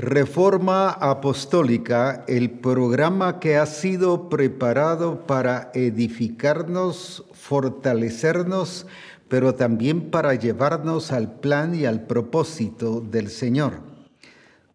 Reforma 0.00 0.88
Apostólica, 0.88 2.24
el 2.26 2.48
programa 2.48 3.38
que 3.38 3.58
ha 3.58 3.66
sido 3.66 4.30
preparado 4.30 5.26
para 5.26 5.70
edificarnos, 5.74 7.26
fortalecernos, 7.34 8.86
pero 9.28 9.56
también 9.56 10.10
para 10.10 10.34
llevarnos 10.36 11.12
al 11.12 11.38
plan 11.40 11.74
y 11.74 11.84
al 11.84 12.06
propósito 12.06 13.02
del 13.02 13.28
Señor, 13.28 13.80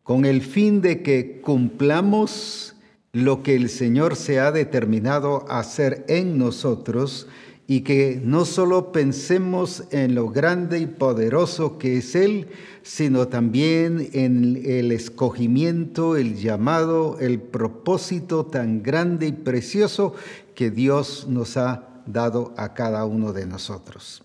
con 0.03 0.25
el 0.25 0.43
fin 0.43 0.81
de 0.81 1.01
que 1.01 1.41
cumplamos 1.41 2.75
lo 3.11 3.41
que 3.41 3.55
el 3.55 3.69
Señor 3.69 4.15
se 4.15 4.39
ha 4.39 4.51
determinado 4.51 5.47
hacer 5.49 6.05
en 6.07 6.37
nosotros 6.37 7.27
y 7.67 7.81
que 7.81 8.21
no 8.23 8.45
solo 8.45 8.91
pensemos 8.91 9.83
en 9.89 10.13
lo 10.13 10.29
grande 10.29 10.79
y 10.79 10.85
poderoso 10.85 11.77
que 11.77 11.97
es 11.97 12.15
Él, 12.15 12.47
sino 12.83 13.27
también 13.27 14.09
en 14.13 14.61
el 14.65 14.91
escogimiento, 14.91 16.15
el 16.15 16.35
llamado, 16.35 17.17
el 17.19 17.39
propósito 17.39 18.45
tan 18.45 18.83
grande 18.83 19.27
y 19.27 19.31
precioso 19.31 20.13
que 20.53 20.69
Dios 20.69 21.25
nos 21.27 21.57
ha 21.57 22.03
dado 22.05 22.53
a 22.55 22.75
cada 22.75 23.05
uno 23.05 23.33
de 23.33 23.47
nosotros. 23.47 24.21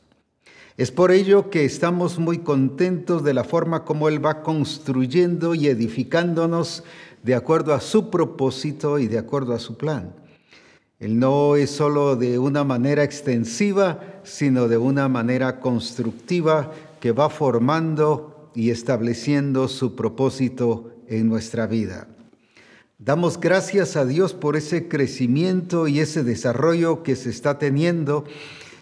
Es 0.77 0.91
por 0.91 1.11
ello 1.11 1.51
que 1.51 1.65
estamos 1.65 2.19
muy 2.19 2.39
contentos 2.39 3.25
de 3.25 3.35
la 3.35 3.45
forma 3.45 3.85
como 3.85 4.09
Él 4.09 4.25
va 4.25 4.43
construyendo 4.43 5.55
y 5.55 5.67
edificándonos 5.67 6.85
de 7.23 7.35
acuerdo 7.35 7.75
a 7.75 7.81
su 7.81 8.11
propósito 8.11 8.99
y 8.99 9.07
de 9.07 9.19
acuerdo 9.19 9.55
a 9.55 9.59
su 9.59 9.77
plan. 9.77 10.15
Él 11.01 11.19
no 11.19 11.57
es 11.57 11.71
solo 11.71 12.15
de 12.15 12.39
una 12.39 12.63
manera 12.63 13.03
extensiva, 13.03 14.21
sino 14.23 14.69
de 14.69 14.77
una 14.77 15.09
manera 15.09 15.59
constructiva 15.59 16.73
que 17.01 17.13
va 17.13 17.31
formando 17.31 18.51
y 18.55 18.69
estableciendo 18.69 19.67
su 19.67 19.97
propósito 19.97 20.93
en 21.09 21.29
nuestra 21.29 21.67
vida. 21.67 22.07
Damos 22.99 23.41
gracias 23.41 23.97
a 23.97 24.05
Dios 24.05 24.35
por 24.35 24.57
ese 24.57 24.89
crecimiento 24.89 25.89
y 25.89 26.01
ese 26.01 26.23
desarrollo 26.23 27.03
que 27.03 27.17
se 27.17 27.31
está 27.31 27.59
teniendo 27.59 28.27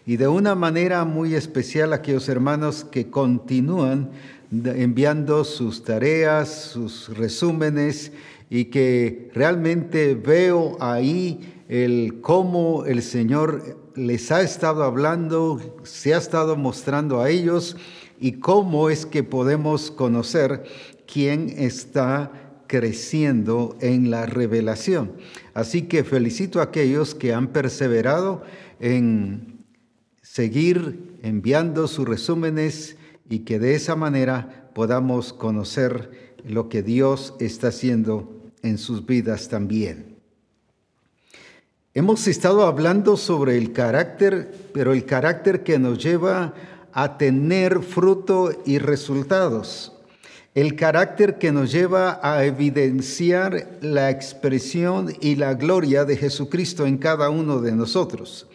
y 0.04 0.16
de 0.16 0.26
una 0.26 0.56
manera 0.56 1.04
muy 1.04 1.36
especial 1.36 1.92
a 1.92 1.96
aquellos 1.96 2.28
hermanos 2.28 2.82
que 2.82 3.10
continúan 3.10 4.10
enviando 4.50 5.44
sus 5.44 5.84
tareas, 5.84 6.48
sus 6.72 7.16
resúmenes 7.16 8.10
y 8.50 8.64
que 8.66 9.30
realmente 9.34 10.16
veo 10.16 10.76
ahí 10.80 11.57
el 11.68 12.20
cómo 12.22 12.84
el 12.86 13.02
Señor 13.02 13.78
les 13.94 14.32
ha 14.32 14.42
estado 14.42 14.82
hablando, 14.84 15.60
se 15.82 16.14
ha 16.14 16.18
estado 16.18 16.56
mostrando 16.56 17.20
a 17.20 17.28
ellos 17.28 17.76
y 18.18 18.32
cómo 18.32 18.90
es 18.90 19.06
que 19.06 19.22
podemos 19.22 19.90
conocer 19.90 20.64
quién 21.06 21.50
está 21.56 22.32
creciendo 22.66 23.76
en 23.80 24.10
la 24.10 24.26
revelación. 24.26 25.12
Así 25.54 25.82
que 25.82 26.04
felicito 26.04 26.60
a 26.60 26.64
aquellos 26.64 27.14
que 27.14 27.34
han 27.34 27.48
perseverado 27.48 28.42
en 28.80 29.64
seguir 30.22 31.18
enviando 31.22 31.86
sus 31.86 32.08
resúmenes 32.08 32.96
y 33.28 33.40
que 33.40 33.58
de 33.58 33.74
esa 33.74 33.96
manera 33.96 34.70
podamos 34.74 35.32
conocer 35.32 36.34
lo 36.46 36.68
que 36.68 36.82
Dios 36.82 37.34
está 37.40 37.68
haciendo 37.68 38.50
en 38.62 38.78
sus 38.78 39.04
vidas 39.04 39.48
también. 39.48 40.07
Hemos 41.94 42.28
estado 42.28 42.66
hablando 42.66 43.16
sobre 43.16 43.56
el 43.56 43.72
carácter, 43.72 44.52
pero 44.74 44.92
el 44.92 45.06
carácter 45.06 45.62
que 45.62 45.78
nos 45.78 46.02
lleva 46.02 46.52
a 46.92 47.16
tener 47.16 47.80
fruto 47.80 48.52
y 48.66 48.78
resultados. 48.78 49.94
El 50.54 50.76
carácter 50.76 51.38
que 51.38 51.50
nos 51.50 51.72
lleva 51.72 52.20
a 52.22 52.44
evidenciar 52.44 53.78
la 53.80 54.10
expresión 54.10 55.14
y 55.22 55.36
la 55.36 55.54
gloria 55.54 56.04
de 56.04 56.18
Jesucristo 56.18 56.86
en 56.86 56.98
cada 56.98 57.30
uno 57.30 57.60
de 57.60 57.72
nosotros. 57.72 58.48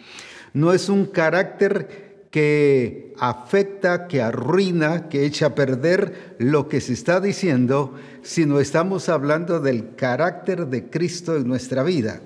No 0.53 0.71
es 0.71 0.87
un 0.87 1.07
carácter 1.07 2.27
que 2.29 3.15
afecta, 3.17 4.07
que 4.07 4.21
arruina, 4.21 5.09
que 5.09 5.25
echa 5.25 5.47
a 5.47 5.55
perder 5.55 6.35
lo 6.37 6.69
que 6.69 6.81
se 6.81 6.93
está 6.93 7.19
diciendo, 7.19 7.95
sino 8.21 8.59
estamos 8.59 9.09
hablando 9.09 9.59
del 9.59 9.95
carácter 9.95 10.67
de 10.67 10.89
Cristo 10.91 11.35
en 11.35 11.47
nuestra 11.47 11.81
vida. 11.81 12.21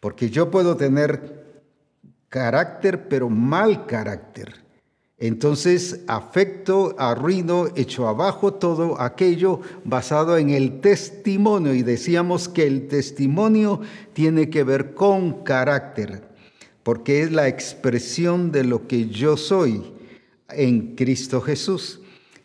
Porque 0.00 0.30
yo 0.30 0.50
puedo 0.50 0.76
tener 0.76 1.62
carácter, 2.28 3.08
pero 3.08 3.28
mal 3.28 3.86
carácter. 3.86 4.64
Entonces 5.18 6.04
afecto, 6.08 6.94
arruino, 6.98 7.68
echo 7.74 8.06
abajo 8.06 8.54
todo 8.54 9.00
aquello 9.00 9.60
basado 9.84 10.36
en 10.36 10.50
el 10.50 10.80
testimonio. 10.80 11.74
Y 11.74 11.82
decíamos 11.82 12.48
que 12.48 12.66
el 12.66 12.88
testimonio 12.88 13.80
tiene 14.12 14.50
que 14.50 14.62
ver 14.62 14.94
con 14.94 15.42
carácter 15.42 16.26
porque 16.86 17.22
es 17.22 17.32
la 17.32 17.48
expresión 17.48 18.52
de 18.52 18.62
lo 18.62 18.86
que 18.86 19.08
yo 19.08 19.36
soy 19.36 19.82
en 20.50 20.94
Cristo 20.94 21.40
Jesús. 21.40 21.98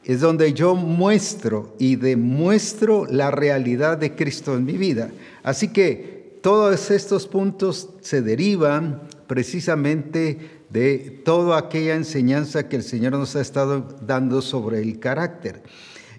Es 0.04 0.20
donde 0.20 0.54
yo 0.54 0.74
muestro 0.74 1.76
y 1.78 1.96
demuestro 1.96 3.06
la 3.06 3.30
realidad 3.30 4.00
de 4.00 4.16
Cristo 4.16 4.58
en 4.58 4.66
mi 4.66 4.78
vida. 4.78 5.12
Así 5.44 5.68
que 5.68 6.21
todos 6.42 6.92
estos 6.92 7.28
puntos 7.28 7.90
se 8.02 8.22
derivan 8.22 9.04
precisamente 9.28 10.64
de 10.70 11.22
toda 11.24 11.58
aquella 11.58 11.96
enseñanza 11.96 12.68
que 12.68 12.78
el 12.78 12.84
Señor 12.84 13.14
nos 13.14 13.36
ha 13.36 13.42
estado 13.42 13.88
dando 14.06 14.42
sobre 14.42 14.82
el 14.82 15.00
carácter. 15.00 15.64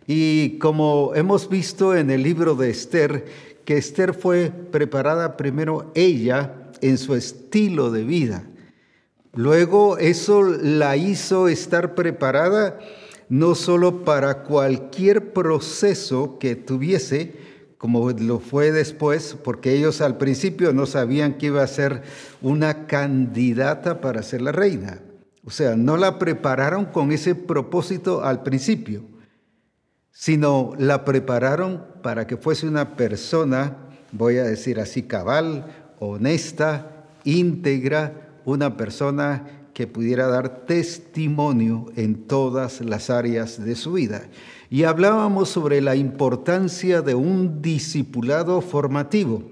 Y 0.06 0.58
como 0.58 1.12
hemos 1.14 1.48
visto 1.48 1.94
en 1.96 2.10
el 2.10 2.22
libro 2.22 2.54
de 2.54 2.70
Esther, 2.70 3.24
que 3.64 3.76
Esther 3.76 4.14
fue 4.14 4.50
preparada 4.50 5.36
primero 5.36 5.90
ella 5.94 6.70
en 6.80 6.98
su 6.98 7.14
estilo 7.14 7.90
de 7.90 8.04
vida. 8.04 8.44
Luego 9.34 9.98
eso 9.98 10.42
la 10.42 10.96
hizo 10.96 11.48
estar 11.48 11.94
preparada 11.94 12.78
no 13.28 13.54
solo 13.54 14.04
para 14.04 14.42
cualquier 14.42 15.32
proceso 15.32 16.38
que 16.38 16.54
tuviese, 16.54 17.34
como 17.82 18.08
lo 18.12 18.38
fue 18.38 18.70
después, 18.70 19.36
porque 19.42 19.72
ellos 19.72 20.02
al 20.02 20.16
principio 20.16 20.72
no 20.72 20.86
sabían 20.86 21.34
que 21.36 21.46
iba 21.46 21.64
a 21.64 21.66
ser 21.66 22.04
una 22.40 22.86
candidata 22.86 24.00
para 24.00 24.22
ser 24.22 24.40
la 24.40 24.52
reina. 24.52 25.00
O 25.44 25.50
sea, 25.50 25.74
no 25.74 25.96
la 25.96 26.16
prepararon 26.20 26.84
con 26.84 27.10
ese 27.10 27.34
propósito 27.34 28.22
al 28.22 28.44
principio, 28.44 29.02
sino 30.12 30.74
la 30.78 31.04
prepararon 31.04 31.84
para 32.04 32.28
que 32.28 32.36
fuese 32.36 32.68
una 32.68 32.94
persona, 32.94 33.78
voy 34.12 34.36
a 34.36 34.44
decir 34.44 34.78
así, 34.78 35.02
cabal, 35.02 35.66
honesta, 35.98 37.08
íntegra, 37.24 38.28
una 38.44 38.76
persona 38.76 39.66
que 39.74 39.88
pudiera 39.88 40.28
dar 40.28 40.66
testimonio 40.66 41.86
en 41.96 42.28
todas 42.28 42.80
las 42.80 43.10
áreas 43.10 43.60
de 43.64 43.74
su 43.74 43.94
vida. 43.94 44.22
Y 44.72 44.84
hablábamos 44.84 45.50
sobre 45.50 45.82
la 45.82 45.96
importancia 45.96 47.02
de 47.02 47.14
un 47.14 47.60
discipulado 47.60 48.62
formativo. 48.62 49.42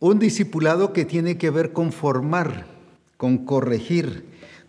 Un 0.00 0.18
discipulado 0.18 0.92
que 0.92 1.04
tiene 1.04 1.38
que 1.38 1.50
ver 1.50 1.72
con 1.72 1.92
formar, 1.92 2.66
con 3.16 3.44
corregir, 3.44 4.24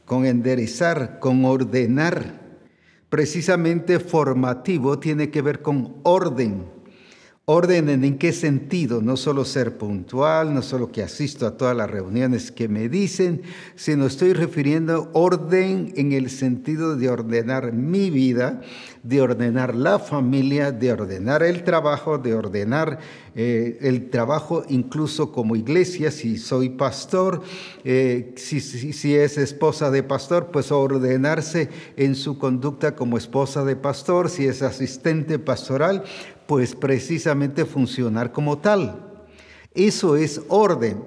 con 0.06 0.28
enderezar, 0.28 1.18
con 1.18 1.44
ordenar. 1.44 2.40
Precisamente 3.10 4.00
formativo 4.00 5.00
tiene 5.00 5.32
que 5.32 5.42
ver 5.42 5.64
con 5.64 5.96
orden, 6.04 6.68
Orden 7.52 7.90
en 7.90 8.20
qué 8.20 8.32
sentido, 8.32 9.02
no 9.02 9.18
solo 9.18 9.44
ser 9.44 9.76
puntual, 9.80 10.54
no 10.54 10.62
solo 10.62 10.92
que 10.92 11.02
asisto 11.02 11.48
a 11.48 11.58
todas 11.58 11.76
las 11.76 11.90
reuniones 11.90 12.52
que 12.52 12.68
me 12.68 12.90
dicen, 12.90 13.42
sino 13.76 14.06
estoy 14.06 14.34
refiriendo 14.34 15.10
orden 15.14 15.92
en 15.96 16.12
el 16.12 16.30
sentido 16.30 16.96
de 16.96 17.10
ordenar 17.10 17.74
mi 17.74 18.12
vida, 18.12 18.62
de 19.02 19.22
ordenar 19.24 19.74
la 19.74 19.98
familia, 19.98 20.72
de 20.72 20.92
ordenar 20.92 21.42
el 21.42 21.64
trabajo, 21.64 22.20
de 22.20 22.36
ordenar 22.36 23.00
eh, 23.34 23.80
el 23.82 24.12
trabajo 24.12 24.64
incluso 24.70 25.32
como 25.32 25.56
iglesia, 25.56 26.12
si 26.12 26.38
soy 26.38 26.70
pastor, 26.70 27.42
eh, 27.84 28.32
si, 28.36 28.62
si 28.62 29.16
es 29.16 29.40
esposa 29.40 29.90
de 29.90 30.04
pastor, 30.04 30.52
pues 30.52 30.72
ordenarse 30.72 31.70
en 31.98 32.14
su 32.14 32.38
conducta 32.38 32.96
como 32.96 33.18
esposa 33.18 33.66
de 33.66 33.76
pastor, 33.76 34.30
si 34.30 34.46
es 34.46 34.62
asistente 34.62 35.40
pastoral, 35.40 36.04
pues 36.50 36.74
precisamente 36.74 37.64
funcionar 37.64 38.32
como 38.32 38.58
tal. 38.58 39.22
Eso 39.76 40.16
es 40.16 40.42
orden, 40.48 40.98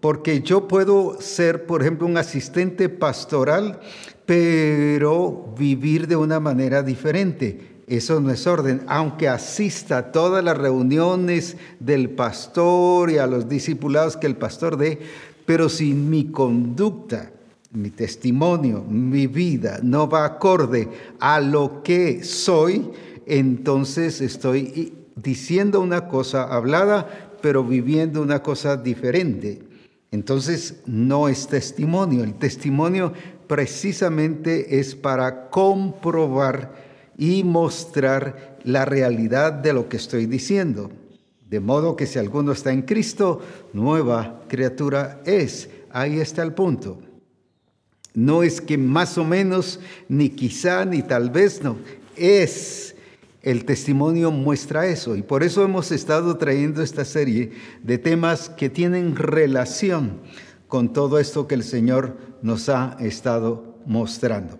porque 0.00 0.42
yo 0.42 0.66
puedo 0.66 1.20
ser, 1.20 1.66
por 1.66 1.82
ejemplo, 1.82 2.04
un 2.04 2.16
asistente 2.16 2.88
pastoral, 2.88 3.78
pero 4.26 5.54
vivir 5.56 6.08
de 6.08 6.16
una 6.16 6.40
manera 6.40 6.82
diferente. 6.82 7.84
Eso 7.86 8.20
no 8.20 8.32
es 8.32 8.44
orden, 8.48 8.82
aunque 8.88 9.28
asista 9.28 9.98
a 9.98 10.10
todas 10.10 10.42
las 10.42 10.58
reuniones 10.58 11.56
del 11.78 12.10
pastor 12.10 13.12
y 13.12 13.18
a 13.18 13.28
los 13.28 13.48
discipulados 13.48 14.16
que 14.16 14.26
el 14.26 14.36
pastor 14.36 14.76
dé, 14.76 14.98
pero 15.46 15.68
si 15.68 15.94
mi 15.94 16.32
conducta, 16.32 17.30
mi 17.70 17.90
testimonio, 17.90 18.82
mi 18.82 19.28
vida 19.28 19.78
no 19.80 20.08
va 20.08 20.24
acorde 20.24 20.88
a 21.20 21.40
lo 21.40 21.84
que 21.84 22.24
soy, 22.24 22.90
entonces 23.28 24.20
estoy 24.20 24.94
diciendo 25.16 25.80
una 25.80 26.08
cosa 26.08 26.44
hablada, 26.44 27.36
pero 27.40 27.62
viviendo 27.64 28.22
una 28.22 28.42
cosa 28.42 28.76
diferente. 28.76 29.60
Entonces 30.10 30.80
no 30.86 31.28
es 31.28 31.46
testimonio. 31.46 32.24
El 32.24 32.34
testimonio 32.34 33.12
precisamente 33.46 34.78
es 34.78 34.94
para 34.94 35.50
comprobar 35.50 36.72
y 37.16 37.44
mostrar 37.44 38.58
la 38.64 38.84
realidad 38.84 39.52
de 39.52 39.72
lo 39.72 39.88
que 39.88 39.96
estoy 39.96 40.26
diciendo. 40.26 40.90
De 41.48 41.60
modo 41.60 41.96
que 41.96 42.06
si 42.06 42.18
alguno 42.18 42.52
está 42.52 42.72
en 42.72 42.82
Cristo, 42.82 43.40
nueva 43.72 44.42
criatura 44.48 45.20
es. 45.24 45.68
Ahí 45.90 46.20
está 46.20 46.42
el 46.42 46.52
punto. 46.52 47.00
No 48.14 48.42
es 48.42 48.60
que 48.60 48.76
más 48.76 49.16
o 49.16 49.24
menos, 49.24 49.80
ni 50.08 50.30
quizá, 50.30 50.84
ni 50.84 51.02
tal 51.02 51.30
vez 51.30 51.62
no. 51.62 51.76
Es. 52.16 52.94
El 53.48 53.64
testimonio 53.64 54.30
muestra 54.30 54.88
eso. 54.88 55.16
Y 55.16 55.22
por 55.22 55.42
eso 55.42 55.64
hemos 55.64 55.90
estado 55.90 56.36
trayendo 56.36 56.82
esta 56.82 57.06
serie 57.06 57.52
de 57.82 57.96
temas 57.96 58.50
que 58.50 58.68
tienen 58.68 59.16
relación 59.16 60.20
con 60.66 60.92
todo 60.92 61.18
esto 61.18 61.46
que 61.46 61.54
el 61.54 61.62
Señor 61.62 62.18
nos 62.42 62.68
ha 62.68 62.98
estado 63.00 63.78
mostrando. 63.86 64.58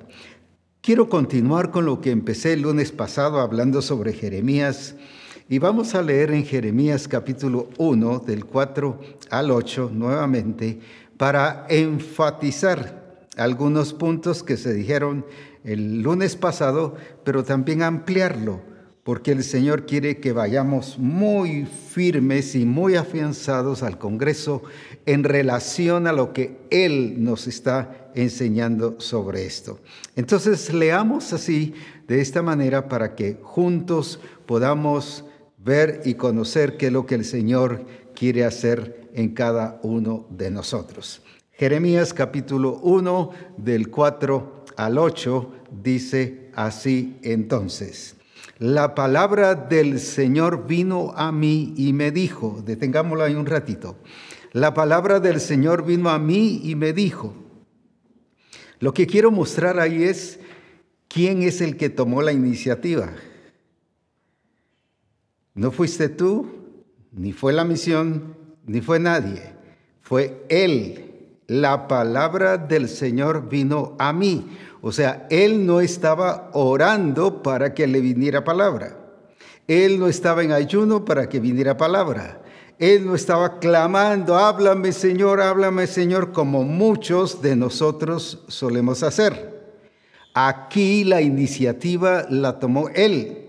Quiero 0.81 1.11
continuar 1.11 1.71
con 1.71 1.85
lo 1.85 2.01
que 2.01 2.11
empecé 2.11 2.55
el 2.55 2.63
lunes 2.63 2.91
pasado 2.91 3.41
hablando 3.41 3.83
sobre 3.83 4.15
Jeremías 4.15 4.95
y 5.51 5.59
vamos 5.59 5.95
a 5.95 6.01
leer 6.01 6.31
en 6.31 6.47
Jeremías 6.47 7.09
capítulo 7.09 7.69
1 7.77 8.21
del 8.21 8.47
4 8.47 9.01
al 9.29 9.51
8 9.51 9.91
nuevamente 9.93 10.81
para 11.19 11.67
enfatizar 11.69 13.27
algunos 13.37 13.93
puntos 13.93 14.43
que 14.43 14.57
se 14.57 14.73
dijeron 14.73 15.27
el 15.63 16.01
lunes 16.01 16.37
pasado, 16.37 16.97
pero 17.23 17.45
también 17.45 17.83
ampliarlo, 17.83 18.78
porque 19.09 19.33
el 19.33 19.43
Señor 19.43 19.87
quiere 19.87 20.19
que 20.19 20.35
vayamos 20.35 20.99
muy 20.99 21.65
firmes 21.65 22.55
y 22.55 22.67
muy 22.67 22.95
afianzados 22.95 23.83
al 23.83 23.97
Congreso 23.97 24.63
en 25.07 25.25
relación 25.25 26.07
a 26.07 26.13
lo 26.13 26.35
que 26.35 26.59
Él 26.69 27.25
nos 27.25 27.47
está 27.47 28.11
enseñando 28.15 29.01
sobre 29.01 29.47
esto. 29.47 29.81
Entonces 30.15 30.75
leamos 30.75 31.33
así, 31.33 31.73
de 32.07 32.21
esta 32.21 32.43
manera, 32.43 32.91
para 32.91 33.15
que 33.15 33.39
juntos 33.41 34.21
podamos 34.45 35.25
ver 35.57 36.03
y 36.05 36.13
conocer 36.13 36.77
qué 36.77 36.89
es 36.89 36.93
lo 36.93 37.07
que 37.07 37.15
el 37.15 37.25
Señor 37.25 37.87
quiere 38.15 38.45
hacer 38.45 39.09
en 39.15 39.33
cada 39.33 39.81
uno 39.83 40.27
de 40.29 40.51
nosotros. 40.51 41.23
Jeremías 41.53 42.13
capítulo 42.13 42.79
1 42.83 43.31
del 43.57 43.89
4 43.89 44.65
al 44.77 44.99
8 44.99 45.53
dice 45.83 46.51
así 46.55 47.17
entonces. 47.23 48.18
La 48.59 48.97
palabra 48.97 49.55
del 49.55 50.01
Señor 50.01 50.67
vino 50.67 51.13
a 51.17 51.31
mí 51.31 51.75
y 51.77 51.93
me 51.93 52.11
dijo, 52.11 52.61
detengámoslo 52.67 53.23
ahí 53.23 53.35
un 53.35 53.47
ratito. 53.47 53.97
La 54.53 54.75
palabra 54.75 55.21
del 55.21 55.41
Señor 55.41 55.85
vino 55.85 56.11
a 56.11 56.19
mí 56.19 56.61
y 56.65 56.75
me 56.75 56.93
dijo. 56.93 57.37
Lo 58.81 58.93
que 58.93 59.07
quiero 59.07 59.31
mostrar 59.31 59.79
ahí 59.79 60.03
es 60.03 60.41
quién 61.07 61.43
es 61.43 61.61
el 61.61 61.77
que 61.77 61.89
tomó 61.89 62.21
la 62.21 62.33
iniciativa. 62.33 63.13
No 65.55 65.71
fuiste 65.71 66.09
tú, 66.09 66.85
ni 67.13 67.33
fue 67.33 67.53
la 67.53 67.65
misión, 67.65 68.37
ni 68.67 68.81
fue 68.81 68.99
nadie. 68.99 69.55
Fue 70.01 70.45
Él. 70.49 71.05
La 71.47 71.87
palabra 71.87 72.59
del 72.59 72.89
Señor 72.89 73.49
vino 73.49 73.95
a 74.01 74.13
mí. 74.13 74.49
O 74.81 74.93
sea, 74.93 75.27
Él 75.31 75.67
no 75.67 75.81
estaba 75.81 76.51
orando 76.53 77.43
para 77.43 77.75
que 77.75 77.87
le 77.87 78.01
viniera 78.01 78.45
palabra. 78.45 78.97
Él 79.67 79.99
no 79.99 80.09
estaba 80.09 80.43
en 80.43 80.53
ayuno 80.53 81.05
para 81.05 81.29
que 81.29 81.41
viniera 81.41 81.77
palabra. 81.77 82.41
Él 82.79 83.05
no 83.05 83.17
estaba 83.17 83.59
clamando, 83.59 84.37
háblame 84.37 84.93
Señor, 84.93 85.41
háblame 85.41 85.89
Señor, 85.89 86.31
como 86.31 86.63
muchos 86.63 87.43
de 87.43 87.57
nosotros 87.57 88.45
solemos 88.47 89.03
hacer. 89.03 89.59
Aquí 90.33 91.03
la 91.03 91.21
iniciativa 91.21 92.27
la 92.31 92.61
tomó 92.61 92.89
Él. 92.91 93.49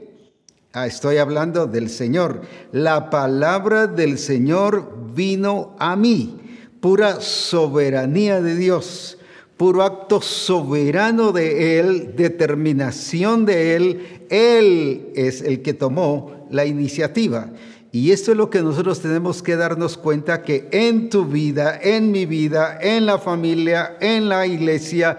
Ah, 0.74 0.88
estoy 0.88 1.18
hablando 1.18 1.68
del 1.68 1.90
Señor. 1.90 2.42
La 2.72 3.12
palabra 3.12 3.86
del 3.86 4.18
Señor 4.18 5.14
vino 5.14 5.76
a 5.78 5.96
mí. 5.96 6.40
Pura 6.82 7.22
soberanía 7.22 8.42
de 8.42 8.56
Dios, 8.56 9.19
puro 9.60 9.84
acto 9.84 10.22
soberano 10.22 11.34
de 11.34 11.80
Él, 11.82 12.14
determinación 12.16 13.46
de 13.46 13.76
Él. 13.76 14.26
Él 14.30 15.10
es 15.16 15.42
el 15.42 15.62
que 15.62 15.74
tomó 15.74 16.48
la 16.50 16.66
iniciativa. 16.66 17.50
Y 17.92 18.12
esto 18.12 18.32
es 18.32 18.38
lo 18.38 18.50
que 18.50 18.62
nosotros 18.62 19.02
tenemos 19.02 19.44
que 19.44 19.58
darnos 19.58 19.98
cuenta 19.98 20.44
que 20.44 20.70
en 20.72 21.10
tu 21.10 21.26
vida, 21.26 21.78
en 21.84 22.10
mi 22.10 22.26
vida, 22.26 22.80
en 22.82 23.06
la 23.06 23.18
familia, 23.20 23.98
en 24.00 24.30
la 24.30 24.48
iglesia, 24.48 25.18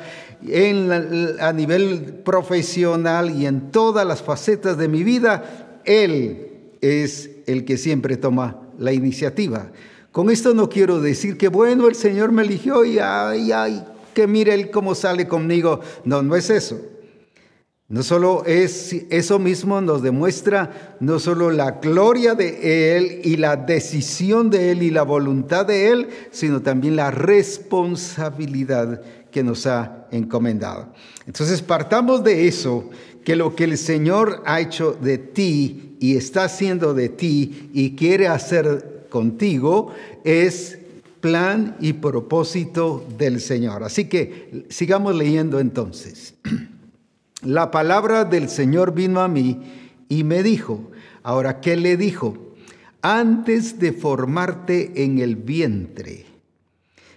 a 1.40 1.52
nivel 1.52 2.22
profesional 2.24 3.38
y 3.38 3.44
en 3.44 3.70
todas 3.70 4.06
las 4.06 4.22
facetas 4.22 4.78
de 4.78 4.88
mi 4.88 5.04
vida, 5.04 5.82
Él 5.84 6.48
es 6.80 7.28
el 7.46 7.66
que 7.66 7.76
siempre 7.76 8.16
toma 8.16 8.62
la 8.78 8.94
iniciativa. 8.94 9.70
Con 10.12 10.30
esto 10.30 10.54
no 10.54 10.70
quiero 10.70 10.98
decir 10.98 11.36
que 11.36 11.48
bueno, 11.48 11.88
el 11.88 11.94
Señor 11.94 12.32
me 12.32 12.40
eligió 12.40 12.86
y 12.86 12.98
ay, 12.98 13.52
ay, 13.52 13.84
mire 14.26 14.54
Él 14.54 14.70
cómo 14.70 14.94
sale 14.94 15.26
conmigo. 15.28 15.80
No, 16.04 16.22
no 16.22 16.36
es 16.36 16.50
eso. 16.50 16.80
No 17.90 18.04
solo 18.04 18.44
es 18.46 18.92
eso 19.10 19.40
mismo 19.40 19.80
nos 19.80 20.00
demuestra 20.00 20.96
no 21.00 21.18
solo 21.18 21.50
la 21.50 21.72
gloria 21.72 22.36
de 22.36 22.96
Él 22.96 23.20
y 23.24 23.36
la 23.36 23.56
decisión 23.56 24.48
de 24.48 24.70
Él 24.70 24.84
y 24.84 24.90
la 24.90 25.02
voluntad 25.02 25.66
de 25.66 25.88
Él, 25.88 26.08
sino 26.30 26.62
también 26.62 26.94
la 26.94 27.10
responsabilidad 27.10 29.02
que 29.32 29.42
nos 29.42 29.66
ha 29.66 30.06
encomendado. 30.12 30.92
Entonces 31.26 31.62
partamos 31.62 32.22
de 32.22 32.46
eso, 32.46 32.88
que 33.24 33.34
lo 33.34 33.56
que 33.56 33.64
el 33.64 33.76
Señor 33.76 34.40
ha 34.46 34.60
hecho 34.60 34.92
de 34.92 35.18
ti 35.18 35.96
y 35.98 36.16
está 36.16 36.44
haciendo 36.44 36.94
de 36.94 37.08
ti 37.08 37.70
y 37.74 37.96
quiere 37.96 38.28
hacer 38.28 39.06
contigo 39.10 39.92
es 40.22 40.78
plan 41.20 41.76
y 41.80 41.94
propósito 41.94 43.06
del 43.18 43.40
Señor. 43.40 43.84
Así 43.84 44.06
que 44.06 44.66
sigamos 44.68 45.14
leyendo 45.14 45.60
entonces. 45.60 46.34
La 47.42 47.70
palabra 47.70 48.24
del 48.24 48.48
Señor 48.48 48.92
vino 48.92 49.20
a 49.20 49.28
mí 49.28 49.60
y 50.08 50.24
me 50.24 50.42
dijo, 50.42 50.90
ahora, 51.22 51.60
¿qué 51.60 51.76
le 51.76 51.96
dijo? 51.96 52.54
Antes 53.02 53.78
de 53.78 53.92
formarte 53.92 55.04
en 55.04 55.18
el 55.18 55.36
vientre, 55.36 56.26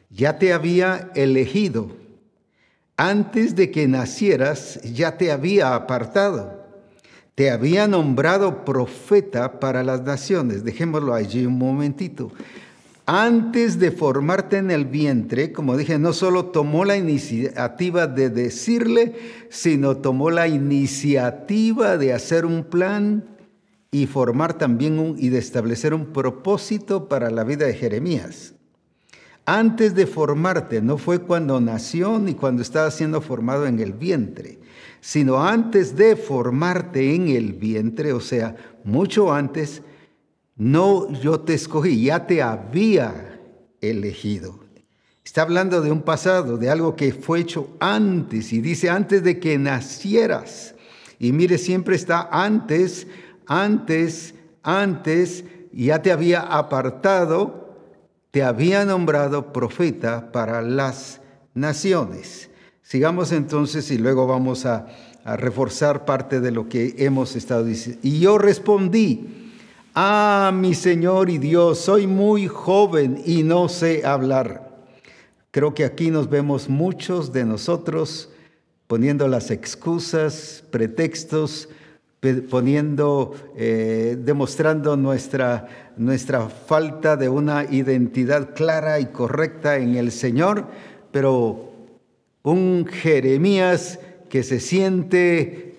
ya 0.10 0.40
te 0.40 0.54
había 0.54 1.12
elegido 1.16 2.04
antes 2.98 3.56
de 3.56 3.72
que 3.72 3.88
nacieras 3.88 4.80
ya 4.84 5.18
te 5.18 5.32
había 5.32 5.74
apartado, 5.74 6.64
te 7.34 7.50
había 7.50 7.88
nombrado 7.88 8.64
profeta 8.64 9.60
para 9.60 9.84
las 9.84 10.04
naciones. 10.04 10.64
Dejémoslo 10.64 11.14
allí 11.14 11.46
un 11.46 11.58
momentito. 11.58 12.32
Antes 13.06 13.80
de 13.80 13.92
formarte 13.92 14.58
en 14.58 14.72
el 14.72 14.86
vientre, 14.86 15.52
como 15.52 15.76
dije, 15.76 16.00
no 16.00 16.14
solo 16.14 16.46
tomó 16.46 16.86
la 16.86 16.96
iniciativa 16.96 18.08
de 18.08 18.30
decirle, 18.30 19.16
sino 19.50 19.98
tomó 19.98 20.30
la 20.32 20.48
iniciativa 20.48 21.98
de 21.98 22.14
hacer 22.14 22.46
un 22.46 22.64
plan 22.64 23.26
y 23.92 24.08
formar 24.08 24.58
también 24.58 25.16
y 25.18 25.30
de 25.30 25.38
establecer 25.38 25.94
un 25.94 26.14
propósito 26.14 27.10
para 27.10 27.30
la 27.30 27.44
vida 27.44 27.66
de 27.66 27.74
Jeremías. 27.74 28.54
Antes 29.46 29.94
de 29.96 30.08
formarte, 30.08 30.82
no 30.82 30.98
fue 30.98 31.20
cuando 31.20 31.60
nació 31.60 32.20
ni 32.20 32.34
cuando 32.34 32.62
estaba 32.62 32.90
siendo 32.90 33.20
formado 33.20 33.68
en 33.68 33.82
el 33.82 33.92
vientre, 33.92 34.60
sino 35.02 35.44
antes 35.44 35.98
de 35.98 36.16
formarte 36.16 37.14
en 37.14 37.28
el 37.28 37.52
vientre, 37.52 38.14
o 38.14 38.22
sea, 38.22 38.56
mucho 38.86 39.34
antes, 39.34 39.82
no 40.56 41.12
yo 41.12 41.40
te 41.42 41.54
escogí, 41.54 42.06
ya 42.06 42.28
te 42.28 42.42
había 42.42 43.40
elegido. 43.82 44.60
Está 45.24 45.44
hablando 45.44 45.82
de 45.82 45.92
un 45.92 46.02
pasado, 46.02 46.58
de 46.58 46.70
algo 46.70 46.96
que 46.96 47.14
fue 47.14 47.40
hecho 47.40 47.70
antes, 47.80 48.54
y 48.54 48.62
dice 48.62 48.90
antes 48.90 49.24
de 49.24 49.40
que 49.40 49.58
nacieras. 49.58 50.76
Y 51.18 51.32
mire, 51.32 51.58
siempre 51.58 51.96
está 51.96 52.28
antes, 52.32 53.08
antes, 53.48 54.36
antes, 54.62 55.46
ya 55.72 56.02
te 56.02 56.12
había 56.12 56.42
apartado 56.42 57.64
te 58.34 58.42
había 58.42 58.84
nombrado 58.84 59.54
profeta 59.54 60.32
para 60.32 60.64
las 60.64 61.22
naciones. 61.54 62.50
Sigamos 62.82 63.32
entonces 63.32 63.92
y 63.92 64.00
luego 64.00 64.26
vamos 64.26 64.66
a, 64.66 64.88
reforzar 65.24 66.04
parte 66.04 66.42
de 66.42 66.52
lo 66.52 66.68
que 66.68 66.96
hemos 66.98 67.38
estado 67.38 67.64
diciendo. 67.64 68.02
Y 68.04 68.20
yo 68.20 68.38
respondí, 68.38 69.43
ah, 69.96 70.52
mi 70.54 70.74
Señor 70.74 71.30
y 71.30 71.38
Dios, 71.38 71.80
soy 71.80 72.08
muy 72.08 72.48
joven 72.48 73.22
y 73.26 73.44
no 73.44 73.70
sé 73.70 74.06
hablar. 74.06 74.72
Creo 75.52 75.74
que 75.74 75.86
aquí 75.86 76.10
nos 76.10 76.30
vemos 76.30 76.70
muchos 76.70 77.32
de 77.32 77.46
nosotros 77.46 78.30
poniendo 78.88 79.28
las 79.28 79.52
excusas, 79.52 80.64
pretextos, 80.72 81.70
poniendo, 82.50 83.36
eh, 83.58 84.18
demostrando 84.20 84.96
nuestra, 84.96 85.92
nuestra 85.98 86.48
falta 86.50 87.18
de 87.18 87.30
una 87.30 87.66
identidad 87.66 88.54
clara 88.56 89.00
y 89.00 89.08
correcta 89.08 89.78
en 89.78 89.96
el 89.96 90.12
Señor, 90.12 90.68
pero 91.12 91.72
un 92.44 92.86
Jeremías 92.90 94.00
que 94.30 94.44
se 94.44 94.60
siente, 94.60 95.76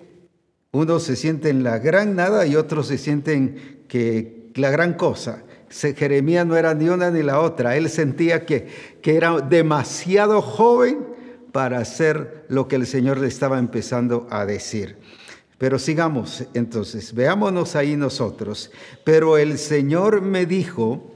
uno 0.71 0.99
se 0.99 1.15
siente 1.15 1.49
en 1.49 1.63
la 1.63 1.79
gran 1.79 2.15
nada 2.15 2.45
y 2.45 2.55
otros 2.55 2.87
se 2.87 2.97
sienten 2.97 3.74
que 3.87 4.51
la 4.55 4.69
gran 4.69 4.93
cosa. 4.93 5.43
Jeremías 5.69 6.45
no 6.45 6.55
era 6.55 6.73
ni 6.73 6.89
una 6.89 7.11
ni 7.11 7.23
la 7.23 7.41
otra. 7.41 7.75
Él 7.75 7.89
sentía 7.89 8.45
que, 8.45 8.67
que 9.01 9.17
era 9.17 9.39
demasiado 9.39 10.41
joven 10.41 11.05
para 11.51 11.79
hacer 11.79 12.45
lo 12.49 12.67
que 12.67 12.75
el 12.75 12.85
Señor 12.85 13.17
le 13.17 13.27
estaba 13.27 13.59
empezando 13.59 14.27
a 14.29 14.45
decir. 14.45 14.97
Pero 15.57 15.79
sigamos 15.79 16.43
entonces, 16.53 17.13
veámonos 17.13 17.75
ahí 17.75 17.95
nosotros. 17.95 18.71
Pero 19.03 19.37
el 19.37 19.57
Señor 19.57 20.21
me 20.21 20.45
dijo, 20.45 21.13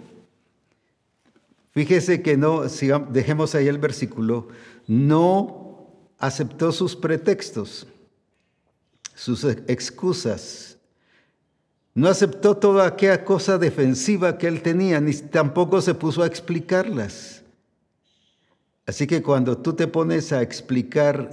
fíjese 1.71 2.21
que 2.21 2.37
no, 2.37 2.63
dejemos 3.09 3.53
ahí 3.53 3.67
el 3.67 3.79
versículo, 3.79 4.47
no 4.87 5.89
aceptó 6.17 6.71
sus 6.71 6.95
pretextos, 6.95 7.87
sus 9.13 9.43
excusas. 9.43 10.78
No 11.99 12.07
aceptó 12.07 12.55
toda 12.55 12.87
aquella 12.87 13.25
cosa 13.25 13.57
defensiva 13.57 14.37
que 14.37 14.47
él 14.47 14.61
tenía, 14.61 15.01
ni 15.01 15.11
tampoco 15.11 15.81
se 15.81 15.93
puso 15.93 16.23
a 16.23 16.27
explicarlas. 16.27 17.43
Así 18.85 19.05
que 19.05 19.21
cuando 19.21 19.57
tú 19.57 19.73
te 19.73 19.85
pones 19.85 20.31
a 20.31 20.41
explicar 20.41 21.29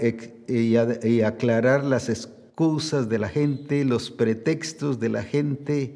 y, 0.48 1.22
aclarar 1.22 1.84
las 1.84 2.08
excusas 2.08 3.08
de 3.08 3.20
la 3.20 3.28
gente, 3.28 3.84
los 3.84 4.10
pretextos 4.10 4.98
de 4.98 5.08
la 5.08 5.22
gente, 5.22 5.94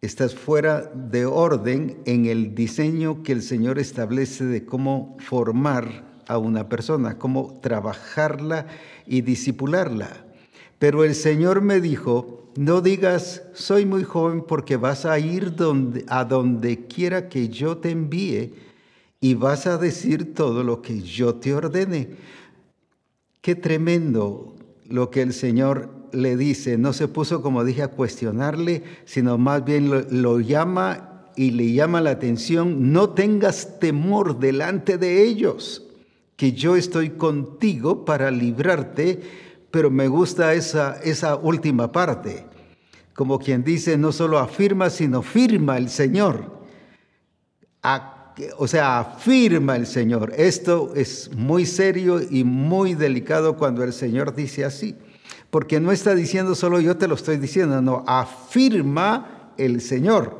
estás 0.00 0.34
fuera 0.34 0.90
de 0.94 1.26
orden 1.26 1.98
en 2.06 2.24
el 2.24 2.54
diseño 2.54 3.22
que 3.22 3.32
el 3.32 3.42
Señor 3.42 3.78
establece 3.78 4.46
de 4.46 4.64
cómo 4.64 5.14
formar 5.20 6.22
a 6.26 6.38
una 6.38 6.70
persona, 6.70 7.18
cómo 7.18 7.60
trabajarla 7.60 8.66
y 9.04 9.20
disipularla. 9.20 10.25
Pero 10.78 11.04
el 11.04 11.14
Señor 11.14 11.62
me 11.62 11.80
dijo, 11.80 12.50
no 12.56 12.80
digas, 12.80 13.42
soy 13.54 13.86
muy 13.86 14.04
joven 14.04 14.42
porque 14.46 14.76
vas 14.76 15.04
a 15.06 15.18
ir 15.18 15.54
a 16.08 16.24
donde 16.24 16.86
quiera 16.86 17.28
que 17.28 17.48
yo 17.48 17.78
te 17.78 17.90
envíe 17.90 18.54
y 19.20 19.34
vas 19.34 19.66
a 19.66 19.78
decir 19.78 20.34
todo 20.34 20.62
lo 20.62 20.82
que 20.82 21.00
yo 21.00 21.36
te 21.36 21.54
ordene. 21.54 22.10
Qué 23.40 23.54
tremendo 23.54 24.54
lo 24.88 25.10
que 25.10 25.22
el 25.22 25.32
Señor 25.32 25.90
le 26.12 26.36
dice. 26.36 26.78
No 26.78 26.92
se 26.92 27.08
puso, 27.08 27.42
como 27.42 27.64
dije, 27.64 27.82
a 27.82 27.88
cuestionarle, 27.88 28.82
sino 29.04 29.38
más 29.38 29.64
bien 29.64 29.90
lo, 29.90 30.02
lo 30.10 30.40
llama 30.40 31.30
y 31.36 31.52
le 31.52 31.72
llama 31.72 32.00
la 32.00 32.10
atención. 32.10 32.92
No 32.92 33.10
tengas 33.10 33.78
temor 33.78 34.38
delante 34.38 34.98
de 34.98 35.22
ellos, 35.22 35.86
que 36.36 36.52
yo 36.52 36.76
estoy 36.76 37.10
contigo 37.10 38.04
para 38.04 38.30
librarte 38.30 39.45
pero 39.70 39.90
me 39.90 40.08
gusta 40.08 40.54
esa, 40.54 41.00
esa 41.02 41.36
última 41.36 41.90
parte. 41.92 42.46
Como 43.14 43.38
quien 43.38 43.64
dice, 43.64 43.96
no 43.96 44.12
solo 44.12 44.38
afirma, 44.38 44.90
sino 44.90 45.22
firma 45.22 45.78
el 45.78 45.88
Señor. 45.88 46.60
o 48.58 48.68
sea, 48.68 48.98
afirma 48.98 49.76
el 49.76 49.86
Señor. 49.86 50.34
Esto 50.36 50.92
es 50.94 51.30
muy 51.34 51.64
serio 51.64 52.20
y 52.20 52.44
muy 52.44 52.94
delicado 52.94 53.56
cuando 53.56 53.82
el 53.82 53.92
Señor 53.92 54.34
dice 54.34 54.64
así. 54.64 54.96
Porque 55.50 55.80
no 55.80 55.92
está 55.92 56.14
diciendo 56.14 56.54
solo 56.54 56.80
yo 56.80 56.96
te 56.98 57.08
lo 57.08 57.14
estoy 57.14 57.38
diciendo, 57.38 57.80
no, 57.80 58.04
afirma 58.06 59.52
el 59.56 59.80
Señor. 59.80 60.36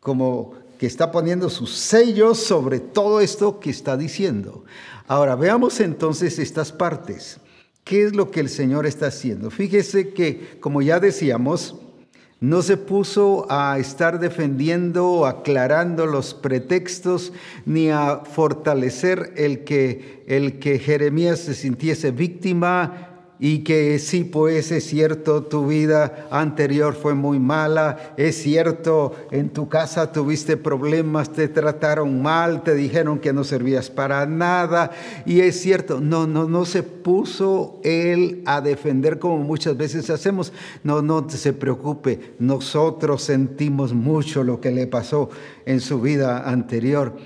Como 0.00 0.54
que 0.78 0.86
está 0.86 1.12
poniendo 1.12 1.50
sus 1.50 1.74
sellos 1.74 2.38
sobre 2.38 2.80
todo 2.80 3.20
esto 3.20 3.60
que 3.60 3.70
está 3.70 3.96
diciendo. 3.96 4.64
Ahora, 5.06 5.36
veamos 5.36 5.78
entonces 5.80 6.38
estas 6.38 6.72
partes. 6.72 7.38
¿Qué 7.92 8.04
es 8.04 8.16
lo 8.16 8.30
que 8.30 8.40
el 8.40 8.48
Señor 8.48 8.86
está 8.86 9.08
haciendo? 9.08 9.50
Fíjese 9.50 10.14
que, 10.14 10.56
como 10.60 10.80
ya 10.80 10.98
decíamos, 10.98 11.76
no 12.40 12.62
se 12.62 12.78
puso 12.78 13.44
a 13.50 13.78
estar 13.78 14.18
defendiendo 14.18 15.10
o 15.10 15.26
aclarando 15.26 16.06
los 16.06 16.32
pretextos 16.32 17.34
ni 17.66 17.90
a 17.90 18.22
fortalecer 18.24 19.34
el 19.36 19.64
que, 19.64 20.24
el 20.26 20.58
que 20.58 20.78
Jeremías 20.78 21.40
se 21.40 21.52
sintiese 21.52 22.12
víctima 22.12 23.11
y 23.44 23.64
que 23.64 23.98
sí, 23.98 24.22
pues 24.22 24.70
es 24.70 24.84
cierto, 24.84 25.42
tu 25.42 25.66
vida 25.66 26.28
anterior 26.30 26.94
fue 26.94 27.14
muy 27.14 27.40
mala, 27.40 28.14
es 28.16 28.40
cierto, 28.40 29.16
en 29.32 29.50
tu 29.50 29.68
casa 29.68 30.12
tuviste 30.12 30.56
problemas, 30.56 31.32
te 31.32 31.48
trataron 31.48 32.22
mal, 32.22 32.62
te 32.62 32.72
dijeron 32.76 33.18
que 33.18 33.32
no 33.32 33.42
servías 33.42 33.90
para 33.90 34.24
nada, 34.26 34.92
y 35.26 35.40
es 35.40 35.60
cierto, 35.60 36.00
no, 36.00 36.28
no, 36.28 36.48
no 36.48 36.64
se 36.64 36.84
puso 36.84 37.80
él 37.82 38.44
a 38.46 38.60
defender 38.60 39.18
como 39.18 39.38
muchas 39.38 39.76
veces 39.76 40.08
hacemos, 40.08 40.52
no, 40.84 41.02
no 41.02 41.28
se 41.28 41.52
preocupe, 41.52 42.36
nosotros 42.38 43.24
sentimos 43.24 43.92
mucho 43.92 44.44
lo 44.44 44.60
que 44.60 44.70
le 44.70 44.86
pasó 44.86 45.30
en 45.66 45.80
su 45.80 46.00
vida 46.00 46.48
anterior. 46.48 47.16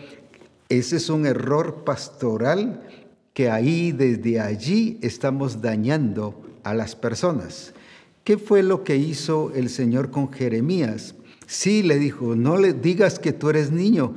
Ese 0.70 0.96
es 0.96 1.10
un 1.10 1.26
error 1.26 1.84
pastoral 1.84 2.80
que 3.36 3.50
ahí, 3.50 3.92
desde 3.92 4.40
allí, 4.40 4.96
estamos 5.02 5.60
dañando 5.60 6.40
a 6.62 6.72
las 6.72 6.96
personas. 6.96 7.74
¿Qué 8.24 8.38
fue 8.38 8.62
lo 8.62 8.82
que 8.82 8.96
hizo 8.96 9.52
el 9.54 9.68
Señor 9.68 10.10
con 10.10 10.32
Jeremías? 10.32 11.14
Sí, 11.46 11.82
le 11.82 11.98
dijo, 11.98 12.34
no 12.34 12.56
le 12.56 12.72
digas 12.72 13.18
que 13.18 13.34
tú 13.34 13.50
eres 13.50 13.70
niño. 13.70 14.14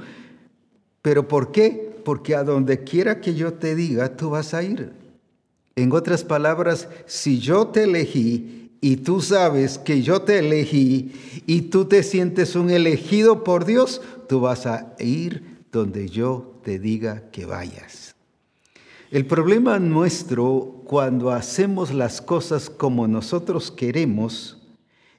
¿Pero 1.01 1.27
por 1.27 1.51
qué? 1.51 1.99
Porque 2.05 2.33
a 2.33 2.45
donde 2.45 2.85
quiera 2.85 3.19
que 3.19 3.35
yo 3.35 3.55
te 3.55 3.75
diga, 3.75 4.15
tú 4.15 4.29
vas 4.29 4.53
a 4.53 4.63
ir. 4.63 4.93
En 5.75 5.91
otras 5.91 6.23
palabras, 6.23 6.87
si 7.05 7.39
yo 7.39 7.67
te 7.67 7.83
elegí 7.83 8.71
y 8.79 8.95
tú 8.95 9.19
sabes 9.19 9.77
que 9.79 10.01
yo 10.01 10.21
te 10.21 10.39
elegí 10.39 11.43
y 11.45 11.63
tú 11.63 11.83
te 11.83 12.03
sientes 12.03 12.55
un 12.55 12.69
elegido 12.69 13.43
por 13.43 13.65
Dios, 13.65 14.01
tú 14.29 14.39
vas 14.39 14.65
a 14.65 14.95
ir 14.97 15.57
donde 15.73 16.07
yo 16.07 16.61
te 16.63 16.79
diga 16.79 17.29
que 17.31 17.45
vayas. 17.45 18.15
El 19.11 19.25
problema 19.25 19.79
nuestro 19.79 20.83
cuando 20.85 21.31
hacemos 21.31 21.91
las 21.91 22.21
cosas 22.21 22.69
como 22.69 23.07
nosotros 23.07 23.71
queremos 23.71 24.61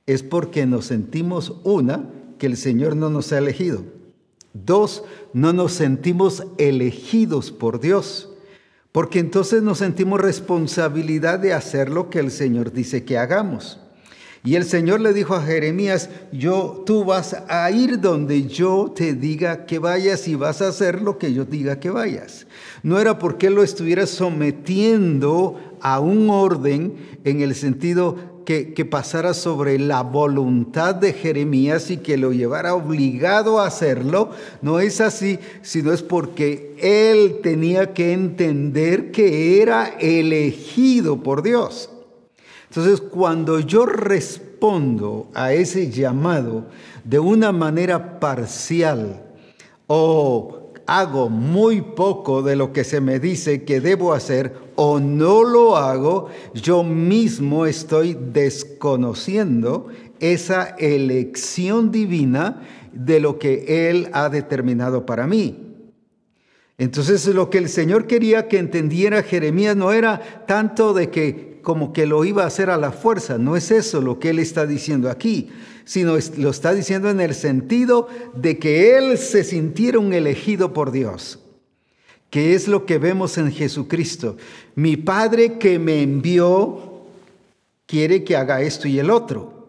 es 0.07 0.23
porque 0.23 0.65
nos 0.65 0.85
sentimos, 0.87 1.57
una, 1.65 2.09
que 2.39 2.47
el 2.47 2.57
Señor 2.57 2.95
no 2.95 3.11
nos 3.11 3.33
ha 3.33 3.39
elegido. 3.39 3.83
Dos, 4.53 5.03
no 5.33 5.53
nos 5.53 5.73
sentimos 5.73 6.45
elegidos 6.57 7.51
por 7.51 7.81
Dios, 7.81 8.31
porque 8.93 9.19
entonces 9.19 9.61
nos 9.61 9.79
sentimos 9.79 10.21
responsabilidad 10.21 11.41
de 11.41 11.53
hacer 11.53 11.91
lo 11.91 12.11
que 12.11 12.21
el 12.21 12.31
Señor 12.31 12.73
dice 12.73 13.05
que 13.05 13.19
hagamos. 13.19 13.81
Y 14.43 14.55
el 14.55 14.65
Señor 14.65 15.01
le 15.01 15.13
dijo 15.13 15.35
a 15.35 15.43
Jeremías, 15.43 16.09
yo, 16.33 16.83
tú 16.87 17.05
vas 17.05 17.37
a 17.49 17.71
ir 17.71 18.01
donde 18.01 18.45
yo 18.47 18.91
te 18.95 19.13
diga 19.13 19.67
que 19.67 19.79
vayas 19.79 20.27
y 20.29 20.35
vas 20.35 20.63
a 20.63 20.69
hacer 20.69 21.03
lo 21.03 21.19
que 21.19 21.35
yo 21.35 21.45
diga 21.45 21.79
que 21.79 21.91
vayas. 21.91 22.47
No 22.83 22.99
era 22.99 23.19
porque 23.19 23.51
lo 23.51 23.63
estuviera 23.63 24.07
sometiendo 24.07 25.61
a 25.83 26.01
un 26.01 26.31
orden 26.31 26.95
en 27.25 27.43
el 27.43 27.55
sentido 27.55 28.17
que, 28.47 28.73
que, 28.73 28.87
pasara 28.87 29.35
sobre 29.35 29.79
la 29.79 30.03
voluntad 30.03 30.95
de 30.95 31.13
Jeremías 31.13 31.91
y 31.91 31.99
que 31.99 32.17
lo 32.17 32.33
llevara 32.33 32.75
obligado 32.75 33.61
a 33.61 33.67
hacerlo. 33.67 34.31
No 34.63 34.81
es 34.81 35.03
así, 35.03 35.39
sino 35.61 35.93
es 35.93 36.03
porque 36.03 36.75
él 36.81 37.41
tenía 37.43 37.93
que 37.93 38.15
entender 38.15 39.11
que 39.13 39.61
era 39.61 39.87
elegido 40.01 41.23
por 41.23 41.43
Dios. 41.43 41.91
Entonces, 42.71 43.00
cuando 43.00 43.59
yo 43.59 43.85
respondo 43.85 45.29
a 45.35 45.53
ese 45.53 45.91
llamado 45.91 46.67
de 47.03 47.19
una 47.19 47.50
manera 47.50 48.21
parcial 48.21 49.25
o 49.89 50.71
hago 50.87 51.29
muy 51.29 51.81
poco 51.81 52.43
de 52.43 52.55
lo 52.55 52.73
que 52.73 52.85
se 52.85 53.00
me 53.00 53.19
dice 53.19 53.65
que 53.65 53.81
debo 53.81 54.12
hacer 54.12 54.55
o 54.77 55.00
no 55.00 55.43
lo 55.43 55.77
hago, 55.77 56.29
yo 56.55 56.85
mismo 56.85 57.67
estoy 57.67 58.17
desconociendo 58.33 59.89
esa 60.21 60.77
elección 60.79 61.91
divina 61.91 62.62
de 62.93 63.19
lo 63.19 63.41
que 63.41 63.89
Él 63.91 64.11
ha 64.12 64.29
determinado 64.29 65.05
para 65.07 65.27
mí. 65.27 65.75
Entonces 66.79 67.27
lo 67.27 67.50
que 67.50 67.59
el 67.59 67.69
Señor 67.69 68.07
quería 68.07 68.47
que 68.47 68.59
entendiera 68.59 69.25
Jeremías 69.25 69.75
no 69.75 69.93
era 69.93 70.45
tanto 70.47 70.95
de 70.95 71.11
que 71.11 71.50
como 71.62 71.93
que 71.93 72.07
lo 72.07 72.25
iba 72.25 72.45
a 72.45 72.47
hacer 72.47 72.71
a 72.71 72.76
la 72.76 72.93
fuerza. 72.93 73.38
No 73.38 73.57
es 73.57 73.71
eso 73.71 74.00
lo 74.00 74.19
que 74.19 74.31
él 74.31 74.38
está 74.38 74.67
diciendo 74.67 75.11
aquí, 75.11 75.50
sino 75.85 76.17
lo 76.37 76.50
está 76.50 76.75
diciendo 76.75 77.11
en 77.11 77.21
el 77.21 77.35
sentido 77.35 78.09
de 78.35 78.59
que 78.59 78.97
él 78.97 79.19
se 79.19 79.45
sintiera 79.45 79.99
un 79.99 80.12
elegido 80.12 80.73
por 80.73 80.93
Dios, 80.93 81.38
que 82.31 82.55
es 82.55 82.69
lo 82.69 82.87
que 82.87 82.99
vemos 82.99 83.38
en 83.38 83.52
Jesucristo. 83.52 84.37
Mi 84.75 84.97
Padre 84.97 85.59
que 85.59 85.79
me 85.79 86.02
envió 86.02 86.90
quiere 87.87 88.23
que 88.23 88.37
haga 88.37 88.62
esto 88.62 88.87
y 88.87 89.00
el 89.00 89.11
otro. 89.11 89.61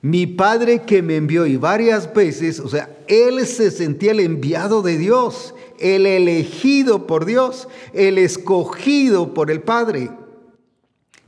Mi 0.00 0.26
padre 0.26 0.82
que 0.82 1.02
me 1.02 1.16
envió 1.16 1.44
y 1.44 1.56
varias 1.56 2.14
veces, 2.14 2.60
o 2.60 2.68
sea, 2.68 2.88
él 3.08 3.44
se 3.46 3.70
sentía 3.70 4.12
el 4.12 4.20
enviado 4.20 4.80
de 4.80 4.96
Dios, 4.96 5.54
el 5.78 6.06
elegido 6.06 7.06
por 7.06 7.24
Dios, 7.24 7.68
el 7.92 8.16
escogido 8.16 9.34
por 9.34 9.50
el 9.50 9.60
Padre. 9.60 10.10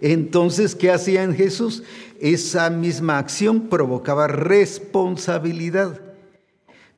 Entonces, 0.01 0.75
¿qué 0.75 0.91
hacía 0.91 1.23
en 1.23 1.35
Jesús? 1.35 1.83
Esa 2.21 2.71
misma 2.71 3.19
acción 3.19 3.69
provocaba 3.69 4.27
responsabilidad. 4.27 6.01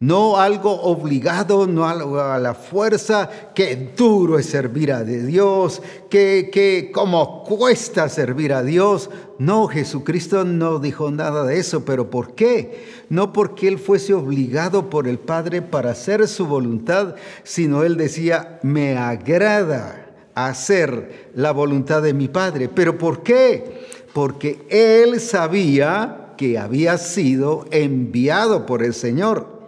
No 0.03 0.37
algo 0.37 0.83
obligado, 0.83 1.69
no 1.69 1.87
algo 1.87 2.21
a 2.21 2.37
la 2.41 2.55
fuerza, 2.55 3.31
qué 3.55 3.93
duro 3.97 4.37
es 4.37 4.47
servir 4.47 4.91
a 4.93 5.05
Dios, 5.05 5.81
que, 6.11 6.51
que 6.53 6.91
cómo 6.93 7.45
cuesta 7.45 8.09
servir 8.09 8.53
a 8.53 8.65
Dios. 8.65 9.11
No, 9.39 9.69
Jesucristo 9.69 10.43
no 10.45 10.81
dijo 10.81 11.13
nada 11.13 11.45
de 11.45 11.61
eso, 11.61 11.85
pero 11.85 12.11
¿por 12.11 12.35
qué? 12.35 13.05
No 13.11 13.33
porque 13.33 13.69
Él 13.69 13.79
fuese 13.79 14.13
obligado 14.13 14.91
por 14.91 15.07
el 15.07 15.21
Padre 15.21 15.63
para 15.63 15.93
hacer 15.93 16.27
su 16.27 16.47
voluntad, 16.47 17.15
sino 17.45 17.85
Él 17.85 17.97
decía, 17.97 18.59
me 18.65 18.97
agrada 18.97 20.02
hacer 20.35 21.31
la 21.35 21.53
voluntad 21.53 22.03
de 22.03 22.15
mi 22.15 22.29
Padre. 22.29 22.69
¿Pero 22.69 22.99
por 22.99 23.23
qué? 23.23 23.87
Porque 24.13 24.63
Él 24.69 25.21
sabía 25.21 26.35
que 26.37 26.59
había 26.59 26.99
sido 26.99 27.67
enviado 27.71 28.67
por 28.67 28.83
el 28.83 28.95
Señor. 28.95 29.63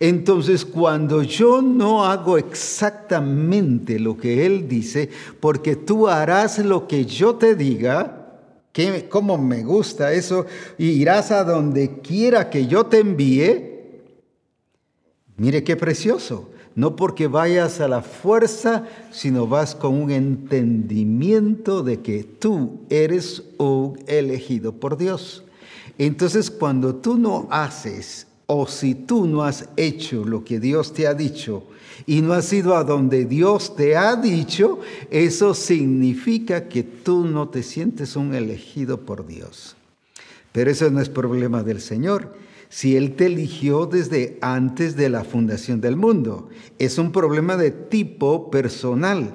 Entonces, 0.00 0.64
cuando 0.64 1.22
yo 1.22 1.62
no 1.62 2.04
hago 2.04 2.36
exactamente 2.36 3.98
lo 3.98 4.16
que 4.16 4.44
Él 4.44 4.68
dice, 4.68 5.08
porque 5.40 5.76
tú 5.76 6.08
harás 6.08 6.58
lo 6.58 6.88
que 6.88 7.04
yo 7.04 7.36
te 7.36 7.54
diga, 7.54 8.40
que 8.72 9.08
cómo 9.08 9.38
me 9.38 9.62
gusta 9.62 10.12
eso, 10.12 10.46
y 10.78 10.90
irás 10.90 11.30
a 11.30 11.44
donde 11.44 12.00
quiera 12.00 12.50
que 12.50 12.66
yo 12.66 12.86
te 12.86 12.98
envíe, 12.98 14.02
mire 15.36 15.62
qué 15.62 15.76
precioso. 15.76 16.50
No 16.76 16.96
porque 16.96 17.28
vayas 17.28 17.80
a 17.80 17.88
la 17.88 18.02
fuerza, 18.02 18.84
sino 19.12 19.46
vas 19.46 19.74
con 19.74 19.94
un 19.94 20.10
entendimiento 20.10 21.82
de 21.82 22.00
que 22.00 22.24
tú 22.24 22.80
eres 22.90 23.44
un 23.58 23.98
elegido 24.06 24.72
por 24.72 24.96
Dios. 24.96 25.44
Entonces, 25.98 26.50
cuando 26.50 26.96
tú 26.96 27.16
no 27.16 27.46
haces 27.50 28.26
o 28.46 28.66
si 28.66 28.94
tú 28.94 29.26
no 29.26 29.44
has 29.44 29.68
hecho 29.76 30.24
lo 30.24 30.44
que 30.44 30.58
Dios 30.58 30.92
te 30.92 31.06
ha 31.06 31.14
dicho 31.14 31.64
y 32.06 32.20
no 32.20 32.32
has 32.32 32.52
ido 32.52 32.76
a 32.76 32.84
donde 32.84 33.24
Dios 33.24 33.76
te 33.76 33.96
ha 33.96 34.16
dicho, 34.16 34.80
eso 35.10 35.54
significa 35.54 36.68
que 36.68 36.82
tú 36.82 37.24
no 37.24 37.48
te 37.48 37.62
sientes 37.62 38.16
un 38.16 38.34
elegido 38.34 39.00
por 39.00 39.26
Dios. 39.26 39.76
Pero 40.50 40.70
eso 40.70 40.90
no 40.90 41.00
es 41.00 41.08
problema 41.08 41.62
del 41.62 41.80
Señor. 41.80 42.34
Si 42.68 42.96
Él 42.96 43.14
te 43.16 43.26
eligió 43.26 43.86
desde 43.86 44.38
antes 44.40 44.96
de 44.96 45.08
la 45.08 45.24
fundación 45.24 45.80
del 45.80 45.96
mundo, 45.96 46.48
es 46.78 46.98
un 46.98 47.12
problema 47.12 47.56
de 47.56 47.70
tipo 47.70 48.50
personal. 48.50 49.34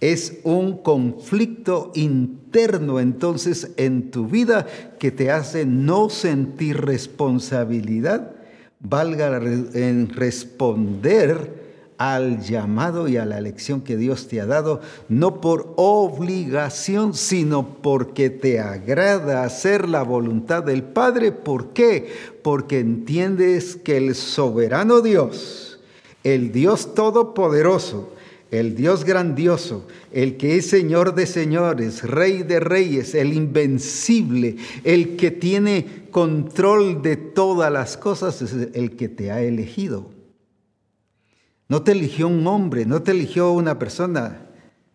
Es 0.00 0.38
un 0.44 0.78
conflicto 0.78 1.90
interno 1.94 3.00
entonces 3.00 3.72
en 3.76 4.10
tu 4.10 4.26
vida 4.28 4.66
que 4.98 5.10
te 5.10 5.30
hace 5.30 5.66
no 5.66 6.08
sentir 6.08 6.80
responsabilidad, 6.82 8.36
valga 8.80 9.40
en 9.74 10.08
responder 10.10 11.67
al 11.98 12.40
llamado 12.40 13.08
y 13.08 13.16
a 13.16 13.26
la 13.26 13.38
elección 13.38 13.80
que 13.80 13.96
Dios 13.96 14.28
te 14.28 14.40
ha 14.40 14.46
dado, 14.46 14.80
no 15.08 15.40
por 15.40 15.74
obligación, 15.76 17.12
sino 17.12 17.76
porque 17.82 18.30
te 18.30 18.60
agrada 18.60 19.42
hacer 19.42 19.88
la 19.88 20.04
voluntad 20.04 20.62
del 20.62 20.84
Padre. 20.84 21.32
¿Por 21.32 21.72
qué? 21.72 22.08
Porque 22.42 22.78
entiendes 22.78 23.74
que 23.76 23.96
el 23.96 24.14
soberano 24.14 25.00
Dios, 25.00 25.80
el 26.22 26.52
Dios 26.52 26.94
todopoderoso, 26.94 28.12
el 28.52 28.76
Dios 28.76 29.04
grandioso, 29.04 29.84
el 30.12 30.36
que 30.36 30.56
es 30.56 30.70
Señor 30.70 31.16
de 31.16 31.26
señores, 31.26 32.04
Rey 32.04 32.44
de 32.44 32.60
reyes, 32.60 33.16
el 33.16 33.32
invencible, 33.32 34.56
el 34.84 35.16
que 35.16 35.32
tiene 35.32 36.06
control 36.12 37.02
de 37.02 37.16
todas 37.16 37.72
las 37.72 37.96
cosas, 37.96 38.40
es 38.40 38.54
el 38.72 38.96
que 38.96 39.08
te 39.08 39.32
ha 39.32 39.42
elegido. 39.42 40.17
No 41.68 41.82
te 41.82 41.92
eligió 41.92 42.28
un 42.28 42.46
hombre, 42.46 42.86
no 42.86 43.02
te 43.02 43.12
eligió 43.12 43.52
una 43.52 43.78
persona, 43.78 44.46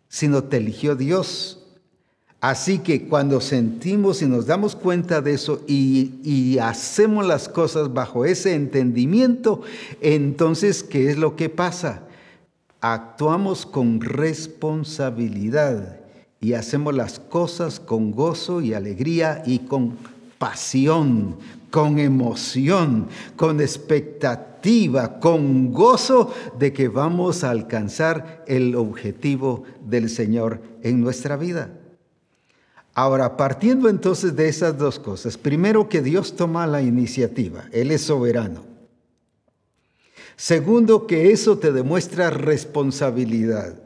sino 0.08 0.44
te 0.44 0.58
eligió 0.58 0.96
Dios. 0.96 1.60
Así 2.42 2.80
que 2.80 3.08
cuando 3.08 3.40
sentimos 3.40 4.22
y 4.22 4.26
nos 4.26 4.48
damos 4.48 4.76
cuenta 4.76 5.22
de 5.22 5.34
eso 5.34 5.62
y, 5.68 6.58
hacemos 6.58 7.26
las 7.26 7.48
cosas 7.48 7.94
bajo 7.94 8.26
ese 8.26 8.54
entendimiento, 8.54 9.62
entonces, 10.02 10.84
¿qué 10.84 11.10
es 11.10 11.18
lo 11.18 11.36
que 11.36 11.50
pasa? 11.50 12.04
actuamos 12.84 13.66
con 13.66 14.02
responsabilidad 14.02 16.02
y 16.42 16.52
hacemos 16.52 16.94
las 16.94 17.18
cosas 17.18 17.80
con 17.80 18.12
gozo 18.12 18.60
y 18.60 18.74
alegría 18.74 19.42
y 19.46 19.60
con 19.60 19.98
pasión, 20.44 21.38
con 21.72 22.00
emoción, 22.00 23.08
con 23.38 23.62
expectativa, 23.62 25.22
con 25.22 25.72
gozo 25.72 26.34
de 26.60 26.74
que 26.74 26.90
vamos 26.90 27.46
a 27.46 27.50
alcanzar 27.50 28.44
el 28.46 28.76
objetivo 28.76 29.64
del 29.88 30.10
Señor 30.10 30.60
en 30.82 31.00
nuestra 31.00 31.38
vida. 31.38 31.80
Ahora, 32.94 33.38
partiendo 33.38 33.88
entonces 33.88 34.36
de 34.36 34.50
esas 34.50 34.78
dos 34.78 35.00
cosas, 35.00 35.38
primero 35.38 35.88
que 35.88 36.02
Dios 36.02 36.36
toma 36.36 36.68
la 36.68 36.82
iniciativa, 36.82 37.64
Él 37.72 37.90
es 37.92 38.02
soberano. 38.02 38.66
Segundo, 40.36 41.08
que 41.08 41.32
eso 41.32 41.58
te 41.58 41.72
demuestra 41.72 42.32
responsabilidad. 42.32 43.83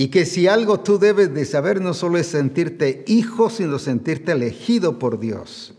Y 0.00 0.08
que 0.08 0.24
si 0.24 0.48
algo 0.48 0.80
tú 0.80 0.98
debes 0.98 1.34
de 1.34 1.44
saber 1.44 1.82
no 1.82 1.92
solo 1.92 2.16
es 2.16 2.28
sentirte 2.28 3.04
hijo, 3.06 3.50
sino 3.50 3.78
sentirte 3.78 4.32
elegido 4.32 4.98
por 4.98 5.20
Dios. 5.20 5.74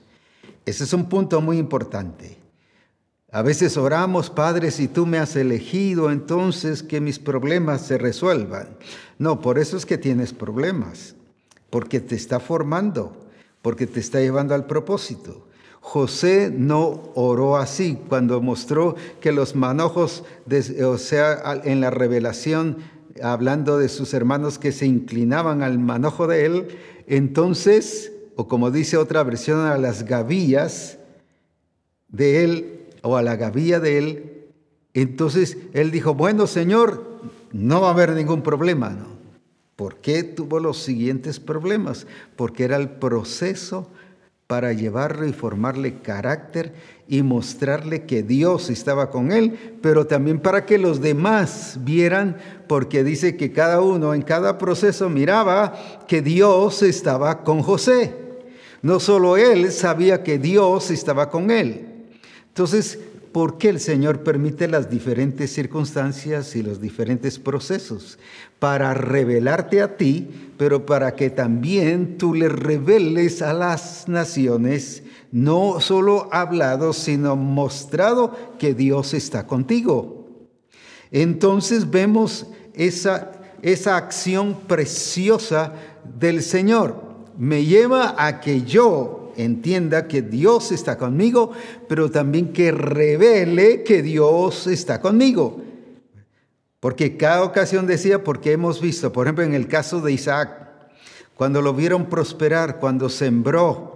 Ese 0.64 0.84
es 0.84 0.94
un 0.94 1.10
punto 1.10 1.42
muy 1.42 1.58
importante. 1.58 2.38
A 3.32 3.42
veces 3.42 3.78
oramos, 3.78 4.30
Padre, 4.30 4.70
si 4.70 4.88
tú 4.88 5.08
me 5.08 5.18
has 5.18 5.36
elegido, 5.36 6.12
entonces 6.12 6.84
que 6.84 7.02
mis 7.02 7.18
problemas 7.18 7.82
se 7.82 7.98
resuelvan. 7.98 8.78
No, 9.18 9.42
por 9.42 9.58
eso 9.58 9.76
es 9.76 9.88
que 9.88 9.98
tienes 9.98 10.34
problemas, 10.34 11.16
porque 11.72 12.00
te 12.00 12.14
está 12.14 12.40
formando, 12.40 13.26
porque 13.64 13.88
te 13.88 14.00
está 14.00 14.20
llevando 14.20 14.54
al 14.54 14.68
propósito. 14.68 15.48
José 15.80 16.54
no 16.56 17.10
oró 17.16 17.58
así 17.58 17.98
cuando 18.08 18.40
mostró 18.40 18.96
que 19.20 19.32
los 19.32 19.56
manojos, 19.56 20.24
o 20.86 20.98
sea, 21.00 21.60
en 21.64 21.82
la 21.82 21.90
revelación, 21.90 23.01
hablando 23.24 23.78
de 23.78 23.90
sus 23.90 24.14
hermanos 24.14 24.60
que 24.60 24.72
se 24.72 24.86
inclinaban 24.86 25.64
al 25.64 25.80
manojo 25.80 26.28
de 26.28 26.46
él, 26.46 26.68
entonces, 27.08 28.12
o 28.36 28.48
como 28.48 28.72
dice 28.72 28.98
otra 28.98 29.24
versión, 29.24 29.60
a 29.66 29.78
las 29.78 30.04
gavillas 30.04 30.98
de 32.08 32.44
él, 32.44 32.80
o 33.02 33.18
a 33.18 33.22
la 33.22 33.36
gavilla 33.36 33.80
de 33.80 33.98
él, 33.98 34.32
entonces 34.94 35.58
él 35.74 35.92
dijo, 35.92 36.14
bueno, 36.14 36.48
Señor, 36.48 37.20
no 37.52 37.82
va 37.82 37.90
a 37.90 37.92
haber 37.92 38.12
ningún 38.12 38.44
problema, 38.44 38.90
¿no? 38.90 39.12
¿Por 39.76 39.96
qué 39.96 40.24
tuvo 40.24 40.60
los 40.60 40.78
siguientes 40.78 41.40
problemas? 41.40 42.06
Porque 42.36 42.66
era 42.66 42.76
el 42.76 42.90
proceso 42.90 43.90
para 44.46 44.74
llevarlo 44.74 45.26
y 45.26 45.34
formarle 45.34 46.02
carácter 46.02 46.74
y 47.12 47.24
mostrarle 47.24 48.06
que 48.06 48.24
Dios 48.24 48.70
estaba 48.70 49.12
con 49.12 49.34
él, 49.34 49.78
pero 49.82 50.08
también 50.08 50.40
para 50.40 50.66
que 50.66 50.78
los 50.78 51.02
demás 51.02 51.78
vieran, 51.82 52.38
porque 52.68 53.04
dice 53.04 53.36
que 53.36 53.52
cada 53.52 53.82
uno 53.82 54.14
en 54.14 54.22
cada 54.22 54.58
proceso 54.58 55.10
miraba 55.10 55.74
que 56.08 56.22
Dios 56.22 56.82
estaba 56.84 57.44
con 57.44 57.64
José. 57.64 58.16
No 58.82 59.02
solo 59.02 59.36
él 59.36 59.74
sabía 59.74 60.24
que 60.24 60.40
Dios 60.40 60.90
estaba 60.90 61.30
con 61.30 61.52
él. 61.52 61.86
Entonces, 62.48 62.98
¿por 63.32 63.58
qué 63.58 63.70
el 63.70 63.80
Señor 63.80 64.24
permite 64.24 64.68
las 64.68 64.90
diferentes 64.90 65.54
circunstancias 65.54 66.56
y 66.56 66.64
los 66.64 66.82
diferentes 66.82 67.40
procesos? 67.40 68.20
Para 68.60 68.94
revelarte 68.94 69.82
a 69.82 69.98
ti 69.98 70.52
pero 70.62 70.86
para 70.86 71.16
que 71.16 71.32
también 71.32 72.20
tú 72.20 72.36
le 72.36 72.48
reveles 72.48 73.42
a 73.42 73.52
las 73.52 74.08
naciones, 74.08 75.02
no 75.32 75.80
solo 75.80 76.30
hablado, 76.32 76.94
sino 76.94 77.36
mostrado 77.36 78.38
que 78.60 78.76
Dios 78.76 79.16
está 79.16 79.48
contigo. 79.48 80.30
Entonces 81.10 81.90
vemos 81.90 82.46
esa, 82.76 83.32
esa 83.64 83.98
acción 83.98 84.56
preciosa 84.68 85.74
del 86.20 86.44
Señor. 86.44 87.26
Me 87.40 87.66
lleva 87.66 88.14
a 88.24 88.40
que 88.40 88.62
yo 88.62 89.21
entienda 89.38 90.08
que 90.08 90.22
Dios 90.22 90.72
está 90.72 90.98
conmigo, 90.98 91.52
pero 91.88 92.10
también 92.12 92.54
que 92.54 92.72
revele 92.72 93.84
que 93.84 94.02
Dios 94.02 94.68
está 94.68 95.02
conmigo. 95.02 95.62
Porque 96.80 97.18
cada 97.18 97.44
ocasión 97.44 97.86
decía, 97.86 98.24
porque 98.24 98.52
hemos 98.52 98.82
visto, 98.82 99.14
por 99.14 99.28
ejemplo, 99.28 99.44
en 99.44 99.54
el 99.54 99.68
caso 99.68 100.02
de 100.02 100.12
Isaac, 100.14 100.50
cuando 101.36 101.62
lo 101.62 101.74
vieron 101.74 102.08
prosperar, 102.08 102.80
cuando 102.80 103.10
sembró, 103.10 103.92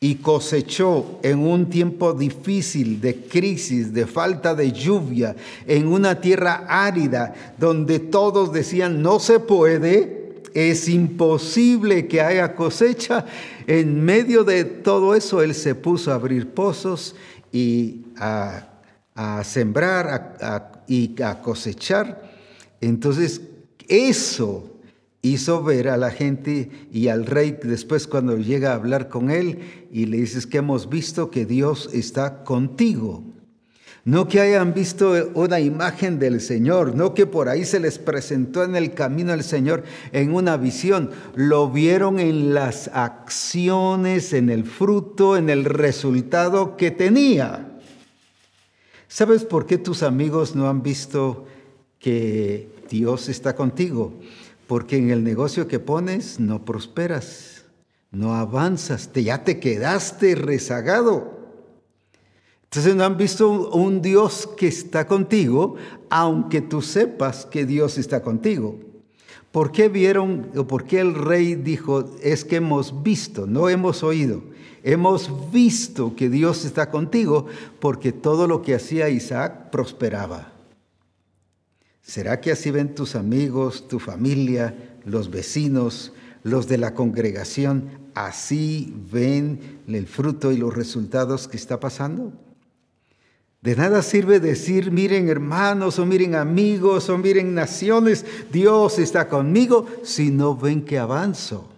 y 0.00 0.16
cosechó 0.16 1.18
en 1.22 1.40
un 1.40 1.68
tiempo 1.68 2.14
difícil 2.14 3.02
de 3.02 3.16
crisis, 3.16 3.92
de 3.92 4.06
falta 4.06 4.54
de 4.54 4.72
lluvia, 4.72 5.36
en 5.66 5.88
una 5.88 6.22
tierra 6.22 6.64
árida 6.66 7.34
donde 7.58 7.98
todos 7.98 8.50
decían 8.50 9.02
no 9.02 9.20
se 9.20 9.40
puede, 9.40 10.19
es 10.54 10.88
imposible 10.88 12.06
que 12.08 12.20
haya 12.20 12.54
cosecha, 12.54 13.26
en 13.66 14.04
medio 14.04 14.44
de 14.44 14.64
todo 14.64 15.14
eso 15.14 15.42
él 15.42 15.54
se 15.54 15.74
puso 15.74 16.10
a 16.10 16.14
abrir 16.14 16.48
pozos 16.48 17.14
y 17.52 18.02
a, 18.16 18.66
sembrar 19.44 20.78
y 20.86 21.20
a 21.22 21.40
cosechar. 21.42 22.30
Entonces 22.80 23.42
eso 23.88 24.70
hizo 25.22 25.62
ver 25.62 25.88
a 25.88 25.96
la 25.96 26.10
gente 26.10 26.70
y 26.90 27.08
al 27.08 27.26
rey 27.26 27.58
después 27.62 28.06
cuando 28.06 28.36
llega 28.38 28.72
a 28.72 28.76
hablar 28.76 29.08
con 29.08 29.30
él 29.30 29.58
y 29.92 30.06
le 30.06 30.18
dices 30.18 30.46
que 30.46 30.58
hemos 30.58 30.88
visto 30.88 31.30
que 31.30 31.44
Dios 31.44 31.90
está 31.92 32.42
contigo. 32.44 33.22
No 34.04 34.28
que 34.28 34.40
hayan 34.40 34.72
visto 34.72 35.14
una 35.34 35.60
imagen 35.60 36.18
del 36.18 36.40
Señor, 36.40 36.94
no 36.94 37.12
que 37.14 37.26
por 37.26 37.48
ahí 37.48 37.64
se 37.64 37.80
les 37.80 37.98
presentó 37.98 38.64
en 38.64 38.76
el 38.76 38.94
camino 38.94 39.32
el 39.32 39.44
Señor 39.44 39.84
en 40.12 40.34
una 40.34 40.56
visión, 40.56 41.10
lo 41.34 41.70
vieron 41.70 42.18
en 42.18 42.54
las 42.54 42.88
acciones, 42.94 44.32
en 44.32 44.48
el 44.48 44.64
fruto, 44.64 45.36
en 45.36 45.50
el 45.50 45.64
resultado 45.64 46.76
que 46.76 46.90
tenía. 46.90 47.78
¿Sabes 49.06 49.44
por 49.44 49.66
qué 49.66 49.76
tus 49.76 50.02
amigos 50.02 50.54
no 50.54 50.68
han 50.68 50.82
visto 50.82 51.46
que 51.98 52.68
Dios 52.88 53.28
está 53.28 53.54
contigo? 53.54 54.14
porque 54.70 54.96
en 54.96 55.10
el 55.10 55.24
negocio 55.24 55.66
que 55.66 55.80
pones 55.80 56.38
no 56.38 56.64
prosperas, 56.64 57.64
no 58.12 58.36
avanzas, 58.36 59.08
te, 59.08 59.24
ya 59.24 59.42
te 59.42 59.58
quedaste 59.58 60.36
rezagado. 60.36 61.39
Entonces 62.70 62.94
no 62.94 63.02
han 63.02 63.16
visto 63.16 63.50
un 63.70 64.00
Dios 64.00 64.48
que 64.56 64.68
está 64.68 65.08
contigo, 65.08 65.74
aunque 66.08 66.60
tú 66.60 66.82
sepas 66.82 67.44
que 67.44 67.66
Dios 67.66 67.98
está 67.98 68.22
contigo. 68.22 68.78
¿Por 69.50 69.72
qué 69.72 69.88
vieron 69.88 70.52
o 70.54 70.68
por 70.68 70.84
qué 70.84 71.00
el 71.00 71.16
rey 71.16 71.56
dijo, 71.56 72.08
es 72.22 72.44
que 72.44 72.56
hemos 72.56 73.02
visto, 73.02 73.48
no 73.48 73.68
hemos 73.68 74.04
oído? 74.04 74.44
Hemos 74.84 75.50
visto 75.50 76.14
que 76.14 76.30
Dios 76.30 76.64
está 76.64 76.92
contigo 76.92 77.46
porque 77.80 78.12
todo 78.12 78.46
lo 78.46 78.62
que 78.62 78.76
hacía 78.76 79.08
Isaac 79.08 79.70
prosperaba. 79.72 80.52
¿Será 82.02 82.40
que 82.40 82.52
así 82.52 82.70
ven 82.70 82.94
tus 82.94 83.16
amigos, 83.16 83.88
tu 83.88 83.98
familia, 83.98 84.96
los 85.04 85.28
vecinos, 85.28 86.12
los 86.44 86.68
de 86.68 86.78
la 86.78 86.94
congregación? 86.94 87.88
¿Así 88.14 88.94
ven 89.10 89.80
el 89.88 90.06
fruto 90.06 90.52
y 90.52 90.56
los 90.56 90.72
resultados 90.72 91.48
que 91.48 91.56
está 91.56 91.80
pasando? 91.80 92.32
De 93.62 93.76
nada 93.76 94.00
sirve 94.00 94.40
decir, 94.40 94.90
miren 94.90 95.28
hermanos 95.28 95.98
o 95.98 96.06
miren 96.06 96.34
amigos 96.34 97.10
o 97.10 97.18
miren 97.18 97.54
naciones, 97.54 98.24
Dios 98.50 98.98
está 98.98 99.28
conmigo, 99.28 99.86
si 100.02 100.30
no 100.30 100.56
ven 100.56 100.82
que 100.82 100.98
avanzo, 100.98 101.68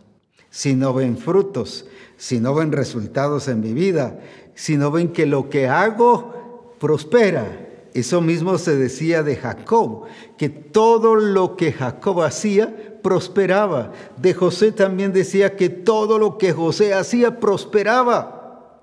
si 0.49 0.77
no 0.77 0.95
ven 0.95 1.19
frutos, 1.19 1.87
si 2.17 2.39
no 2.39 2.55
ven 2.55 2.71
resultados 2.71 3.49
en 3.49 3.61
mi 3.61 3.73
vida, 3.73 4.21
si 4.55 4.77
no 4.77 4.93
ven 4.93 5.13
que 5.13 5.27
lo 5.27 5.51
que 5.51 5.67
hago 5.67 6.77
prospera. 6.79 7.69
Eso 7.95 8.21
mismo 8.21 8.59
se 8.59 8.77
decía 8.77 9.25
de 9.25 9.35
Jacob, 9.35 10.05
que 10.39 10.49
todo 10.49 11.17
lo 11.17 11.57
que 11.57 11.73
Jacob 11.73 12.23
hacía 12.23 13.01
prosperaba. 13.03 13.93
De 14.19 14.35
José 14.35 14.71
también 14.71 15.13
decía 15.13 15.57
que 15.57 15.69
todo 15.69 16.21
lo 16.21 16.39
que 16.39 16.53
José 16.53 16.95
hacía 16.95 17.41
prosperaba. 17.41 18.81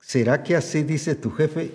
¿Será 0.00 0.42
que 0.42 0.56
así 0.56 0.82
dice 0.82 1.14
tu 1.14 1.30
jefe? 1.30 1.70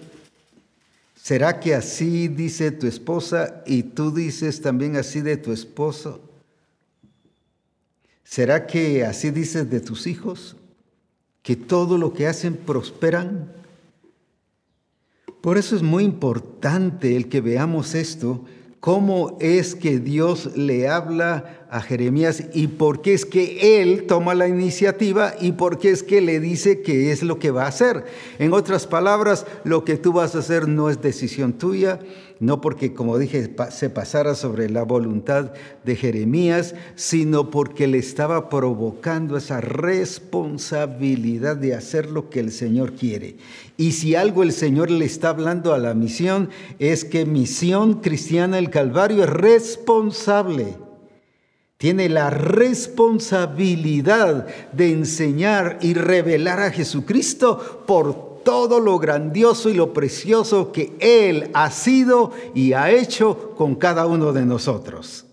¿Será 1.28 1.60
que 1.60 1.76
así 1.76 2.30
dice 2.30 2.72
tu 2.72 2.88
esposa 2.88 3.62
y 3.66 3.84
tú 3.84 4.14
dices 4.14 4.62
también 4.62 4.96
así 4.96 5.20
de 5.20 5.36
tu 5.36 5.52
esposo? 5.52 6.22
¿Será 8.24 8.66
que 8.66 9.04
así 9.04 9.30
dices 9.32 9.70
de 9.70 9.82
tus 9.82 10.08
hijos? 10.08 10.56
¿Que 11.44 11.58
todo 11.58 11.98
lo 11.98 12.14
que 12.14 12.28
hacen 12.28 12.56
prosperan? 12.56 13.52
Por 15.42 15.58
eso 15.58 15.76
es 15.76 15.82
muy 15.82 16.06
importante 16.06 17.18
el 17.18 17.28
que 17.28 17.42
veamos 17.42 17.94
esto, 17.94 18.46
cómo 18.80 19.38
es 19.42 19.76
que 19.76 20.00
Dios 20.00 20.56
le 20.56 20.88
habla 20.88 21.67
a 21.70 21.82
Jeremías 21.82 22.44
y 22.54 22.68
por 22.68 23.02
qué 23.02 23.14
es 23.14 23.26
que 23.26 23.82
él 23.82 24.06
toma 24.08 24.36
la 24.36 24.48
iniciativa 24.48 25.34
y 25.40 25.52
por 25.52 25.80
qué 25.80 25.90
es 25.92 26.04
que 26.04 26.22
le 26.22 26.40
dice 26.40 26.82
qué 26.82 27.12
es 27.12 27.24
lo 27.24 27.40
que 27.40 27.52
va 27.52 27.66
a 27.66 27.70
hacer. 27.70 28.06
En 28.40 28.54
otras 28.54 28.88
palabras, 28.88 29.46
lo 29.64 29.84
que 29.84 29.98
tú 29.98 30.14
vas 30.14 30.36
a 30.36 30.40
hacer 30.40 30.68
no 30.68 30.90
es 30.90 31.02
decisión 31.02 31.54
tuya, 31.54 32.00
no 32.40 32.62
porque, 32.62 32.94
como 32.94 33.18
dije, 33.18 33.54
se 33.72 33.90
pasara 33.90 34.36
sobre 34.36 34.70
la 34.70 34.84
voluntad 34.84 35.54
de 35.84 35.96
Jeremías, 35.96 36.76
sino 36.96 37.50
porque 37.50 37.88
le 37.88 37.98
estaba 37.98 38.48
provocando 38.50 39.38
esa 39.38 39.60
responsabilidad 39.60 41.58
de 41.58 41.74
hacer 41.74 42.12
lo 42.12 42.30
que 42.30 42.40
el 42.40 42.52
Señor 42.52 42.94
quiere. 42.94 43.38
Y 43.76 43.94
si 43.94 44.14
algo 44.16 44.44
el 44.44 44.52
Señor 44.52 44.92
le 44.92 45.06
está 45.06 45.30
hablando 45.30 45.74
a 45.74 45.80
la 45.80 45.96
misión, 45.96 46.50
es 46.78 47.06
que 47.06 47.26
misión 47.26 48.02
cristiana 48.02 48.60
el 48.60 48.70
Calvario 48.70 49.24
es 49.24 49.30
responsable. 49.30 50.87
Tiene 51.78 52.10
la 52.10 52.32
responsabilidad 52.32 54.48
de 54.74 54.92
enseñar 54.92 55.78
y 55.82 55.94
revelar 55.94 56.60
a 56.60 56.72
Jesucristo 56.72 57.84
por 57.86 58.42
todo 58.44 58.80
lo 58.80 58.98
grandioso 58.98 59.70
y 59.70 59.74
lo 59.74 59.94
precioso 59.94 60.72
que 60.72 60.96
Él 61.00 61.52
ha 61.54 61.70
sido 61.70 62.32
y 62.56 62.74
ha 62.74 62.90
hecho 62.92 63.52
con 63.56 63.76
cada 63.76 64.08
uno 64.08 64.34
de 64.34 64.46
nosotros. 64.46 65.26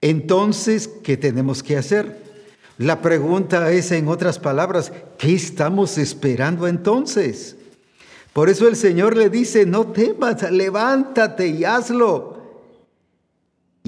Entonces, 0.00 0.88
¿qué 1.02 1.16
tenemos 1.16 1.62
que 1.62 1.76
hacer? 1.76 2.28
La 2.76 3.00
pregunta 3.00 3.72
es, 3.72 3.90
en 3.90 4.08
otras 4.08 4.38
palabras, 4.38 4.92
¿qué 5.16 5.34
estamos 5.34 5.98
esperando 5.98 6.68
entonces? 6.68 7.56
Por 8.32 8.48
eso 8.48 8.68
el 8.68 8.76
Señor 8.76 9.16
le 9.16 9.30
dice, 9.30 9.66
no 9.66 9.88
temas, 9.88 10.48
levántate 10.52 11.48
y 11.48 11.64
hazlo. 11.64 12.37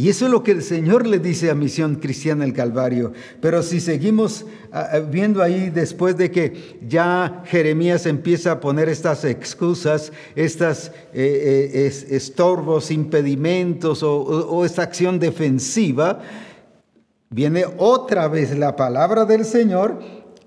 Y 0.01 0.09
eso 0.09 0.25
es 0.25 0.31
lo 0.31 0.43
que 0.43 0.53
el 0.53 0.63
Señor 0.63 1.07
le 1.07 1.19
dice 1.19 1.51
a 1.51 1.55
Misión 1.55 1.97
Cristiana 1.97 2.47
el 2.47 2.55
Calvario. 2.55 3.13
Pero 3.43 3.63
si 3.63 3.81
seguimos 3.81 4.47
ah, 4.73 4.89
ah, 4.93 4.99
viendo 5.01 5.43
ahí 5.43 5.69
después 5.69 6.17
de 6.17 6.31
que 6.31 6.79
ya 6.89 7.43
Jeremías 7.45 8.07
empieza 8.07 8.53
a 8.53 8.61
poner 8.61 8.89
estas 8.89 9.27
excusas, 9.27 10.11
estas 10.37 10.91
eh, 11.13 11.71
eh, 11.75 11.93
estorbos, 12.17 12.91
impedimentos 12.91 14.03
o 14.03 14.65
esta 14.65 14.85
acción 14.85 15.19
defensiva, 15.19 16.23
viene 17.29 17.67
otra 17.77 18.27
vez 18.29 18.57
la 18.57 18.77
palabra 18.77 19.27
del 19.27 19.45
Señor 19.45 20.01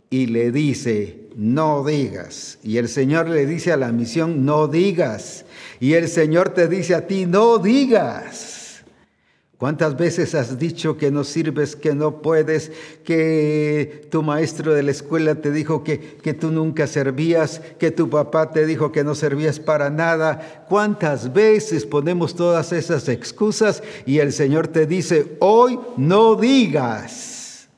y 0.10 0.26
le 0.26 0.52
dice, 0.52 1.30
no 1.36 1.86
digas. 1.86 2.58
Y 2.64 2.78
el 2.78 2.90
Señor 2.90 3.30
le 3.30 3.46
dice 3.46 3.72
a 3.72 3.78
la 3.78 3.92
misión, 3.92 4.46
no 4.46 4.68
digas. 4.68 5.46
Y 5.80 5.94
el 5.94 6.08
Señor 6.08 6.56
te 6.56 6.68
dice 6.68 6.96
a 6.96 7.06
ti, 7.06 7.28
no 7.28 7.60
digas. 7.60 8.63
¿Cuántas 9.64 9.96
veces 9.96 10.36
has 10.36 10.60
dicho 10.60 10.98
que 10.98 11.10
no 11.10 11.24
sirves, 11.24 11.78
que 11.78 11.96
no 11.96 12.22
puedes, 12.22 12.70
que 13.06 14.06
tu 14.12 14.22
maestro 14.22 14.74
de 14.74 14.84
la 14.84 14.92
escuela 14.92 15.36
te 15.36 15.52
dijo 15.52 15.86
que, 15.86 16.18
que 16.22 16.34
tú 16.34 16.52
nunca 16.52 16.86
servías, 16.86 17.62
que 17.80 17.90
tu 17.90 18.10
papá 18.10 18.52
te 18.52 18.66
dijo 18.66 18.92
que 18.92 19.06
no 19.06 19.16
servías 19.16 19.62
para 19.62 19.90
nada? 19.90 20.66
¿Cuántas 20.68 21.32
veces 21.32 21.86
ponemos 21.86 22.36
todas 22.36 22.74
esas 22.74 23.08
excusas 23.08 23.82
y 24.06 24.20
el 24.20 24.34
Señor 24.34 24.68
te 24.68 24.86
dice, 24.86 25.38
hoy 25.40 25.80
no 25.96 26.36
digas? 26.36 27.70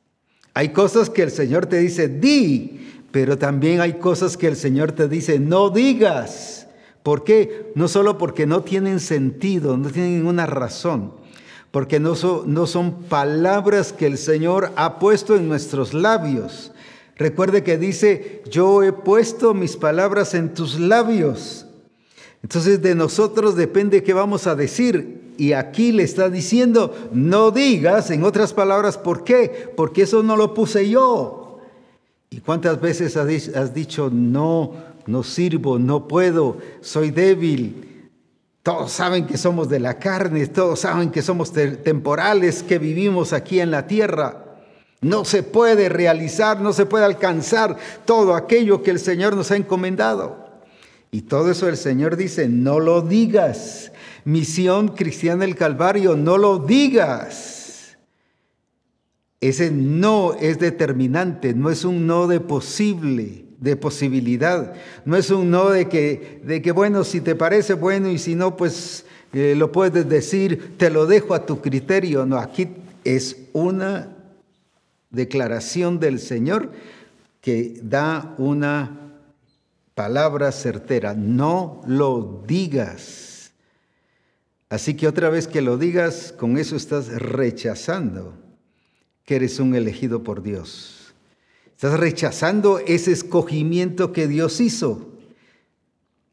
Hay 0.55 0.69
cosas 0.69 1.11
que 1.11 1.21
el 1.21 1.29
Señor 1.29 1.67
te 1.67 1.77
dice, 1.77 2.07
di, 2.07 2.99
pero 3.11 3.37
también 3.37 3.79
hay 3.79 3.99
cosas 3.99 4.37
que 4.37 4.47
el 4.47 4.55
Señor 4.55 4.91
te 4.93 5.07
dice, 5.07 5.37
no 5.37 5.69
digas. 5.69 6.65
¿Por 7.03 7.23
qué? 7.23 7.71
No 7.75 7.87
solo 7.87 8.17
porque 8.17 8.47
no 8.47 8.63
tienen 8.63 8.99
sentido, 8.99 9.77
no 9.77 9.91
tienen 9.91 10.15
ninguna 10.15 10.47
razón 10.47 11.23
porque 11.75 11.99
no, 11.99 12.15
son 12.15 12.93
palabras 13.09 13.91
que 13.91 14.05
el 14.05 14.17
Señor 14.17 14.71
ha 14.77 14.97
puesto 14.97 15.35
en 15.35 15.49
nuestros 15.49 15.93
labios. 15.93 16.71
Recuerde 17.17 17.65
que 17.65 17.77
dice, 17.77 18.43
yo 18.49 18.81
he 18.81 18.93
puesto 18.93 19.53
mis 19.53 19.75
palabras 19.75 20.35
en 20.35 20.53
tus 20.53 20.79
labios. 20.79 21.65
Entonces 22.41 22.81
de 22.81 22.95
nosotros 22.95 23.57
depende 23.57 24.03
qué 24.03 24.13
vamos 24.13 24.47
a 24.47 24.55
decir. 24.55 25.33
Y 25.37 25.51
aquí 25.51 25.91
le 25.91 26.03
está 26.03 26.29
diciendo, 26.29 26.95
no 27.11 27.51
digas, 27.51 28.09
en 28.09 28.23
otras 28.23 28.53
palabras, 28.53 28.97
¿por 28.97 29.25
qué? 29.25 29.69
Porque 29.75 30.03
eso 30.03 30.23
no 30.23 30.37
lo 30.37 30.53
puse 30.53 30.89
yo. 30.89 31.59
¿Y 32.29 32.39
cuántas 32.39 32.79
veces 32.79 33.17
has 33.17 33.73
dicho, 33.73 34.09
no, 34.13 34.75
no 35.07 35.23
sirvo, 35.23 35.77
no 35.77 36.07
puedo, 36.07 36.55
soy 36.79 37.11
débil? 37.11 37.94
Todos 38.65 38.93
saben 38.93 39.27
que 39.27 39.37
somos 39.37 39.69
de 39.69 39.79
la 39.79 39.99
carne, 39.99 40.47
todos 40.47 40.79
saben 40.79 41.11
que 41.11 41.21
somos 41.21 41.53
temporales, 41.53 42.63
que 42.63 42.79
vivimos 42.79 43.31
aquí 43.31 43.59
en 43.59 43.69
la 43.69 43.85
tierra. 43.85 44.57
No 45.01 45.23
se 45.23 45.43
puede 45.43 45.87
realizar, 45.87 46.59
no 46.59 46.73
se 46.73 46.87
puede 46.87 47.05
alcanzar 47.05 47.77
todo 48.05 48.33
aquello 48.33 48.81
que 48.81 48.89
el 48.89 48.97
Señor 48.97 49.35
nos 49.35 49.51
ha 49.51 49.55
encomendado. 49.55 50.63
Y 51.11 51.21
todo 51.21 51.51
eso 51.51 51.69
el 51.69 51.77
Señor 51.77 52.15
dice, 52.15 52.49
no 52.49 52.79
lo 52.79 53.03
digas. 53.03 53.91
Misión 54.23 54.87
cristiana 54.87 55.45
del 55.45 55.55
Calvario, 55.55 56.15
no 56.15 56.39
lo 56.39 56.57
digas. 56.57 57.99
Ese 59.41 59.69
no 59.69 60.33
es 60.33 60.57
determinante, 60.57 61.53
no 61.53 61.69
es 61.69 61.85
un 61.85 62.07
no 62.07 62.25
de 62.25 62.39
posible, 62.39 63.44
de 63.59 63.75
posibilidad. 63.75 64.73
No 65.05 65.15
es 65.15 65.29
un 65.29 65.49
no 65.49 65.69
de 65.69 65.87
que, 65.87 66.41
de 66.43 66.61
que 66.61 66.71
bueno, 66.71 67.03
si 67.03 67.21
te 67.21 67.35
parece 67.35 67.73
bueno 67.73 68.09
y 68.09 68.17
si 68.17 68.35
no, 68.35 68.55
pues 68.57 69.05
eh, 69.33 69.55
lo 69.55 69.71
puedes 69.71 70.07
decir, 70.07 70.77
te 70.77 70.89
lo 70.89 71.05
dejo 71.05 71.33
a 71.33 71.45
tu 71.45 71.61
criterio. 71.61 72.25
No, 72.25 72.37
aquí 72.37 72.69
es 73.03 73.37
una 73.53 74.15
declaración 75.09 75.99
del 75.99 76.19
Señor 76.19 76.71
que 77.41 77.79
da 77.81 78.35
una 78.37 79.13
palabra 79.93 80.51
certera. 80.51 81.13
No 81.13 81.81
lo 81.87 82.43
digas. 82.47 83.51
Así 84.69 84.95
que 84.95 85.07
otra 85.07 85.29
vez 85.29 85.47
que 85.47 85.61
lo 85.61 85.77
digas, 85.77 86.33
con 86.37 86.57
eso 86.57 86.75
estás 86.75 87.07
rechazando 87.09 88.33
que 89.25 89.35
eres 89.35 89.59
un 89.59 89.75
elegido 89.75 90.23
por 90.23 90.43
Dios. 90.43 91.04
Estás 91.75 91.99
rechazando 91.99 92.79
ese 92.79 93.11
escogimiento 93.11 94.13
que 94.13 94.27
Dios 94.27 94.61
hizo. 94.61 95.11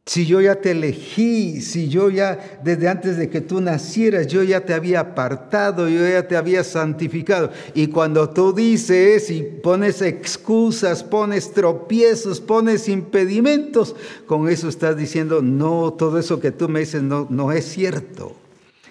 Si 0.07 0.26
yo 0.26 0.40
ya 0.40 0.57
te 0.57 0.72
elegí, 0.72 1.61
si 1.61 1.88
yo 1.88 2.11
ya 2.11 2.61
desde 2.64 2.88
antes 2.88 3.16
de 3.16 3.28
que 3.28 3.40
tú 3.40 3.61
nacieras, 3.61 4.26
yo 4.26 4.42
ya 4.42 4.64
te 4.64 4.74
había 4.74 5.00
apartado, 5.00 5.88
yo 5.88 6.09
ya 6.09 6.26
te 6.26 6.37
había 6.37 6.64
santificado. 6.64 7.50
Y 7.74 7.88
cuando 7.88 8.31
tú 8.31 8.52
dices 8.52 9.31
y 9.31 9.42
pones 9.42 10.00
excusas, 10.02 11.05
pones 11.05 11.52
tropiezos, 11.52 12.40
pones 12.40 12.88
impedimentos, 12.88 13.94
con 14.26 14.48
eso 14.48 14.68
estás 14.68 14.96
diciendo, 14.96 15.40
no, 15.40 15.92
todo 15.92 16.18
eso 16.18 16.40
que 16.40 16.50
tú 16.50 16.68
me 16.68 16.81
dices 16.81 17.02
no, 17.02 17.26
no 17.31 17.52
es 17.52 17.64
cierto. 17.64 18.37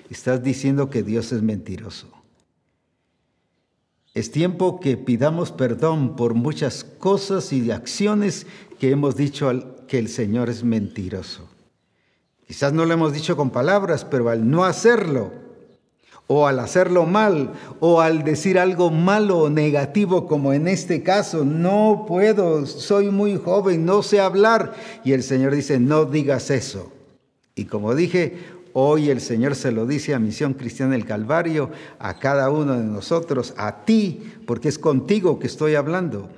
Estás 0.10 0.44
diciendo 0.44 0.90
que 0.90 1.04
Dios 1.04 1.32
es 1.32 1.42
mentiroso. 1.42 2.21
Es 4.14 4.32
tiempo 4.32 4.82
que 4.82 4.98
pidamos 4.98 5.54
perdón 5.54 6.18
por 6.18 6.34
muchas 6.34 6.84
cosas 6.84 7.54
y 7.54 7.72
acciones 7.72 8.46
que 8.78 8.92
hemos 8.92 9.16
dicho 9.16 9.50
que 9.88 10.00
el 10.00 10.10
Señor 10.10 10.50
es 10.50 10.66
mentiroso. 10.66 11.48
Quizás 12.46 12.74
no 12.74 12.86
lo 12.86 12.94
hemos 12.94 13.14
dicho 13.14 13.38
con 13.38 13.52
palabras, 13.52 14.04
pero 14.04 14.28
al 14.28 14.50
no 14.50 14.66
hacerlo, 14.66 15.32
o 16.28 16.46
al 16.46 16.60
hacerlo 16.60 17.06
mal, 17.06 17.54
o 17.80 18.02
al 18.02 18.26
decir 18.26 18.60
algo 18.60 18.92
malo 18.92 19.40
o 19.40 19.50
negativo, 19.50 20.28
como 20.28 20.52
en 20.52 20.68
este 20.68 21.04
caso, 21.04 21.46
no 21.46 22.04
puedo, 22.06 22.66
soy 22.66 23.10
muy 23.10 23.38
joven, 23.38 23.86
no 23.86 24.04
sé 24.04 24.20
hablar. 24.20 24.74
Y 25.06 25.14
el 25.14 25.24
Señor 25.24 25.56
dice, 25.56 25.80
no 25.80 26.04
digas 26.04 26.50
eso. 26.50 26.92
Y 27.56 27.66
como 27.66 27.96
dije, 27.96 28.38
hoy 28.74 29.10
el 29.10 29.22
Señor 29.22 29.56
se 29.56 29.72
lo 29.72 29.86
dice 29.86 30.14
a 30.14 30.20
Misión 30.20 30.54
Cristiana 30.54 30.94
del 30.94 31.06
Calvario, 31.06 31.72
a 32.00 32.20
cada 32.20 32.50
uno 32.50 32.78
de 32.78 32.84
nosotros, 32.84 33.54
a 33.58 33.84
ti, 33.86 34.22
porque 34.46 34.70
es 34.70 34.80
contigo 34.80 35.40
que 35.40 35.48
estoy 35.48 35.76
hablando. 35.76 36.30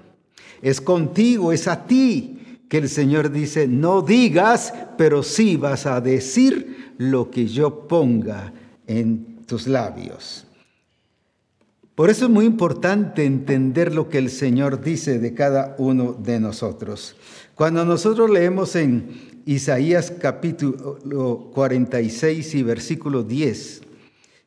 Es 0.61 0.81
contigo, 0.81 1.51
es 1.51 1.67
a 1.67 1.85
ti 1.85 2.59
que 2.69 2.77
el 2.77 2.89
Señor 2.89 3.31
dice, 3.31 3.67
no 3.67 4.01
digas, 4.01 4.73
pero 4.97 5.23
sí 5.23 5.57
vas 5.57 5.85
a 5.85 6.01
decir 6.01 6.93
lo 6.97 7.29
que 7.29 7.47
yo 7.47 7.87
ponga 7.87 8.53
en 8.87 9.43
tus 9.45 9.67
labios. 9.67 10.47
Por 11.95 12.09
eso 12.09 12.25
es 12.25 12.31
muy 12.31 12.45
importante 12.45 13.23
entender 13.23 13.93
lo 13.93 14.09
que 14.09 14.17
el 14.17 14.31
Señor 14.31 14.81
dice 14.81 15.19
de 15.19 15.35
cada 15.35 15.75
uno 15.77 16.13
de 16.13 16.39
nosotros. 16.39 17.15
Cuando 17.53 17.85
nosotros 17.85 18.31
leemos 18.31 18.75
en 18.75 19.32
Isaías 19.45 20.09
capítulo 20.09 21.51
46 21.53 22.55
y 22.55 22.63
versículo 22.63 23.23
10, 23.23 23.81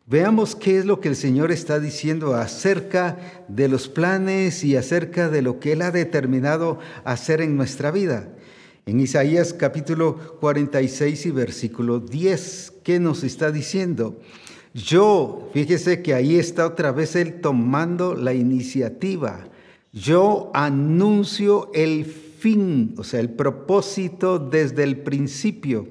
Veamos 0.06 0.54
qué 0.54 0.78
es 0.78 0.86
lo 0.86 1.00
que 1.00 1.08
el 1.08 1.16
Señor 1.16 1.50
está 1.50 1.80
diciendo 1.80 2.34
acerca 2.34 3.44
de 3.48 3.68
los 3.68 3.88
planes 3.88 4.64
y 4.64 4.76
acerca 4.76 5.28
de 5.28 5.42
lo 5.42 5.58
que 5.58 5.72
Él 5.72 5.82
ha 5.82 5.90
determinado 5.90 6.78
hacer 7.04 7.42
en 7.42 7.56
nuestra 7.56 7.90
vida. 7.90 8.28
En 8.86 9.00
Isaías 9.00 9.52
capítulo 9.52 10.38
46 10.40 11.26
y 11.26 11.30
versículo 11.32 11.98
10, 11.98 12.74
¿qué 12.84 13.00
nos 13.00 13.24
está 13.24 13.50
diciendo? 13.50 14.18
Yo, 14.72 15.50
fíjese 15.52 16.02
que 16.02 16.14
ahí 16.14 16.38
está 16.38 16.64
otra 16.66 16.92
vez 16.92 17.16
Él 17.16 17.40
tomando 17.40 18.14
la 18.14 18.32
iniciativa. 18.32 19.48
Yo 19.92 20.52
anuncio 20.54 21.70
el 21.74 22.04
fin, 22.38 22.94
o 22.98 23.04
sea, 23.04 23.20
el 23.20 23.30
propósito 23.30 24.38
desde 24.38 24.82
el 24.84 24.98
principio. 24.98 25.88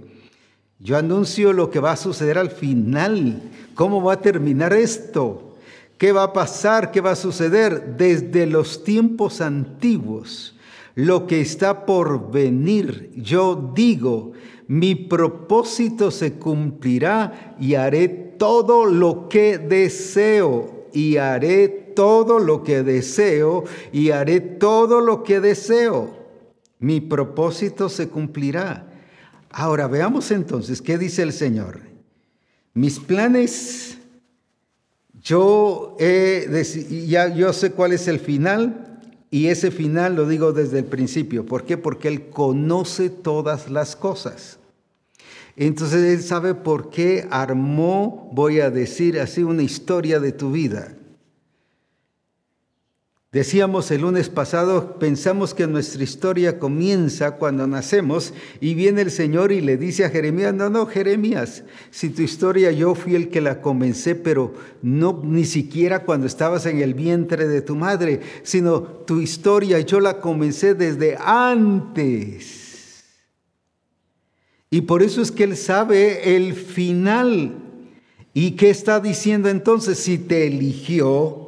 Yo 0.79 0.97
anuncio 0.97 1.53
lo 1.53 1.69
que 1.69 1.79
va 1.79 1.93
a 1.93 1.97
suceder 1.97 2.37
al 2.37 2.51
final. 2.51 3.41
¿Cómo 3.73 4.03
va 4.03 4.13
a 4.13 4.21
terminar 4.21 4.73
esto? 4.73 5.55
¿Qué 5.97 6.11
va 6.11 6.23
a 6.23 6.33
pasar? 6.33 6.91
¿Qué 6.91 7.01
va 7.01 7.11
a 7.11 7.15
suceder? 7.15 7.95
Desde 7.97 8.45
los 8.45 8.83
tiempos 8.83 9.41
antiguos, 9.41 10.55
lo 10.93 11.27
que 11.27 11.41
está 11.41 11.85
por 11.85 12.31
venir, 12.31 13.11
yo 13.15 13.71
digo, 13.73 14.33
mi 14.67 14.95
propósito 14.95 16.11
se 16.11 16.33
cumplirá 16.33 17.55
y 17.59 17.75
haré 17.75 18.09
todo 18.09 18.85
lo 18.85 19.29
que 19.29 19.57
deseo 19.57 20.87
y 20.93 21.17
haré 21.17 21.67
todo 21.95 22.39
lo 22.39 22.63
que 22.63 22.83
deseo 22.83 23.63
y 23.91 24.11
haré 24.11 24.41
todo 24.41 25.01
lo 25.01 25.23
que 25.23 25.39
deseo. 25.39 26.24
Mi 26.79 27.01
propósito 27.01 27.89
se 27.89 28.09
cumplirá 28.09 28.91
Ahora 29.57 29.87
veamos 29.87 30.31
entonces 30.31 30.81
qué 30.81 30.97
dice 30.97 31.21
el 31.21 31.31
Señor. 31.31 31.79
Mis 32.73 32.99
planes, 32.99 33.97
yo, 35.21 35.95
ya, 37.07 37.33
yo 37.33 37.53
sé 37.53 37.71
cuál 37.71 37.93
es 37.93 38.09
el 38.09 38.19
final 38.19 38.99
y 39.31 39.47
ese 39.47 39.71
final 39.71 40.17
lo 40.17 40.27
digo 40.27 40.51
desde 40.51 40.79
el 40.79 40.85
principio. 40.85 41.45
¿Por 41.45 41.63
qué? 41.63 41.77
Porque 41.77 42.09
Él 42.09 42.29
conoce 42.29 43.09
todas 43.09 43.69
las 43.69 43.95
cosas. 43.95 44.59
Entonces 45.55 46.03
Él 46.03 46.21
sabe 46.21 46.53
por 46.53 46.89
qué 46.89 47.25
armó, 47.31 48.29
voy 48.33 48.59
a 48.59 48.69
decir 48.69 49.21
así, 49.21 49.41
una 49.41 49.63
historia 49.63 50.19
de 50.19 50.33
tu 50.33 50.51
vida. 50.51 50.97
Decíamos 53.35 53.91
el 53.91 53.99
lunes 53.99 54.29
pasado, 54.29 54.97
pensamos 54.97 55.53
que 55.53 55.67
nuestra 55.67 56.01
historia 56.01 56.57
comienza 56.57 57.31
cuando 57.31 57.67
nacemos 57.67 58.33
y 58.61 58.75
viene 58.75 59.01
el 59.01 59.11
Señor 59.11 59.51
y 59.51 59.59
le 59.59 59.75
dice 59.75 60.05
a 60.05 60.09
Jeremías, 60.09 60.53
no, 60.53 60.69
no, 60.69 60.85
Jeremías, 60.85 61.65
si 61.91 62.11
tu 62.11 62.21
historia 62.21 62.71
yo 62.71 62.95
fui 62.95 63.13
el 63.13 63.27
que 63.27 63.41
la 63.41 63.59
comencé, 63.59 64.15
pero 64.15 64.53
no 64.81 65.21
ni 65.21 65.43
siquiera 65.43 66.05
cuando 66.05 66.27
estabas 66.27 66.65
en 66.65 66.79
el 66.79 66.93
vientre 66.93 67.45
de 67.49 67.61
tu 67.61 67.75
madre, 67.75 68.21
sino 68.43 68.81
tu 68.81 69.19
historia 69.19 69.81
yo 69.81 69.99
la 69.99 70.21
comencé 70.21 70.73
desde 70.73 71.17
antes. 71.17 73.03
Y 74.69 74.79
por 74.79 75.03
eso 75.03 75.21
es 75.21 75.33
que 75.33 75.43
Él 75.43 75.57
sabe 75.57 76.37
el 76.37 76.53
final. 76.53 77.57
¿Y 78.33 78.51
qué 78.51 78.69
está 78.69 79.01
diciendo 79.01 79.49
entonces? 79.49 79.99
Si 79.99 80.17
te 80.19 80.47
eligió, 80.47 81.44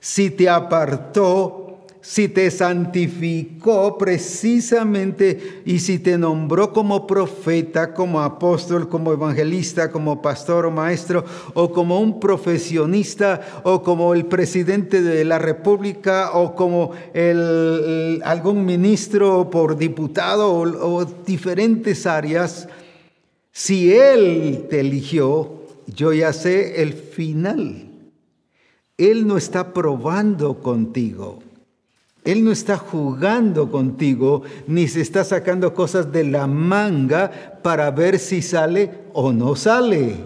si 0.00 0.30
te 0.30 0.48
apartó, 0.48 1.70
si 2.00 2.28
te 2.28 2.50
santificó 2.50 3.98
precisamente 3.98 5.62
y 5.66 5.80
si 5.80 5.98
te 5.98 6.16
nombró 6.16 6.72
como 6.72 7.06
profeta, 7.06 7.92
como 7.92 8.20
apóstol, 8.22 8.88
como 8.88 9.12
evangelista, 9.12 9.92
como 9.92 10.22
pastor 10.22 10.64
o 10.64 10.70
maestro, 10.70 11.24
o 11.52 11.70
como 11.72 12.00
un 12.00 12.18
profesionista, 12.18 13.62
o 13.64 13.82
como 13.82 14.14
el 14.14 14.24
presidente 14.24 15.02
de 15.02 15.24
la 15.26 15.38
república, 15.38 16.30
o 16.32 16.54
como 16.54 16.92
algún 18.24 18.64
ministro 18.64 19.50
por 19.50 19.76
diputado, 19.76 20.52
o 20.52 21.04
diferentes 21.04 22.06
áreas, 22.06 22.66
si 23.52 23.92
Él 23.92 24.66
te 24.70 24.80
eligió, 24.80 25.60
yo 25.86 26.14
ya 26.14 26.32
sé 26.32 26.80
el 26.80 26.94
final 26.94 27.89
él 29.00 29.26
no 29.26 29.38
está 29.38 29.72
probando 29.72 30.60
contigo. 30.60 31.38
Él 32.22 32.44
no 32.44 32.52
está 32.52 32.76
jugando 32.76 33.70
contigo, 33.70 34.42
ni 34.66 34.88
se 34.88 35.00
está 35.00 35.24
sacando 35.24 35.72
cosas 35.72 36.12
de 36.12 36.24
la 36.24 36.46
manga 36.46 37.60
para 37.62 37.90
ver 37.90 38.18
si 38.18 38.42
sale 38.42 38.90
o 39.14 39.32
no 39.32 39.56
sale. 39.56 40.16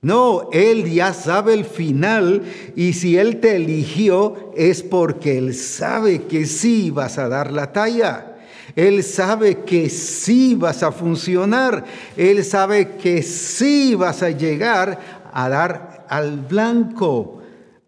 No, 0.00 0.48
Él 0.52 0.90
ya 0.90 1.12
sabe 1.12 1.52
el 1.52 1.66
final 1.66 2.42
y 2.74 2.94
si 2.94 3.18
Él 3.18 3.40
te 3.40 3.56
eligió 3.56 4.52
es 4.56 4.82
porque 4.82 5.36
Él 5.36 5.54
sabe 5.54 6.22
que 6.22 6.46
sí 6.46 6.90
vas 6.90 7.18
a 7.18 7.28
dar 7.28 7.52
la 7.52 7.72
talla. 7.72 8.36
Él 8.74 9.02
sabe 9.02 9.64
que 9.64 9.90
sí 9.90 10.54
vas 10.54 10.82
a 10.82 10.92
funcionar. 10.92 11.84
Él 12.16 12.42
sabe 12.44 12.96
que 12.96 13.22
sí 13.22 13.94
vas 13.96 14.22
a 14.22 14.30
llegar 14.30 14.98
a 15.32 15.48
dar 15.48 16.06
al 16.08 16.38
blanco 16.38 17.37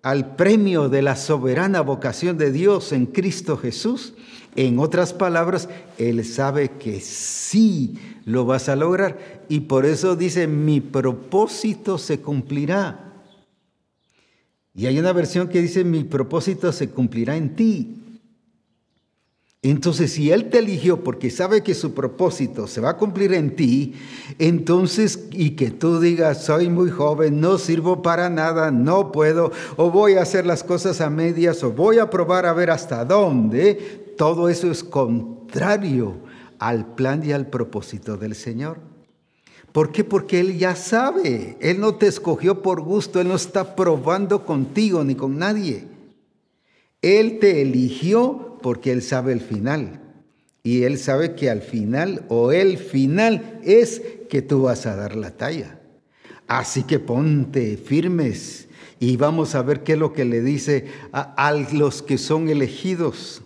al 0.03 0.37
premio 0.37 0.89
de 0.89 1.03
la 1.03 1.17
soberana 1.17 1.81
vocación 1.83 2.39
de 2.39 2.53
Dios 2.53 2.93
en 2.93 3.07
Cristo 3.07 3.57
Jesús, 3.57 4.15
en 4.57 4.79
otras 4.79 5.13
palabras, 5.13 5.69
Él 5.99 6.25
sabe 6.25 6.73
que 6.73 7.01
sí 7.01 7.99
lo 8.25 8.45
vas 8.45 8.69
a 8.69 8.77
lograr 8.77 9.45
y 9.49 9.61
por 9.61 9.87
eso 9.87 10.17
dice, 10.17 10.47
mi 10.47 10.81
propósito 10.81 11.99
se 11.99 12.21
cumplirá. 12.21 13.13
Y 14.75 14.87
hay 14.87 14.99
una 14.99 15.13
versión 15.13 15.49
que 15.49 15.61
dice, 15.61 15.85
mi 15.85 16.05
propósito 16.05 16.73
se 16.73 16.91
cumplirá 16.91 17.37
en 17.37 17.55
ti. 17.55 18.00
Entonces, 19.63 20.13
si 20.13 20.31
Él 20.31 20.49
te 20.49 20.59
eligió 20.59 21.05
porque 21.05 21.29
sabe 21.29 21.63
que 21.63 21.75
su 21.75 21.93
propósito 21.93 22.67
se 22.67 22.81
va 22.81 22.91
a 22.91 22.97
cumplir 22.97 23.35
en 23.35 23.55
ti, 23.57 23.93
entonces, 24.39 25.27
y 25.33 25.51
que 25.51 25.71
tú 25.71 26.01
digas, 26.01 26.45
soy 26.45 26.71
muy 26.71 26.91
joven, 26.91 27.41
no 27.43 27.59
sirvo 27.59 28.01
para 28.01 28.31
nada, 28.31 28.71
no 28.71 29.13
puedo, 29.13 29.53
o 29.77 29.91
voy 29.91 30.15
a 30.15 30.23
hacer 30.23 30.47
las 30.47 30.65
cosas 30.65 31.03
a 31.03 31.11
medias, 31.11 31.63
o 31.63 31.73
voy 31.73 31.99
a 31.99 32.09
probar 32.09 32.47
a 32.47 32.55
ver 32.55 32.71
hasta 32.71 33.05
dónde, 33.05 34.15
todo 34.17 34.49
eso 34.49 34.71
es 34.71 34.83
contrario 34.83 36.15
al 36.59 36.95
plan 36.95 37.23
y 37.23 37.33
al 37.33 37.47
propósito 37.49 38.17
del 38.17 38.35
Señor. 38.35 38.79
¿Por 39.73 39.93
qué? 39.93 40.05
Porque 40.05 40.41
Él 40.41 40.59
ya 40.59 40.75
sabe, 40.75 41.59
Él 41.61 41.81
no 41.81 41.97
te 41.97 42.07
escogió 42.07 42.63
por 42.63 42.81
gusto, 42.81 43.21
Él 43.21 43.29
no 43.29 43.35
está 43.35 43.77
probando 43.77 44.47
contigo 44.47 45.05
ni 45.05 45.15
con 45.15 45.39
nadie. 45.39 45.87
Él 47.03 47.39
te 47.39 47.61
eligió 47.63 48.50
porque 48.63 48.93
Él 48.93 49.03
sabe 49.03 49.33
el 49.33 49.41
final. 49.41 50.01
Y 50.63 50.83
Él 50.83 50.99
sabe 50.99 51.35
que 51.35 51.51
al 51.51 51.63
final 51.63 52.25
o 52.29 52.53
el 52.53 52.77
final 52.79 53.59
es 53.63 54.03
que 54.29 54.43
tú 54.43 54.63
vas 54.63 54.87
a 54.87 54.97
dar 54.97 55.17
la 55.17 55.31
talla. 55.31 55.81
Así 56.47 56.83
que 56.83 56.99
ponte 56.99 57.77
firmes 57.77 58.69
y 58.99 59.17
vamos 59.17 59.55
a 59.55 59.63
ver 59.63 59.83
qué 59.83 59.93
es 59.93 59.99
lo 59.99 60.13
que 60.13 60.25
le 60.25 60.43
dice 60.43 60.87
a, 61.13 61.33
a 61.47 61.53
los 61.53 62.03
que 62.03 62.19
son 62.19 62.49
elegidos. 62.49 63.43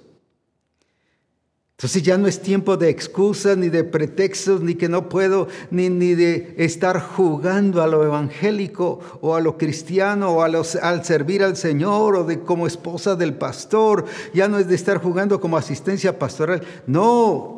Entonces 1.76 2.04
ya 2.04 2.16
no 2.16 2.28
es 2.28 2.40
tiempo 2.40 2.76
de 2.76 2.88
excusas, 2.88 3.56
ni 3.56 3.68
de 3.68 3.82
pretextos, 3.82 4.60
ni 4.60 4.76
que 4.76 4.88
no 4.88 5.08
puedo, 5.08 5.48
ni, 5.72 5.90
ni 5.90 6.14
de 6.14 6.54
estar 6.56 7.00
jugando 7.00 7.82
a 7.82 7.88
lo 7.88 8.04
evangélico 8.04 9.00
o 9.20 9.34
a 9.34 9.40
lo 9.40 9.58
cristiano 9.58 10.30
o 10.30 10.42
a 10.42 10.48
los, 10.48 10.76
al 10.76 11.04
servir 11.04 11.42
al 11.42 11.56
Señor 11.56 12.14
o 12.14 12.24
de 12.24 12.40
como 12.40 12.68
esposa 12.68 13.16
del 13.16 13.34
pastor. 13.34 14.04
Ya 14.32 14.46
no 14.46 14.58
es 14.58 14.68
de 14.68 14.76
estar 14.76 14.98
jugando 14.98 15.40
como 15.40 15.56
asistencia 15.56 16.16
pastoral. 16.16 16.62
No, 16.86 17.53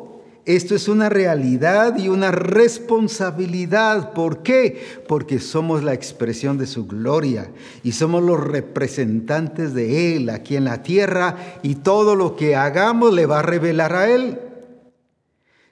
esto 0.47 0.75
es 0.75 0.87
una 0.87 1.09
realidad 1.09 1.97
y 1.97 2.07
una 2.07 2.31
responsabilidad. 2.31 4.13
¿Por 4.13 4.43
qué? 4.43 4.81
Porque 5.05 5.39
somos 5.39 5.83
la 5.83 5.93
expresión 5.93 6.57
de 6.57 6.67
su 6.67 6.87
gloria 6.87 7.51
y 7.83 7.91
somos 7.91 8.23
los 8.23 8.39
representantes 8.39 9.73
de 9.73 10.15
Él 10.15 10.29
aquí 10.29 10.55
en 10.55 10.63
la 10.63 10.83
tierra 10.83 11.59
y 11.63 11.75
todo 11.75 12.15
lo 12.15 12.37
que 12.37 12.55
hagamos 12.55 13.13
le 13.13 13.25
va 13.25 13.39
a 13.39 13.41
revelar 13.41 13.93
a 13.93 14.09
Él. 14.09 14.39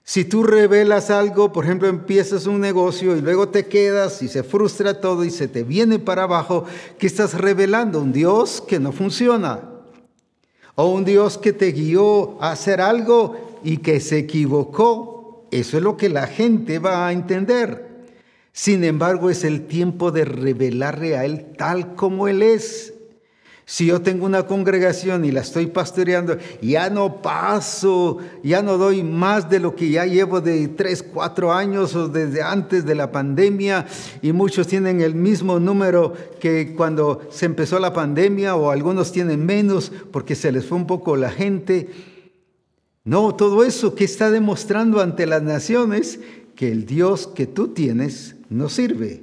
Si 0.03 0.25
tú 0.25 0.43
revelas 0.43 1.09
algo, 1.09 1.53
por 1.53 1.63
ejemplo, 1.63 1.87
empiezas 1.87 2.45
un 2.45 2.59
negocio 2.59 3.15
y 3.15 3.21
luego 3.21 3.47
te 3.47 3.67
quedas 3.67 4.21
y 4.21 4.27
se 4.27 4.43
frustra 4.43 4.99
todo 4.99 5.23
y 5.23 5.31
se 5.31 5.47
te 5.47 5.63
viene 5.63 5.99
para 5.99 6.23
abajo, 6.23 6.65
¿qué 6.99 7.07
estás 7.07 7.33
revelando? 7.33 8.01
Un 8.01 8.11
Dios 8.11 8.61
que 8.67 8.81
no 8.81 8.91
funciona. 8.91 9.61
O 10.75 10.87
un 10.87 11.05
Dios 11.05 11.37
que 11.37 11.53
te 11.53 11.71
guió 11.71 12.41
a 12.43 12.51
hacer 12.51 12.81
algo 12.81 13.54
y 13.65 13.77
que 13.77 13.99
se 13.99 14.19
equivocó. 14.19 15.47
Eso 15.51 15.77
es 15.77 15.83
lo 15.83 15.97
que 15.97 16.07
la 16.07 16.27
gente 16.27 16.79
va 16.79 17.07
a 17.07 17.11
entender. 17.11 18.05
Sin 18.53 18.83
embargo, 18.83 19.29
es 19.29 19.43
el 19.43 19.65
tiempo 19.65 20.11
de 20.11 20.23
revelarle 20.23 21.17
a 21.17 21.25
Él 21.25 21.47
tal 21.57 21.95
como 21.95 22.27
Él 22.27 22.41
es. 22.41 22.93
Si 23.67 23.87
yo 23.87 24.03
tengo 24.03 24.27
una 24.27 24.43
congregación 24.43 25.25
y 25.25 25.31
la 25.31 25.41
estoy 25.41 25.65
pastoreando, 25.65 26.37
ya 26.61 26.91
no 26.91 27.23
paso, 27.23 28.19
ya 28.43 28.61
no 28.61 28.77
doy 28.77 29.01
más 29.01 29.49
de 29.49 29.59
lo 29.59 29.75
que 29.75 29.89
ya 29.89 30.05
llevo 30.05 30.39
de 30.39 30.67
tres, 30.67 31.01
cuatro 31.01 31.51
años 31.51 31.95
o 31.95 32.07
desde 32.07 32.43
antes 32.43 32.85
de 32.85 32.93
la 32.93 33.11
pandemia, 33.11 33.87
y 34.21 34.33
muchos 34.33 34.67
tienen 34.67 35.01
el 35.01 35.15
mismo 35.15 35.59
número 35.59 36.13
que 36.39 36.75
cuando 36.75 37.21
se 37.31 37.47
empezó 37.47 37.79
la 37.79 37.91
pandemia, 37.91 38.55
o 38.55 38.69
algunos 38.69 39.11
tienen 39.11 39.43
menos 39.43 39.91
porque 40.11 40.35
se 40.35 40.51
les 40.51 40.67
fue 40.67 40.77
un 40.77 40.85
poco 40.85 41.15
la 41.15 41.31
gente. 41.31 41.89
No, 43.05 43.35
todo 43.35 43.63
eso 43.63 43.93
que 43.93 44.03
está 44.03 44.31
demostrando 44.31 44.99
ante 44.99 45.27
las 45.27 45.43
naciones 45.43 46.19
que 46.55 46.71
el 46.71 46.87
Dios 46.87 47.27
que 47.27 47.45
tú 47.45 47.67
tienes 47.67 48.35
no 48.49 48.67
sirve. 48.67 49.21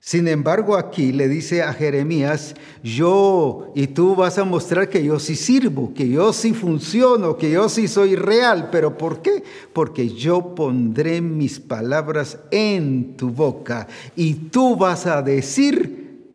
Sin 0.00 0.28
embargo, 0.28 0.76
aquí 0.76 1.12
le 1.12 1.28
dice 1.28 1.62
a 1.62 1.72
Jeremías, 1.72 2.54
yo 2.82 3.72
y 3.74 3.86
tú 3.86 4.14
vas 4.14 4.36
a 4.36 4.44
mostrar 4.44 4.90
que 4.90 5.02
yo 5.02 5.18
sí 5.18 5.34
sirvo, 5.34 5.94
que 5.94 6.06
yo 6.10 6.34
sí 6.34 6.52
funciono, 6.52 7.38
que 7.38 7.50
yo 7.50 7.70
sí 7.70 7.88
soy 7.88 8.16
real. 8.16 8.68
¿Pero 8.70 8.98
por 8.98 9.22
qué? 9.22 9.42
Porque 9.72 10.10
yo 10.10 10.54
pondré 10.54 11.22
mis 11.22 11.58
palabras 11.58 12.38
en 12.50 13.16
tu 13.16 13.30
boca 13.30 13.88
y 14.14 14.34
tú 14.34 14.76
vas 14.76 15.06
a 15.06 15.22
decir 15.22 16.34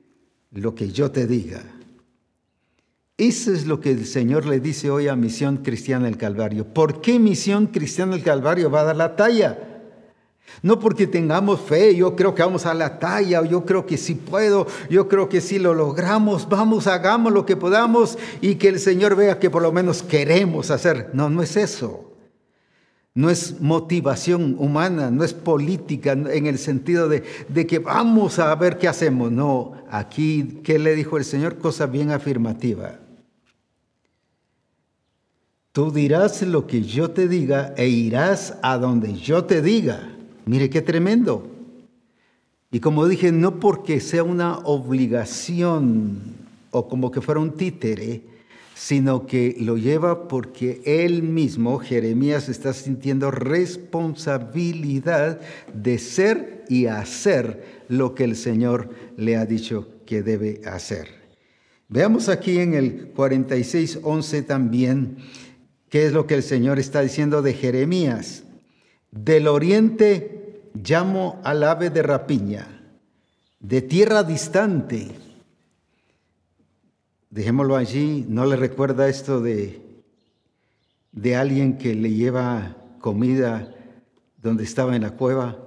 lo 0.52 0.74
que 0.74 0.92
yo 0.92 1.12
te 1.12 1.28
diga. 1.28 1.62
Eso 3.20 3.52
es 3.52 3.68
lo 3.68 3.82
que 3.82 3.92
el 3.92 4.06
Señor 4.06 4.46
le 4.46 4.62
dice 4.62 4.90
hoy 4.90 5.10
a 5.10 5.16
Misión 5.18 5.58
Cristiana 5.58 6.06
del 6.06 6.16
Calvario. 6.16 6.64
¿Por 6.64 7.02
qué 7.02 7.20
Misión 7.20 7.68
Cristiana 7.68 8.14
del 8.14 8.24
Calvario 8.24 8.72
va 8.72 8.80
a 8.80 8.86
dar 8.86 8.96
la 8.96 9.18
talla? 9.18 9.60
No 10.64 10.80
porque 10.80 11.06
tengamos 11.06 11.60
fe, 11.60 11.94
yo 11.98 12.16
creo 12.16 12.34
que 12.34 12.44
vamos 12.44 12.66
a 12.66 12.74
la 12.74 12.98
talla, 12.98 13.44
yo 13.44 13.66
creo 13.66 13.86
que 13.86 13.98
sí 13.98 14.16
puedo, 14.16 14.68
yo 14.90 15.10
creo 15.10 15.28
que 15.28 15.42
sí 15.42 15.60
lo 15.60 15.74
logramos, 15.74 16.48
vamos, 16.48 16.88
hagamos 16.88 17.34
lo 17.34 17.46
que 17.46 17.58
podamos 17.58 18.18
y 18.40 18.56
que 18.56 18.70
el 18.70 18.80
Señor 18.80 19.18
vea 19.18 19.38
que 19.38 19.50
por 19.50 19.64
lo 19.64 19.74
menos 19.74 20.02
queremos 20.02 20.72
hacer. 20.72 21.10
No, 21.12 21.30
no 21.30 21.44
es 21.44 21.58
eso. 21.58 22.14
No 23.16 23.30
es 23.30 23.60
motivación 23.60 24.56
humana, 24.60 25.12
no 25.12 25.26
es 25.26 25.34
política 25.34 26.14
en 26.14 26.48
el 26.48 26.58
sentido 26.58 27.10
de, 27.10 27.26
de, 27.50 27.68
que 27.68 27.80
vamos 27.80 28.40
a 28.40 28.56
ver 28.56 28.78
qué 28.78 28.88
hacemos. 28.88 29.30
No, 29.30 29.74
aquí, 29.92 30.62
¿qué 30.64 30.80
le 30.80 30.96
dijo 30.96 31.18
el 31.18 31.26
Señor? 31.26 31.58
Cosa 31.58 31.86
bien 31.86 32.12
afirmativa. 32.12 32.98
Tú 35.80 35.94
dirás 35.94 36.42
lo 36.42 36.68
que 36.68 36.82
yo 36.82 37.12
te 37.12 37.30
diga 37.30 37.74
e 37.78 37.88
irás 37.88 38.58
a 38.62 38.78
donde 38.78 39.14
yo 39.14 39.46
te 39.46 39.62
diga. 39.62 40.10
Mire 40.46 40.70
qué 40.70 40.82
tremendo. 40.82 41.48
Y 42.70 42.82
como 42.82 43.08
dije, 43.08 43.32
no 43.32 43.62
porque 43.62 44.02
sea 44.02 44.24
una 44.24 44.58
obligación 44.58 46.20
o 46.72 46.90
como 46.90 47.12
que 47.12 47.22
fuera 47.22 47.40
un 47.40 47.56
títere, 47.56 48.24
sino 48.76 49.26
que 49.26 49.56
lo 49.62 49.78
lleva 49.78 50.28
porque 50.28 50.82
él 50.84 51.24
mismo, 51.24 51.80
Jeremías, 51.80 52.50
está 52.50 52.74
sintiendo 52.74 53.32
responsabilidad 53.32 55.40
de 55.74 55.98
ser 55.98 56.66
y 56.68 56.88
hacer 56.88 57.86
lo 57.88 58.16
que 58.16 58.26
el 58.26 58.36
Señor 58.36 58.90
le 59.16 59.38
ha 59.38 59.46
dicho 59.46 59.88
que 60.06 60.24
debe 60.24 60.60
hacer. 60.66 61.08
Veamos 61.88 62.28
aquí 62.28 62.60
en 62.60 62.74
el 62.74 63.14
46.11 63.14 64.46
también 64.46 65.16
¿Qué 65.90 66.06
es 66.06 66.14
lo 66.14 66.28
que 66.28 66.36
el 66.36 66.44
Señor 66.44 66.78
está 66.78 67.02
diciendo 67.02 67.42
de 67.42 67.54
Jeremías? 67.54 68.44
Del 69.12 69.48
oriente 69.48 70.70
llamo 70.76 71.42
al 71.44 71.64
ave 71.64 71.90
de 71.90 72.04
rapiña, 72.04 72.68
de 73.60 73.82
tierra 73.82 74.24
distante. 74.24 75.10
Dejémoslo 77.32 77.76
allí, 77.76 78.26
¿no 78.30 78.46
le 78.46 78.56
recuerda 78.56 79.10
esto 79.10 79.42
de, 79.42 79.82
de 81.12 81.36
alguien 81.36 81.78
que 81.78 81.96
le 81.96 82.12
lleva 82.12 82.78
comida 83.00 83.76
donde 84.38 84.66
estaba 84.66 84.96
en 84.96 85.02
la 85.02 85.12
cueva? 85.12 85.58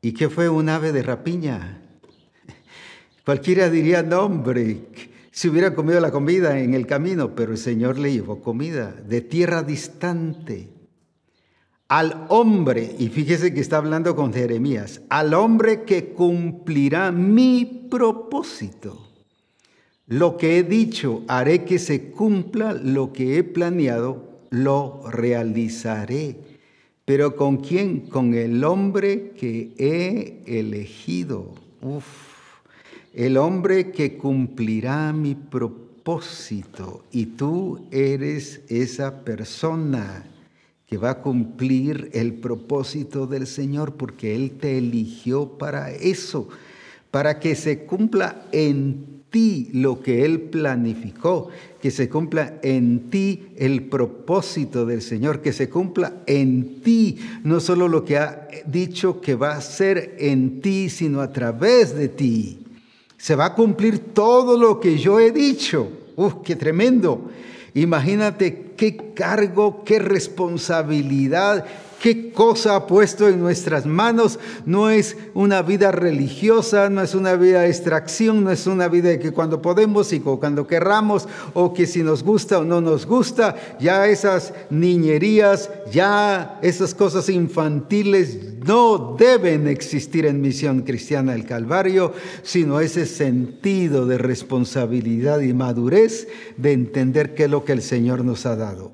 ¿Y 0.00 0.12
qué 0.12 0.30
fue 0.30 0.48
un 0.48 0.70
ave 0.70 0.92
de 0.92 1.02
rapiña? 1.02 1.82
Cualquiera 3.26 3.68
diría, 3.68 4.02
no 4.02 4.20
hombre, 4.20 4.86
si 5.34 5.48
hubiera 5.48 5.74
comido 5.74 5.98
la 5.98 6.12
comida 6.12 6.60
en 6.60 6.74
el 6.74 6.86
camino, 6.86 7.34
pero 7.34 7.50
el 7.50 7.58
Señor 7.58 7.98
le 7.98 8.12
llevó 8.12 8.40
comida 8.40 8.92
de 8.92 9.20
tierra 9.20 9.64
distante. 9.64 10.68
Al 11.88 12.26
hombre, 12.28 12.94
y 13.00 13.08
fíjese 13.08 13.52
que 13.52 13.60
está 13.60 13.78
hablando 13.78 14.14
con 14.14 14.32
Jeremías, 14.32 15.02
al 15.08 15.34
hombre 15.34 15.82
que 15.82 16.12
cumplirá 16.12 17.10
mi 17.10 17.88
propósito. 17.90 19.10
Lo 20.06 20.36
que 20.36 20.58
he 20.58 20.62
dicho, 20.62 21.24
haré 21.26 21.64
que 21.64 21.80
se 21.80 22.12
cumpla 22.12 22.72
lo 22.72 23.12
que 23.12 23.36
he 23.36 23.42
planeado, 23.42 24.38
lo 24.50 25.02
realizaré. 25.10 26.36
Pero 27.04 27.34
¿con 27.34 27.56
quién? 27.56 28.02
Con 28.02 28.34
el 28.34 28.62
hombre 28.62 29.32
que 29.32 29.74
he 29.78 30.44
elegido. 30.46 31.54
Uf 31.82 32.33
el 33.14 33.36
hombre 33.36 33.92
que 33.92 34.16
cumplirá 34.16 35.12
mi 35.12 35.36
propósito 35.36 37.04
y 37.12 37.26
tú 37.26 37.86
eres 37.92 38.62
esa 38.68 39.24
persona 39.24 40.24
que 40.86 40.98
va 40.98 41.10
a 41.10 41.22
cumplir 41.22 42.10
el 42.12 42.34
propósito 42.34 43.26
del 43.28 43.46
Señor 43.46 43.94
porque 43.94 44.34
Él 44.34 44.52
te 44.60 44.78
eligió 44.78 45.56
para 45.58 45.92
eso, 45.92 46.48
para 47.12 47.38
que 47.38 47.54
se 47.54 47.84
cumpla 47.84 48.46
en 48.50 49.22
ti 49.30 49.70
lo 49.72 50.02
que 50.02 50.24
Él 50.24 50.40
planificó, 50.40 51.50
que 51.80 51.92
se 51.92 52.08
cumpla 52.08 52.58
en 52.62 53.10
ti 53.10 53.46
el 53.56 53.84
propósito 53.84 54.86
del 54.86 55.02
Señor, 55.02 55.40
que 55.40 55.52
se 55.52 55.68
cumpla 55.68 56.22
en 56.26 56.80
ti, 56.82 57.18
no 57.44 57.60
solo 57.60 57.86
lo 57.86 58.04
que 58.04 58.18
ha 58.18 58.48
dicho 58.66 59.20
que 59.20 59.36
va 59.36 59.52
a 59.52 59.60
ser 59.60 60.16
en 60.18 60.60
ti, 60.60 60.90
sino 60.90 61.20
a 61.20 61.32
través 61.32 61.96
de 61.96 62.08
ti. 62.08 62.63
Se 63.24 63.36
va 63.36 63.46
a 63.46 63.54
cumplir 63.54 64.12
todo 64.12 64.58
lo 64.58 64.78
que 64.78 64.98
yo 64.98 65.18
he 65.18 65.30
dicho. 65.32 65.88
¡Uf, 66.14 66.34
qué 66.44 66.56
tremendo! 66.56 67.30
Imagínate 67.72 68.72
qué 68.76 69.14
cargo, 69.14 69.82
qué 69.82 69.98
responsabilidad, 69.98 71.64
qué 72.04 72.32
cosa 72.32 72.76
ha 72.76 72.86
puesto 72.86 73.30
en 73.30 73.40
nuestras 73.40 73.86
manos. 73.86 74.38
No 74.66 74.90
es 74.90 75.16
una 75.32 75.62
vida 75.62 75.90
religiosa, 75.90 76.90
no 76.90 77.00
es 77.00 77.14
una 77.14 77.34
vida 77.34 77.62
de 77.62 77.68
extracción, 77.68 78.44
no 78.44 78.50
es 78.50 78.66
una 78.66 78.88
vida 78.88 79.08
de 79.08 79.18
que 79.18 79.32
cuando 79.32 79.62
podemos 79.62 80.12
y 80.12 80.20
cuando 80.20 80.66
querramos, 80.66 81.26
o 81.54 81.72
que 81.72 81.86
si 81.86 82.02
nos 82.02 82.22
gusta 82.22 82.58
o 82.58 82.64
no 82.64 82.82
nos 82.82 83.06
gusta, 83.06 83.56
ya 83.80 84.06
esas 84.06 84.52
niñerías, 84.68 85.70
ya 85.90 86.58
esas 86.60 86.94
cosas 86.94 87.30
infantiles 87.30 88.58
no 88.66 89.16
deben 89.18 89.66
existir 89.66 90.26
en 90.26 90.42
Misión 90.42 90.82
Cristiana 90.82 91.32
del 91.32 91.46
Calvario, 91.46 92.12
sino 92.42 92.80
ese 92.80 93.06
sentido 93.06 94.04
de 94.04 94.18
responsabilidad 94.18 95.40
y 95.40 95.54
madurez 95.54 96.28
de 96.58 96.72
entender 96.72 97.34
qué 97.34 97.44
es 97.44 97.50
lo 97.50 97.64
que 97.64 97.72
el 97.72 97.80
Señor 97.80 98.26
nos 98.26 98.44
ha 98.44 98.56
dado. 98.56 98.92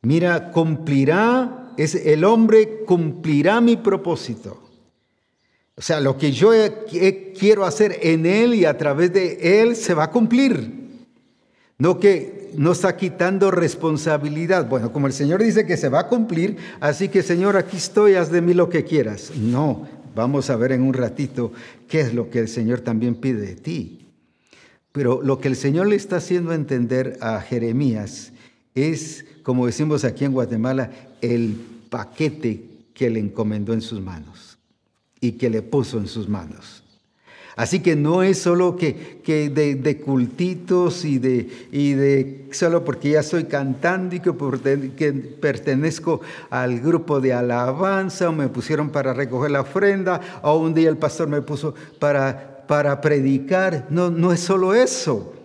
Mira, 0.00 0.50
cumplirá 0.50 1.59
es 1.76 1.94
el 1.94 2.24
hombre 2.24 2.84
cumplirá 2.86 3.60
mi 3.60 3.76
propósito. 3.76 4.60
O 5.76 5.82
sea, 5.82 6.00
lo 6.00 6.18
que 6.18 6.32
yo 6.32 6.50
quiero 7.38 7.64
hacer 7.64 7.98
en 8.02 8.26
él 8.26 8.54
y 8.54 8.66
a 8.66 8.76
través 8.76 9.12
de 9.12 9.62
él 9.62 9.76
se 9.76 9.94
va 9.94 10.04
a 10.04 10.10
cumplir. 10.10 10.80
No 11.78 11.98
que 11.98 12.50
no 12.54 12.72
está 12.72 12.96
quitando 12.96 13.50
responsabilidad. 13.50 14.68
Bueno, 14.68 14.92
como 14.92 15.06
el 15.06 15.12
Señor 15.12 15.42
dice 15.42 15.64
que 15.64 15.76
se 15.76 15.88
va 15.88 16.00
a 16.00 16.08
cumplir, 16.08 16.58
así 16.80 17.08
que 17.08 17.22
Señor, 17.22 17.56
aquí 17.56 17.78
estoy, 17.78 18.14
haz 18.14 18.30
de 18.30 18.42
mí 18.42 18.52
lo 18.52 18.68
que 18.68 18.84
quieras. 18.84 19.32
No, 19.36 19.88
vamos 20.14 20.50
a 20.50 20.56
ver 20.56 20.72
en 20.72 20.82
un 20.82 20.92
ratito 20.92 21.52
qué 21.88 22.00
es 22.00 22.12
lo 22.12 22.28
que 22.28 22.40
el 22.40 22.48
Señor 22.48 22.80
también 22.80 23.14
pide 23.14 23.40
de 23.40 23.56
ti. 23.56 24.06
Pero 24.92 25.22
lo 25.22 25.40
que 25.40 25.48
el 25.48 25.56
Señor 25.56 25.86
le 25.86 25.96
está 25.96 26.16
haciendo 26.16 26.52
entender 26.52 27.16
a 27.20 27.40
Jeremías 27.40 28.32
es, 28.74 29.24
como 29.50 29.66
decimos 29.66 30.04
aquí 30.04 30.24
en 30.24 30.32
Guatemala, 30.32 30.92
el 31.20 31.60
paquete 31.90 32.62
que 32.94 33.10
le 33.10 33.18
encomendó 33.18 33.72
en 33.72 33.80
sus 33.80 34.00
manos 34.00 34.58
y 35.20 35.32
que 35.32 35.50
le 35.50 35.60
puso 35.60 35.98
en 35.98 36.06
sus 36.06 36.28
manos. 36.28 36.84
Así 37.56 37.80
que 37.80 37.96
no 37.96 38.22
es 38.22 38.38
solo 38.38 38.76
que, 38.76 39.18
de, 39.26 40.00
cultitos 40.04 41.04
y 41.04 41.18
de, 41.18 42.46
solo 42.52 42.84
porque 42.84 43.10
ya 43.10 43.20
estoy 43.20 43.46
cantando 43.46 44.14
y 44.14 44.20
que, 44.20 44.32
que, 44.96 45.12
pertenezco 45.12 46.20
al 46.48 46.78
grupo 46.78 47.20
de 47.20 47.32
alabanza 47.32 48.28
o 48.28 48.32
me 48.32 48.48
pusieron 48.50 48.90
para 48.90 49.12
recoger 49.12 49.50
la 49.50 49.62
ofrenda 49.62 50.20
o 50.44 50.58
un 50.58 50.74
día 50.74 50.90
el 50.90 50.96
pastor 50.96 51.26
me 51.26 51.42
puso 51.42 51.74
para, 51.98 52.64
para 52.68 53.00
predicar. 53.00 53.88
No, 53.90 54.12
no 54.12 54.32
es 54.32 54.38
solo 54.38 54.74
eso 54.74 55.39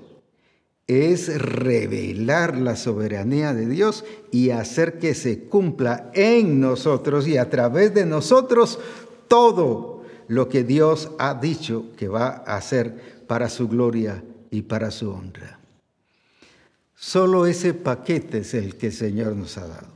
es 0.88 1.41
revelar 1.41 2.57
la 2.57 2.75
soberanía 2.75 3.53
de 3.53 3.65
Dios 3.65 4.05
y 4.31 4.51
hacer 4.51 4.99
que 4.99 5.15
se 5.15 5.45
cumpla 5.45 6.11
en 6.13 6.59
nosotros 6.59 7.27
y 7.27 7.38
a 7.38 7.49
través 7.49 7.93
de 7.93 8.05
nosotros 8.05 8.79
todo 9.27 10.03
lo 10.27 10.47
que 10.47 10.63
Dios 10.63 11.11
ha 11.17 11.33
dicho 11.36 11.86
que 11.97 12.07
va 12.07 12.43
a 12.45 12.57
hacer 12.57 13.23
para 13.27 13.49
su 13.49 13.67
gloria 13.67 14.23
y 14.51 14.61
para 14.63 14.91
su 14.91 15.09
honra. 15.09 15.59
Solo 16.95 17.45
ese 17.45 17.73
paquete 17.73 18.39
es 18.39 18.53
el 18.53 18.77
que 18.77 18.88
el 18.88 18.93
Señor 18.93 19.36
nos 19.36 19.57
ha 19.57 19.67
dado. 19.67 19.93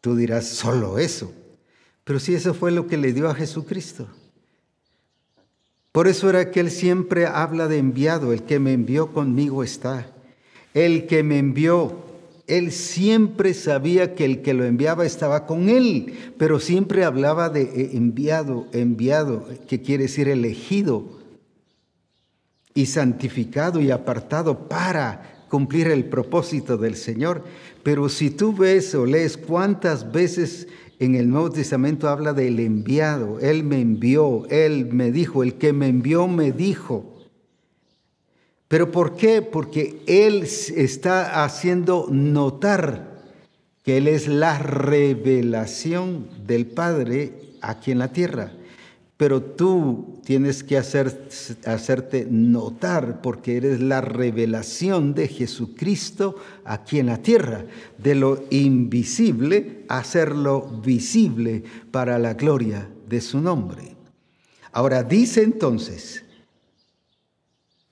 Tú 0.00 0.16
dirás, 0.16 0.46
solo 0.46 0.98
eso. 0.98 1.32
Pero 2.04 2.20
si 2.20 2.34
eso 2.34 2.52
fue 2.52 2.70
lo 2.70 2.86
que 2.86 2.98
le 2.98 3.12
dio 3.12 3.28
a 3.28 3.34
Jesucristo. 3.34 4.06
Por 5.94 6.08
eso 6.08 6.28
era 6.28 6.50
que 6.50 6.58
Él 6.58 6.72
siempre 6.72 7.24
habla 7.24 7.68
de 7.68 7.78
enviado, 7.78 8.32
el 8.32 8.42
que 8.42 8.58
me 8.58 8.72
envió 8.72 9.12
conmigo 9.12 9.62
está. 9.62 10.10
El 10.74 11.06
que 11.06 11.22
me 11.22 11.38
envió, 11.38 11.96
Él 12.48 12.72
siempre 12.72 13.54
sabía 13.54 14.16
que 14.16 14.24
el 14.24 14.42
que 14.42 14.54
lo 14.54 14.64
enviaba 14.64 15.06
estaba 15.06 15.46
con 15.46 15.68
Él, 15.68 16.32
pero 16.36 16.58
siempre 16.58 17.04
hablaba 17.04 17.48
de 17.48 17.62
eh, 17.62 17.90
enviado, 17.92 18.66
enviado, 18.72 19.46
que 19.68 19.82
quiere 19.82 20.02
decir 20.02 20.26
elegido 20.26 21.20
y 22.74 22.86
santificado 22.86 23.80
y 23.80 23.92
apartado 23.92 24.68
para 24.68 25.46
cumplir 25.48 25.86
el 25.86 26.06
propósito 26.06 26.76
del 26.76 26.96
Señor. 26.96 27.44
Pero 27.84 28.08
si 28.08 28.30
tú 28.30 28.52
ves 28.52 28.96
o 28.96 29.06
lees 29.06 29.36
cuántas 29.36 30.10
veces 30.10 30.66
en 30.98 31.14
el 31.14 31.28
Nuevo 31.28 31.50
Testamento 31.50 32.08
habla 32.08 32.32
del 32.32 32.60
enviado. 32.60 33.40
Él 33.40 33.64
me 33.64 33.80
envió, 33.80 34.46
Él 34.48 34.92
me 34.92 35.10
dijo, 35.10 35.42
el 35.42 35.54
que 35.54 35.72
me 35.72 35.88
envió 35.88 36.28
me 36.28 36.52
dijo. 36.52 37.12
¿Pero 38.68 38.90
por 38.90 39.16
qué? 39.16 39.42
Porque 39.42 40.02
Él 40.06 40.42
está 40.42 41.44
haciendo 41.44 42.08
notar 42.10 43.22
que 43.82 43.98
Él 43.98 44.08
es 44.08 44.28
la 44.28 44.58
revelación 44.58 46.28
del 46.46 46.66
Padre 46.66 47.34
aquí 47.60 47.90
en 47.90 47.98
la 47.98 48.12
tierra 48.12 48.52
pero 49.16 49.42
tú 49.42 50.20
tienes 50.24 50.64
que 50.64 50.76
hacer, 50.76 51.28
hacerte 51.66 52.26
notar 52.28 53.22
porque 53.22 53.56
eres 53.56 53.80
la 53.80 54.00
revelación 54.00 55.14
de 55.14 55.28
Jesucristo 55.28 56.36
aquí 56.64 56.98
en 56.98 57.06
la 57.06 57.18
tierra, 57.18 57.64
de 57.96 58.16
lo 58.16 58.44
invisible, 58.50 59.84
hacerlo 59.88 60.62
visible 60.84 61.62
para 61.92 62.18
la 62.18 62.34
gloria 62.34 62.88
de 63.08 63.20
su 63.20 63.40
nombre. 63.40 63.94
Ahora 64.72 65.04
dice 65.04 65.42
entonces, 65.42 66.24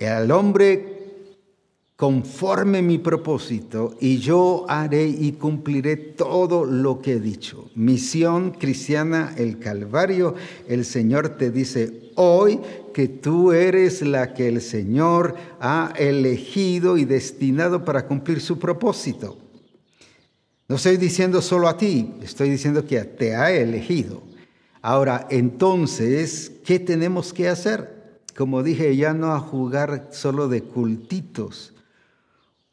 al 0.00 0.32
hombre 0.32 0.91
conforme 2.02 2.82
mi 2.82 2.98
propósito 2.98 3.94
y 4.00 4.18
yo 4.18 4.66
haré 4.68 5.06
y 5.06 5.34
cumpliré 5.34 5.96
todo 5.96 6.64
lo 6.64 7.00
que 7.00 7.12
he 7.12 7.20
dicho. 7.20 7.70
Misión 7.76 8.50
cristiana, 8.50 9.32
el 9.38 9.60
Calvario, 9.60 10.34
el 10.66 10.84
Señor 10.84 11.36
te 11.36 11.52
dice 11.52 12.10
hoy 12.16 12.58
que 12.92 13.06
tú 13.06 13.52
eres 13.52 14.02
la 14.02 14.34
que 14.34 14.48
el 14.48 14.60
Señor 14.60 15.36
ha 15.60 15.92
elegido 15.96 16.98
y 16.98 17.04
destinado 17.04 17.84
para 17.84 18.08
cumplir 18.08 18.40
su 18.40 18.58
propósito. 18.58 19.38
No 20.66 20.74
estoy 20.74 20.96
diciendo 20.96 21.40
solo 21.40 21.68
a 21.68 21.76
ti, 21.76 22.14
estoy 22.20 22.50
diciendo 22.50 22.84
que 22.84 22.98
te 23.04 23.36
ha 23.36 23.52
elegido. 23.52 24.24
Ahora, 24.80 25.28
entonces, 25.30 26.50
¿qué 26.64 26.80
tenemos 26.80 27.32
que 27.32 27.48
hacer? 27.48 28.18
Como 28.36 28.64
dije, 28.64 28.96
ya 28.96 29.14
no 29.14 29.34
a 29.34 29.38
jugar 29.38 30.08
solo 30.10 30.48
de 30.48 30.64
cultitos, 30.64 31.72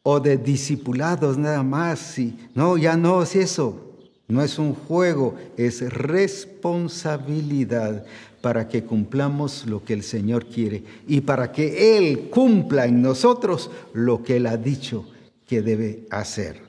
o 0.04 0.20
de 0.20 0.38
discipulados 0.38 1.38
nada 1.38 1.64
más. 1.64 2.18
no, 2.56 2.78
ya 2.78 2.98
no 2.98 3.24
es 3.24 3.36
eso. 3.36 3.90
No 4.30 4.42
es 4.44 4.60
un 4.60 4.76
juego, 4.76 5.36
es 5.58 5.82
responsabilidad 5.92 8.06
para 8.42 8.68
que 8.68 8.84
cumplamos 8.84 9.66
lo 9.66 9.84
que 9.84 9.94
el 9.94 10.04
Señor 10.04 10.46
quiere 10.46 10.84
y 11.08 11.22
para 11.22 11.52
que 11.52 11.98
Él 11.98 12.30
cumpla 12.30 12.86
en 12.86 13.02
nosotros 13.02 13.72
lo 13.92 14.22
que 14.24 14.38
Él 14.38 14.46
ha 14.46 14.56
dicho 14.56 15.08
que 15.48 15.64
debe 15.64 16.06
hacer. 16.12 16.62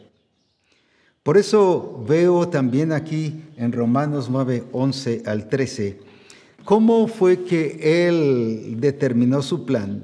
Por 1.23 1.37
eso 1.37 2.03
veo 2.09 2.49
también 2.49 2.93
aquí 2.93 3.43
en 3.59 3.73
Romanos 3.73 4.31
9, 4.31 4.65
11 4.73 5.25
al 5.27 5.51
13, 5.51 6.01
cómo 6.65 7.09
fue 7.09 7.45
que 7.45 8.09
Él 8.09 8.77
determinó 8.79 9.43
su 9.43 9.67
plan 9.67 10.03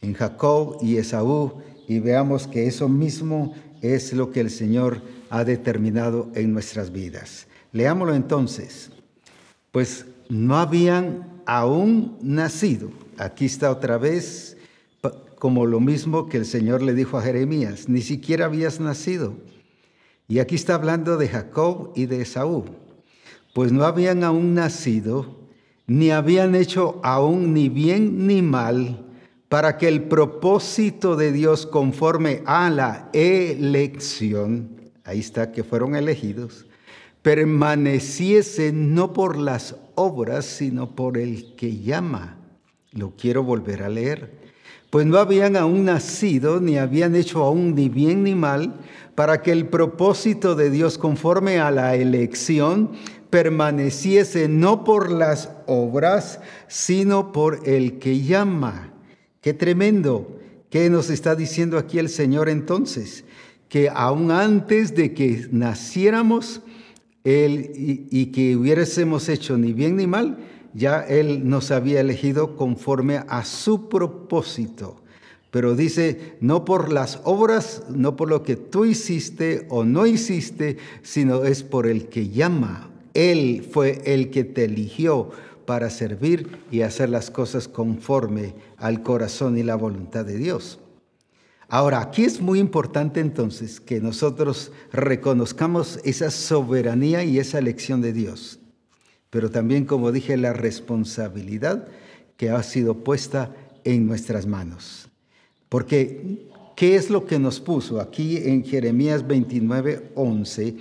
en 0.00 0.12
Jacob 0.12 0.78
y 0.82 0.96
Esaú 0.96 1.62
y 1.88 2.00
veamos 2.00 2.46
que 2.46 2.66
eso 2.66 2.88
mismo 2.88 3.54
es 3.82 4.12
lo 4.12 4.30
que 4.30 4.40
el 4.40 4.50
Señor 4.50 5.02
ha 5.30 5.44
determinado 5.44 6.30
en 6.34 6.52
nuestras 6.52 6.92
vidas. 6.92 7.46
Leámoslo 7.72 8.14
entonces. 8.14 8.90
Pues 9.70 10.06
no 10.28 10.56
habían 10.56 11.42
aún 11.46 12.16
nacido. 12.22 12.90
Aquí 13.18 13.46
está 13.46 13.70
otra 13.70 13.98
vez 13.98 14.56
como 15.38 15.66
lo 15.66 15.80
mismo 15.80 16.28
que 16.28 16.38
el 16.38 16.46
Señor 16.46 16.80
le 16.80 16.94
dijo 16.94 17.18
a 17.18 17.22
Jeremías, 17.22 17.88
ni 17.88 18.00
siquiera 18.00 18.46
habías 18.46 18.80
nacido. 18.80 19.34
Y 20.26 20.38
aquí 20.38 20.54
está 20.54 20.74
hablando 20.74 21.18
de 21.18 21.28
Jacob 21.28 21.92
y 21.94 22.06
de 22.06 22.22
Esaú. 22.22 22.64
Pues 23.52 23.70
no 23.70 23.84
habían 23.84 24.24
aún 24.24 24.54
nacido, 24.54 25.36
ni 25.86 26.10
habían 26.10 26.54
hecho 26.54 26.98
aún 27.02 27.52
ni 27.52 27.68
bien 27.68 28.26
ni 28.26 28.40
mal, 28.40 29.04
para 29.54 29.78
que 29.78 29.86
el 29.86 30.02
propósito 30.02 31.14
de 31.14 31.30
Dios 31.30 31.64
conforme 31.64 32.42
a 32.44 32.68
la 32.70 33.08
elección, 33.12 34.68
ahí 35.04 35.20
está 35.20 35.52
que 35.52 35.62
fueron 35.62 35.94
elegidos, 35.94 36.66
permaneciese 37.22 38.72
no 38.72 39.12
por 39.12 39.38
las 39.38 39.76
obras, 39.94 40.44
sino 40.44 40.96
por 40.96 41.18
el 41.18 41.54
que 41.54 41.78
llama. 41.78 42.36
Lo 42.90 43.12
quiero 43.12 43.44
volver 43.44 43.84
a 43.84 43.88
leer. 43.88 44.32
Pues 44.90 45.06
no 45.06 45.18
habían 45.18 45.54
aún 45.54 45.84
nacido, 45.84 46.58
ni 46.58 46.76
habían 46.76 47.14
hecho 47.14 47.44
aún 47.44 47.76
ni 47.76 47.88
bien 47.88 48.24
ni 48.24 48.34
mal, 48.34 48.74
para 49.14 49.40
que 49.40 49.52
el 49.52 49.68
propósito 49.68 50.56
de 50.56 50.68
Dios 50.68 50.98
conforme 50.98 51.60
a 51.60 51.70
la 51.70 51.94
elección 51.94 52.90
permaneciese 53.30 54.48
no 54.48 54.82
por 54.82 55.12
las 55.12 55.48
obras, 55.68 56.40
sino 56.66 57.30
por 57.30 57.60
el 57.68 58.00
que 58.00 58.20
llama. 58.20 58.90
Qué 59.44 59.52
tremendo. 59.52 60.40
¿Qué 60.70 60.88
nos 60.88 61.10
está 61.10 61.34
diciendo 61.34 61.76
aquí 61.76 61.98
el 61.98 62.08
Señor 62.08 62.48
entonces? 62.48 63.24
Que 63.68 63.90
aún 63.90 64.30
antes 64.30 64.94
de 64.94 65.12
que 65.12 65.48
naciéramos, 65.52 66.62
Él 67.24 67.70
y, 67.74 68.08
y 68.10 68.26
que 68.32 68.56
hubiésemos 68.56 69.28
hecho 69.28 69.58
ni 69.58 69.74
bien 69.74 69.96
ni 69.96 70.06
mal, 70.06 70.38
ya 70.72 71.02
Él 71.02 71.46
nos 71.46 71.70
había 71.72 72.00
elegido 72.00 72.56
conforme 72.56 73.20
a 73.28 73.44
su 73.44 73.90
propósito. 73.90 75.02
Pero 75.50 75.76
dice, 75.76 76.36
no 76.40 76.64
por 76.64 76.90
las 76.90 77.20
obras, 77.24 77.82
no 77.90 78.16
por 78.16 78.30
lo 78.30 78.44
que 78.44 78.56
tú 78.56 78.86
hiciste 78.86 79.66
o 79.68 79.84
no 79.84 80.06
hiciste, 80.06 80.78
sino 81.02 81.44
es 81.44 81.62
por 81.62 81.86
el 81.86 82.08
que 82.08 82.30
llama. 82.30 82.90
Él 83.12 83.68
fue 83.70 84.00
el 84.06 84.30
que 84.30 84.44
te 84.44 84.64
eligió 84.64 85.32
para 85.66 85.90
servir 85.90 86.58
y 86.70 86.82
hacer 86.82 87.08
las 87.08 87.30
cosas 87.30 87.68
conforme 87.68 88.54
al 88.76 89.02
corazón 89.02 89.56
y 89.58 89.62
la 89.62 89.74
voluntad 89.74 90.24
de 90.24 90.38
Dios. 90.38 90.78
Ahora, 91.68 92.00
aquí 92.00 92.24
es 92.24 92.40
muy 92.40 92.58
importante 92.58 93.20
entonces 93.20 93.80
que 93.80 94.00
nosotros 94.00 94.70
reconozcamos 94.92 95.98
esa 96.04 96.30
soberanía 96.30 97.24
y 97.24 97.38
esa 97.38 97.58
elección 97.58 98.00
de 98.00 98.12
Dios 98.12 98.60
pero 99.34 99.50
también, 99.50 99.84
como 99.84 100.12
dije, 100.12 100.36
la 100.36 100.52
responsabilidad 100.52 101.88
que 102.36 102.50
ha 102.50 102.62
sido 102.62 103.02
puesta 103.02 103.52
en 103.82 104.06
nuestras 104.06 104.46
manos. 104.46 105.08
Porque, 105.68 106.46
¿qué 106.76 106.94
es 106.94 107.10
lo 107.10 107.26
que 107.26 107.40
nos 107.40 107.58
puso? 107.58 108.00
Aquí 108.00 108.36
en 108.36 108.62
Jeremías 108.62 109.26
29, 109.26 110.12
11, 110.14 110.76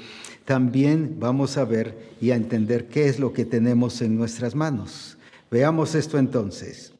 también 0.46 1.18
vamos 1.20 1.58
a 1.58 1.66
ver 1.66 2.16
y 2.20 2.32
a 2.32 2.36
entender 2.36 2.88
qué 2.88 3.08
es 3.08 3.20
lo 3.20 3.34
que 3.34 3.46
tenemos 3.46 4.02
en 4.02 4.18
nuestras 4.18 4.56
manos. 4.56 5.18
Veamos 5.50 5.96
esto 5.96 6.18
entonces. 6.18 6.94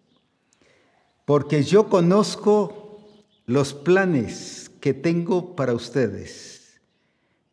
Porque 1.26 1.64
yo 1.64 1.90
conozco 1.90 3.00
los 3.46 3.74
planes 3.74 4.70
que 4.80 4.94
tengo 4.94 5.56
para 5.56 5.74
ustedes 5.74 6.54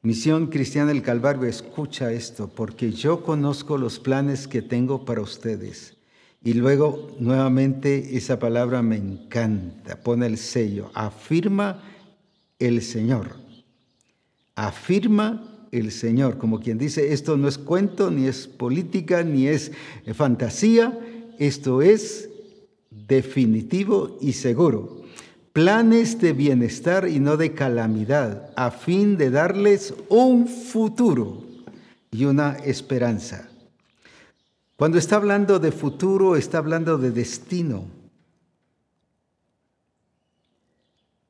Misión 0.02 0.46
Cristiana 0.46 0.88
del 0.94 1.02
Calvario, 1.02 1.44
escucha 1.44 2.10
esto, 2.10 2.48
porque 2.48 2.90
yo 2.90 3.22
conozco 3.22 3.76
los 3.76 3.98
planes 3.98 4.48
que 4.48 4.62
tengo 4.62 5.04
para 5.04 5.20
ustedes. 5.20 5.98
Y 6.42 6.54
luego, 6.54 7.14
nuevamente, 7.20 8.16
esa 8.16 8.38
palabra 8.38 8.80
me 8.80 8.96
encanta, 8.96 9.96
pone 9.96 10.24
el 10.24 10.38
sello, 10.38 10.90
afirma 10.94 11.82
el 12.58 12.80
Señor. 12.80 13.36
Afirma 14.54 15.59
el 15.72 15.92
Señor, 15.92 16.38
como 16.38 16.60
quien 16.60 16.78
dice, 16.78 17.12
esto 17.12 17.36
no 17.36 17.48
es 17.48 17.58
cuento, 17.58 18.10
ni 18.10 18.26
es 18.26 18.46
política, 18.46 19.22
ni 19.22 19.46
es 19.46 19.72
fantasía, 20.14 20.98
esto 21.38 21.82
es 21.82 22.28
definitivo 22.90 24.18
y 24.20 24.32
seguro 24.32 25.00
planes 25.52 26.20
de 26.20 26.32
bienestar 26.32 27.08
y 27.08 27.18
no 27.18 27.36
de 27.36 27.54
calamidad, 27.54 28.52
a 28.56 28.70
fin 28.70 29.16
de 29.16 29.30
darles 29.30 29.94
un 30.08 30.46
futuro 30.46 31.44
y 32.10 32.24
una 32.24 32.56
esperanza. 32.64 33.48
Cuando 34.76 34.98
está 34.98 35.16
hablando 35.16 35.58
de 35.58 35.72
futuro, 35.72 36.36
está 36.36 36.58
hablando 36.58 36.98
de 36.98 37.10
destino, 37.10 37.84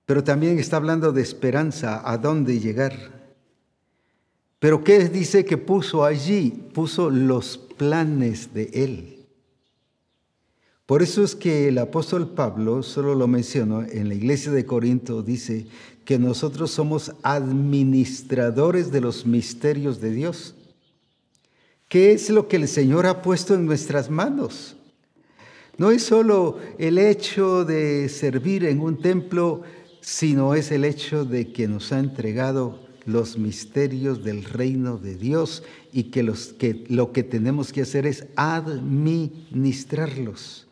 pero 0.07 0.23
también 0.23 0.59
está 0.59 0.77
hablando 0.77 1.13
de 1.13 1.23
esperanza, 1.23 2.03
a 2.09 2.19
dónde 2.19 2.61
llegar. 2.61 3.20
Pero 4.61 4.85
¿qué 4.85 5.09
dice 5.09 5.45
que 5.45 5.57
puso 5.57 6.05
allí? 6.05 6.51
Puso 6.73 7.11
los 7.11 7.59
planes 7.59 8.53
de 8.53 8.71
Él. 8.75 9.27
Por 10.85 11.03
eso 11.03 11.25
es 11.25 11.35
que 11.35 11.69
el 11.69 11.79
apóstol 11.79 12.35
Pablo, 12.35 12.83
solo 12.83 13.15
lo 13.15 13.27
menciono, 13.27 13.83
en 13.83 14.09
la 14.09 14.15
iglesia 14.15 14.53
de 14.53 14.67
Corinto 14.67 15.23
dice 15.23 15.67
que 16.05 16.19
nosotros 16.19 16.73
somos 16.73 17.13
administradores 17.23 18.93
de 18.93 19.01
los 19.01 19.25
misterios 19.25 20.01
de 20.01 20.11
Dios. 20.11 20.55
¿Qué 21.89 22.13
es 22.13 22.29
lo 22.29 22.47
que 22.47 22.57
el 22.57 22.69
Señor 22.69 23.07
ha 23.07 23.23
puesto 23.23 23.55
en 23.55 23.65
nuestras 23.65 24.11
manos? 24.11 24.77
No 25.79 25.91
es 25.91 26.03
solo 26.03 26.59
el 26.79 26.99
hecho 26.99 27.65
de 27.65 28.11
servir 28.11 28.65
en 28.67 28.81
un 28.81 29.01
templo, 29.01 29.63
sino 30.03 30.55
es 30.55 30.71
el 30.71 30.85
hecho 30.85 31.25
de 31.25 31.51
que 31.51 31.67
nos 31.67 31.93
ha 31.93 31.99
entregado 31.99 32.90
los 33.07 33.39
misterios 33.39 34.23
del 34.25 34.45
reino 34.45 34.99
de 34.99 35.17
Dios 35.17 35.63
y 35.93 36.05
que, 36.05 36.23
los, 36.23 36.53
que 36.53 36.85
lo 36.89 37.13
que 37.13 37.23
tenemos 37.23 37.73
que 37.73 37.83
hacer 37.83 38.07
es 38.07 38.27
administrarlos 38.37 40.67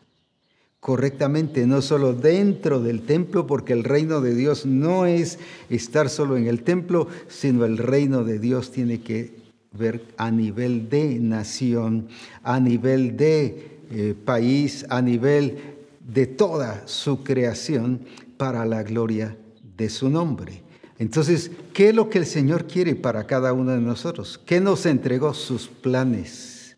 correctamente, 0.79 1.67
no 1.67 1.81
solo 1.81 2.13
dentro 2.13 2.81
del 2.81 3.01
templo, 3.01 3.45
porque 3.45 3.73
el 3.73 3.83
reino 3.83 4.21
de 4.21 4.33
Dios 4.33 4.65
no 4.65 5.05
es 5.05 5.37
estar 5.69 6.09
solo 6.09 6.37
en 6.37 6.47
el 6.47 6.63
templo, 6.63 7.07
sino 7.27 7.65
el 7.65 7.77
reino 7.77 8.23
de 8.23 8.39
Dios 8.39 8.71
tiene 8.71 9.01
que 9.01 9.37
ver 9.77 10.01
a 10.17 10.31
nivel 10.31 10.89
de 10.89 11.19
nación, 11.19 12.07
a 12.43 12.59
nivel 12.59 13.17
de 13.17 13.79
eh, 13.91 14.15
país, 14.25 14.85
a 14.89 15.01
nivel 15.01 15.57
de 15.99 16.27
toda 16.27 16.87
su 16.87 17.23
creación 17.23 18.01
para 18.37 18.65
la 18.65 18.83
gloria 18.83 19.37
de 19.77 19.89
su 19.89 20.09
nombre. 20.09 20.68
Entonces, 20.99 21.49
¿qué 21.73 21.89
es 21.89 21.95
lo 21.95 22.09
que 22.09 22.19
el 22.19 22.25
Señor 22.25 22.67
quiere 22.67 22.93
para 22.93 23.25
cada 23.25 23.53
uno 23.53 23.71
de 23.71 23.79
nosotros? 23.79 24.39
¿Qué 24.45 24.59
nos 24.59 24.85
entregó 24.85 25.33
sus 25.33 25.67
planes? 25.67 26.77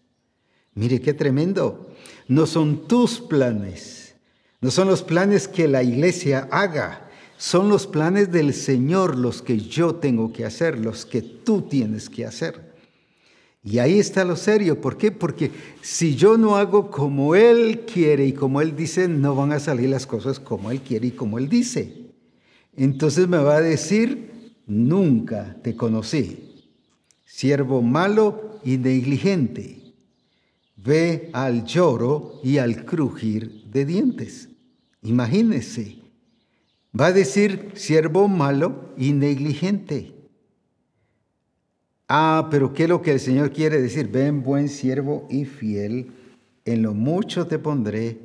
Mire 0.75 1.01
qué 1.01 1.15
tremendo. 1.15 1.89
No 2.27 2.45
son 2.45 2.87
tus 2.87 3.19
planes, 3.19 4.15
no 4.61 4.69
son 4.69 4.87
los 4.87 5.01
planes 5.01 5.47
que 5.47 5.67
la 5.67 5.81
iglesia 5.81 6.47
haga, 6.51 7.09
son 7.37 7.67
los 7.67 7.87
planes 7.87 8.31
del 8.31 8.53
Señor 8.53 9.17
los 9.17 9.41
que 9.41 9.57
yo 9.57 9.95
tengo 9.95 10.31
que 10.31 10.45
hacer, 10.45 10.77
los 10.77 11.07
que 11.07 11.23
tú 11.23 11.63
tienes 11.63 12.07
que 12.07 12.23
hacer. 12.25 12.71
Y 13.63 13.79
ahí 13.79 13.99
está 13.99 14.23
lo 14.23 14.35
serio. 14.35 14.79
¿Por 14.79 14.97
qué? 14.97 15.11
Porque 15.11 15.51
si 15.81 16.15
yo 16.15 16.37
no 16.37 16.57
hago 16.57 16.91
como 16.91 17.35
Él 17.35 17.85
quiere 17.91 18.27
y 18.27 18.33
como 18.33 18.61
Él 18.61 18.75
dice, 18.75 19.07
no 19.07 19.35
van 19.35 19.51
a 19.51 19.59
salir 19.59 19.89
las 19.89 20.05
cosas 20.05 20.39
como 20.39 20.69
Él 20.69 20.81
quiere 20.81 21.07
y 21.07 21.11
como 21.11 21.39
Él 21.39 21.49
dice. 21.49 22.00
Entonces 22.75 23.27
me 23.27 23.37
va 23.37 23.57
a 23.57 23.61
decir, 23.61 24.55
nunca 24.65 25.57
te 25.61 25.75
conocí, 25.75 26.69
siervo 27.25 27.81
malo 27.81 28.59
y 28.63 28.77
negligente 28.77 29.81
ve 30.83 31.29
al 31.33 31.65
lloro 31.65 32.39
y 32.43 32.57
al 32.57 32.85
crujir 32.85 33.65
de 33.65 33.85
dientes. 33.85 34.49
Imagínese. 35.01 35.97
Va 36.99 37.07
a 37.07 37.13
decir 37.13 37.71
siervo 37.73 38.27
malo 38.27 38.93
y 38.97 39.13
negligente. 39.13 40.13
Ah, 42.07 42.49
pero 42.51 42.73
¿qué 42.73 42.83
es 42.83 42.89
lo 42.89 43.01
que 43.01 43.13
el 43.13 43.19
Señor 43.19 43.51
quiere 43.51 43.81
decir? 43.81 44.09
Ven 44.09 44.43
buen 44.43 44.67
siervo 44.67 45.27
y 45.29 45.45
fiel, 45.45 46.11
en 46.65 46.81
lo 46.81 46.93
mucho 46.93 47.47
te 47.47 47.57
pondré, 47.57 48.19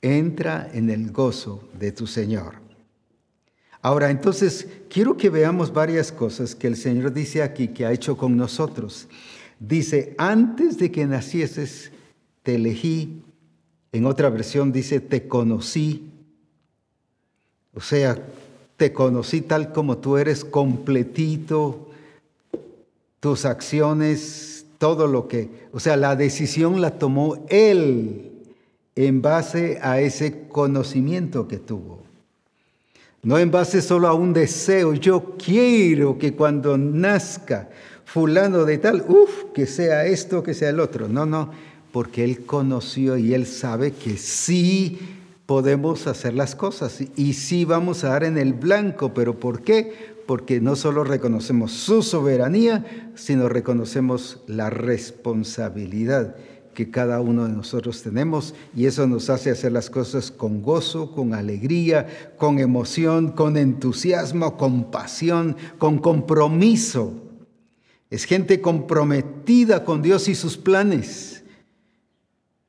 entra 0.00 0.70
en 0.72 0.88
el 0.88 1.12
gozo 1.12 1.68
de 1.78 1.92
tu 1.92 2.06
Señor. 2.06 2.67
Ahora, 3.80 4.10
entonces, 4.10 4.66
quiero 4.90 5.16
que 5.16 5.30
veamos 5.30 5.72
varias 5.72 6.10
cosas 6.10 6.54
que 6.54 6.66
el 6.66 6.76
Señor 6.76 7.12
dice 7.12 7.42
aquí 7.42 7.68
que 7.68 7.86
ha 7.86 7.92
hecho 7.92 8.16
con 8.16 8.36
nosotros. 8.36 9.08
Dice, 9.60 10.14
antes 10.18 10.78
de 10.78 10.90
que 10.90 11.06
nacieses, 11.06 11.92
te 12.42 12.56
elegí. 12.56 13.22
En 13.92 14.04
otra 14.06 14.30
versión 14.30 14.72
dice, 14.72 15.00
te 15.00 15.28
conocí. 15.28 16.10
O 17.74 17.80
sea, 17.80 18.18
te 18.76 18.92
conocí 18.92 19.40
tal 19.40 19.72
como 19.72 19.98
tú 19.98 20.16
eres, 20.16 20.44
completito, 20.44 21.88
tus 23.20 23.44
acciones, 23.44 24.66
todo 24.78 25.06
lo 25.06 25.26
que, 25.26 25.50
o 25.72 25.80
sea, 25.80 25.96
la 25.96 26.16
decisión 26.16 26.80
la 26.80 26.98
tomó 26.98 27.44
Él 27.48 28.30
en 28.94 29.22
base 29.22 29.78
a 29.82 30.00
ese 30.00 30.48
conocimiento 30.48 31.48
que 31.48 31.58
tuvo. 31.58 31.97
No 33.22 33.38
en 33.38 33.50
base 33.50 33.82
solo 33.82 34.06
a 34.06 34.14
un 34.14 34.32
deseo, 34.32 34.94
yo 34.94 35.34
quiero 35.36 36.18
que 36.18 36.34
cuando 36.34 36.78
nazca 36.78 37.68
fulano 38.04 38.64
de 38.64 38.78
tal, 38.78 39.04
uff, 39.08 39.52
que 39.52 39.66
sea 39.66 40.06
esto, 40.06 40.42
que 40.42 40.54
sea 40.54 40.70
el 40.70 40.80
otro. 40.80 41.08
No, 41.08 41.26
no, 41.26 41.50
porque 41.92 42.22
Él 42.24 42.46
conoció 42.46 43.16
y 43.16 43.34
Él 43.34 43.46
sabe 43.46 43.92
que 43.92 44.16
sí 44.16 44.98
podemos 45.46 46.06
hacer 46.06 46.34
las 46.34 46.54
cosas 46.54 47.00
y 47.16 47.32
sí 47.32 47.64
vamos 47.64 48.04
a 48.04 48.10
dar 48.10 48.24
en 48.24 48.38
el 48.38 48.52
blanco. 48.52 49.12
¿Pero 49.14 49.40
por 49.40 49.62
qué? 49.62 50.16
Porque 50.26 50.60
no 50.60 50.76
solo 50.76 51.04
reconocemos 51.04 51.72
su 51.72 52.02
soberanía, 52.02 53.10
sino 53.14 53.48
reconocemos 53.48 54.42
la 54.46 54.70
responsabilidad 54.70 56.36
que 56.78 56.92
cada 56.92 57.20
uno 57.20 57.48
de 57.48 57.52
nosotros 57.52 58.04
tenemos 58.04 58.54
y 58.72 58.86
eso 58.86 59.08
nos 59.08 59.30
hace 59.30 59.50
hacer 59.50 59.72
las 59.72 59.90
cosas 59.90 60.30
con 60.30 60.62
gozo, 60.62 61.10
con 61.10 61.34
alegría, 61.34 62.06
con 62.36 62.60
emoción, 62.60 63.32
con 63.32 63.56
entusiasmo, 63.56 64.56
con 64.56 64.92
pasión, 64.92 65.56
con 65.78 65.98
compromiso. 65.98 67.14
Es 68.10 68.26
gente 68.26 68.60
comprometida 68.60 69.84
con 69.84 70.02
Dios 70.02 70.28
y 70.28 70.36
sus 70.36 70.56
planes. 70.56 71.42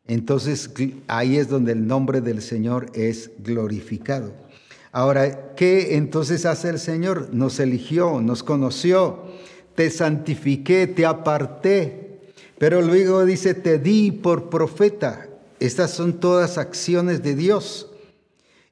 Entonces 0.07 0.72
ahí 1.05 1.38
es 1.38 1.47
donde 1.47 1.74
el 1.74 1.86
nombre 1.86 2.20
del 2.20 2.41
Señor 2.41 2.88
es 2.95 3.30
glorificado. 3.38 4.34
Ahora, 4.91 5.53
¿qué 5.55 5.97
entonces 5.97 6.47
hace 6.47 6.70
el 6.70 6.80
Señor? 6.80 7.30
Nos 7.32 7.60
eligió, 7.60 8.22
nos 8.22 8.41
conoció, 8.41 9.26
te 9.76 9.91
santifiqué, 9.91 10.88
te 10.88 11.05
aparté. 11.05 12.09
Pero 12.60 12.82
luego 12.82 13.26
dice, 13.26 13.53
te 13.53 13.80
di 13.80 14.12
por 14.12 14.49
profeta. 14.49 15.28
Estas 15.60 15.91
son 15.91 16.20
todas 16.20 16.57
acciones 16.57 17.24
de 17.24 17.36
Dios. 17.36 17.89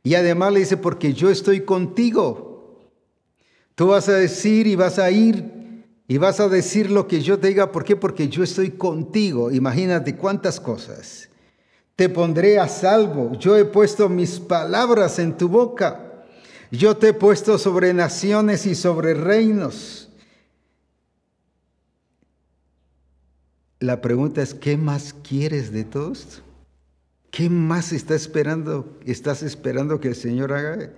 Y 0.04 0.16
además 0.16 0.54
le 0.54 0.60
dice, 0.60 0.78
porque 0.78 1.14
yo 1.14 1.30
estoy 1.30 1.62
contigo. 1.62 2.92
Tú 3.76 3.88
vas 3.88 4.10
a 4.10 4.14
decir 4.14 4.68
y 4.68 4.76
vas 4.76 5.00
a 5.00 5.10
ir 5.10 5.86
y 6.08 6.18
vas 6.18 6.40
a 6.40 6.48
decir 6.48 6.90
lo 6.90 7.08
que 7.08 7.22
yo 7.22 7.40
te 7.40 7.48
diga. 7.48 7.72
¿Por 7.72 7.84
qué? 7.84 7.96
Porque 7.96 8.28
yo 8.28 8.44
estoy 8.44 8.72
contigo. 8.72 9.52
Imagínate 9.52 10.16
cuántas 10.16 10.60
cosas. 10.60 11.30
Te 11.96 12.10
pondré 12.10 12.60
a 12.60 12.68
salvo. 12.68 13.34
Yo 13.40 13.58
he 13.58 13.66
puesto 13.66 14.08
mis 14.10 14.40
palabras 14.40 15.20
en 15.20 15.36
tu 15.38 15.50
boca. 15.50 16.26
Yo 16.72 16.98
te 16.98 17.10
he 17.10 17.14
puesto 17.14 17.58
sobre 17.58 17.94
naciones 17.94 18.66
y 18.66 18.76
sobre 18.76 19.14
reinos. 19.14 20.07
La 23.80 24.02
pregunta 24.02 24.42
es, 24.42 24.54
¿qué 24.54 24.76
más 24.78 25.14
quieres 25.14 25.72
de 25.72 25.84
todo 25.84 26.12
esto? 26.12 26.42
¿Qué 27.30 27.50
más 27.50 27.94
estás 27.94 28.22
esperando, 28.22 28.98
estás 29.06 29.44
esperando 29.44 30.00
que 30.00 30.08
el 30.08 30.16
Señor 30.16 30.54
haga? 30.54 30.92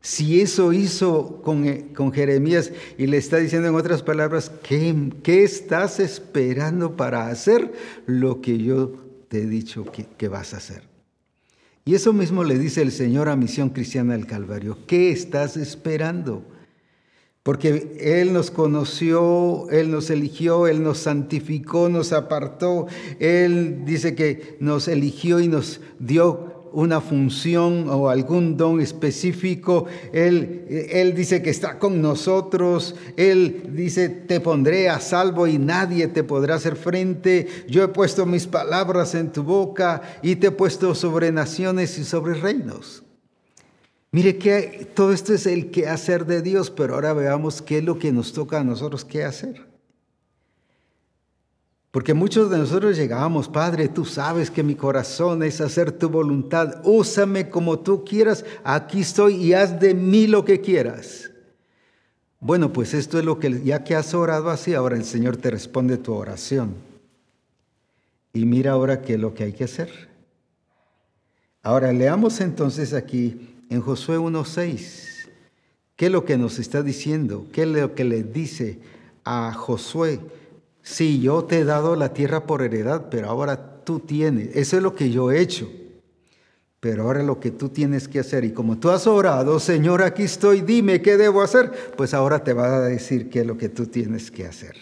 Si 0.00 0.40
eso 0.40 0.72
hizo 0.72 1.42
con, 1.42 1.66
eh, 1.66 1.88
con, 1.94 2.12
Jeremías 2.12 2.72
y 2.96 3.06
le 3.06 3.16
está 3.18 3.36
diciendo 3.38 3.68
en 3.68 3.74
otras 3.74 4.02
palabras, 4.02 4.50
¿qué, 4.62 5.12
¿qué, 5.22 5.42
estás 5.42 6.00
esperando 6.00 6.96
para 6.96 7.28
hacer 7.28 7.72
lo 8.06 8.40
que 8.40 8.58
yo 8.58 8.94
te 9.28 9.42
he 9.42 9.46
dicho 9.46 9.84
que, 9.84 10.06
que 10.06 10.28
vas 10.28 10.54
a 10.54 10.58
hacer? 10.58 10.84
Y 11.84 11.94
eso 11.94 12.12
mismo 12.12 12.44
le 12.44 12.58
dice 12.58 12.82
el 12.82 12.92
Señor 12.92 13.28
a 13.28 13.36
Misión 13.36 13.70
Cristiana 13.70 14.14
del 14.14 14.26
Calvario. 14.26 14.78
¿Qué 14.86 15.10
estás 15.10 15.56
esperando? 15.56 16.44
Porque 17.42 17.96
Él 18.00 18.34
nos 18.34 18.50
conoció, 18.50 19.68
Él 19.70 19.90
nos 19.90 20.10
eligió, 20.10 20.66
Él 20.66 20.82
nos 20.82 20.98
santificó, 20.98 21.88
nos 21.88 22.12
apartó. 22.12 22.86
Él 23.18 23.84
dice 23.86 24.14
que 24.14 24.56
nos 24.60 24.88
eligió 24.88 25.40
y 25.40 25.48
nos 25.48 25.80
dio 25.98 26.68
una 26.72 27.00
función 27.00 27.88
o 27.88 28.10
algún 28.10 28.58
don 28.58 28.80
específico. 28.80 29.86
Él, 30.12 30.66
él 30.90 31.14
dice 31.14 31.42
que 31.42 31.48
está 31.48 31.78
con 31.78 32.02
nosotros. 32.02 32.94
Él 33.16 33.70
dice, 33.74 34.10
te 34.10 34.40
pondré 34.40 34.90
a 34.90 35.00
salvo 35.00 35.46
y 35.46 35.58
nadie 35.58 36.08
te 36.08 36.24
podrá 36.24 36.56
hacer 36.56 36.76
frente. 36.76 37.48
Yo 37.68 37.82
he 37.82 37.88
puesto 37.88 38.26
mis 38.26 38.46
palabras 38.46 39.14
en 39.14 39.32
tu 39.32 39.42
boca 39.42 40.02
y 40.22 40.36
te 40.36 40.48
he 40.48 40.52
puesto 40.52 40.94
sobre 40.94 41.32
naciones 41.32 41.98
y 41.98 42.04
sobre 42.04 42.34
reinos. 42.34 43.02
Mire 44.12 44.38
que 44.38 44.88
todo 44.94 45.12
esto 45.12 45.32
es 45.32 45.46
el 45.46 45.70
quehacer 45.70 46.26
de 46.26 46.42
Dios, 46.42 46.70
pero 46.70 46.94
ahora 46.94 47.12
veamos 47.12 47.62
qué 47.62 47.78
es 47.78 47.84
lo 47.84 47.98
que 47.98 48.10
nos 48.10 48.32
toca 48.32 48.60
a 48.60 48.64
nosotros 48.64 49.04
qué 49.04 49.24
hacer. 49.24 49.70
Porque 51.92 52.14
muchos 52.14 52.50
de 52.50 52.58
nosotros 52.58 52.96
llegábamos, 52.96 53.48
Padre, 53.48 53.88
tú 53.88 54.04
sabes 54.04 54.50
que 54.50 54.62
mi 54.62 54.76
corazón 54.76 55.42
es 55.42 55.60
hacer 55.60 55.90
tu 55.92 56.08
voluntad, 56.08 56.80
úsame 56.84 57.50
como 57.50 57.80
tú 57.80 58.04
quieras, 58.04 58.44
aquí 58.62 59.00
estoy 59.00 59.34
y 59.34 59.54
haz 59.54 59.80
de 59.80 59.94
mí 59.94 60.26
lo 60.28 60.44
que 60.44 60.60
quieras. 60.60 61.30
Bueno, 62.38 62.72
pues 62.72 62.94
esto 62.94 63.18
es 63.18 63.24
lo 63.24 63.38
que, 63.38 63.62
ya 63.62 63.84
que 63.84 63.94
has 63.94 64.14
orado 64.14 64.50
así, 64.50 64.74
ahora 64.74 64.96
el 64.96 65.04
Señor 65.04 65.36
te 65.36 65.50
responde 65.50 65.98
tu 65.98 66.14
oración. 66.14 66.74
Y 68.32 68.46
mira 68.46 68.72
ahora 68.72 69.02
qué 69.02 69.14
es 69.14 69.20
lo 69.20 69.34
que 69.34 69.44
hay 69.44 69.52
que 69.52 69.64
hacer. 69.64 69.90
Ahora 71.62 71.92
leamos 71.92 72.40
entonces 72.40 72.94
aquí 72.94 73.49
en 73.70 73.80
Josué 73.80 74.18
1.6, 74.18 75.30
¿qué 75.96 76.06
es 76.06 76.12
lo 76.12 76.24
que 76.24 76.36
nos 76.36 76.58
está 76.58 76.82
diciendo? 76.82 77.46
¿Qué 77.52 77.62
es 77.62 77.68
lo 77.68 77.94
que 77.94 78.04
le 78.04 78.24
dice 78.24 78.78
a 79.24 79.54
Josué? 79.54 80.20
Sí, 80.82 81.20
yo 81.20 81.44
te 81.44 81.60
he 81.60 81.64
dado 81.64 81.94
la 81.94 82.12
tierra 82.12 82.46
por 82.46 82.62
heredad, 82.62 83.08
pero 83.10 83.28
ahora 83.28 83.84
tú 83.84 84.00
tienes. 84.00 84.54
Eso 84.56 84.76
es 84.76 84.82
lo 84.82 84.94
que 84.94 85.10
yo 85.10 85.30
he 85.30 85.40
hecho. 85.40 85.70
Pero 86.80 87.04
ahora 87.04 87.22
lo 87.22 87.38
que 87.38 87.50
tú 87.50 87.68
tienes 87.68 88.08
que 88.08 88.18
hacer, 88.18 88.44
y 88.44 88.52
como 88.52 88.78
tú 88.78 88.90
has 88.90 89.06
orado, 89.06 89.60
Señor, 89.60 90.02
aquí 90.02 90.22
estoy, 90.24 90.62
dime 90.62 91.00
qué 91.00 91.16
debo 91.16 91.42
hacer, 91.42 91.70
pues 91.96 92.12
ahora 92.12 92.42
te 92.42 92.54
va 92.54 92.76
a 92.76 92.80
decir 92.80 93.30
qué 93.30 93.40
es 93.40 93.46
lo 93.46 93.56
que 93.56 93.68
tú 93.68 93.86
tienes 93.86 94.30
que 94.30 94.46
hacer. 94.46 94.76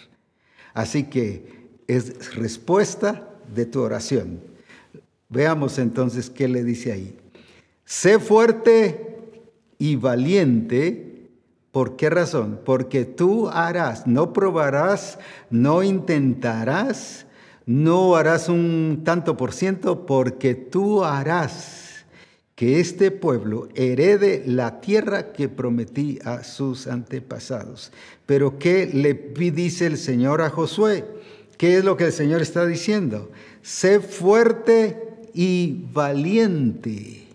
Así 0.72 1.04
que 1.04 1.68
es 1.88 2.36
respuesta 2.36 3.28
de 3.54 3.66
tu 3.66 3.80
oración. 3.80 4.40
Veamos 5.28 5.78
entonces 5.78 6.30
qué 6.30 6.48
le 6.48 6.62
dice 6.62 6.92
ahí. 6.92 7.18
Sé 7.88 8.18
fuerte 8.18 9.16
y 9.78 9.96
valiente 9.96 11.08
¿Por 11.78 11.96
qué 11.96 12.08
razón? 12.10 12.60
Porque 12.64 13.04
tú 13.04 13.48
harás, 13.48 14.06
no 14.06 14.32
probarás, 14.32 15.18
no 15.48 15.82
intentarás, 15.82 17.26
no 17.66 18.16
harás 18.16 18.48
un 18.48 19.02
tanto 19.04 19.36
por 19.36 19.52
ciento, 19.52 20.06
porque 20.06 20.54
tú 20.54 21.04
harás 21.04 22.06
que 22.54 22.80
este 22.80 23.10
pueblo 23.10 23.68
herede 23.74 24.42
la 24.46 24.80
tierra 24.80 25.32
que 25.32 25.48
prometí 25.48 26.18
a 26.24 26.42
sus 26.42 26.86
antepasados. 26.88 27.92
Pero 28.26 28.58
¿qué 28.58 28.86
le 28.86 29.14
dice 29.52 29.86
el 29.86 29.98
Señor 29.98 30.40
a 30.40 30.50
Josué? 30.50 31.04
¿Qué 31.58 31.76
es 31.76 31.84
lo 31.84 31.96
que 31.96 32.06
el 32.06 32.12
Señor 32.12 32.42
está 32.42 32.66
diciendo? 32.66 33.30
Sé 33.62 34.00
fuerte 34.00 34.96
y 35.32 35.84
valiente. 35.92 37.27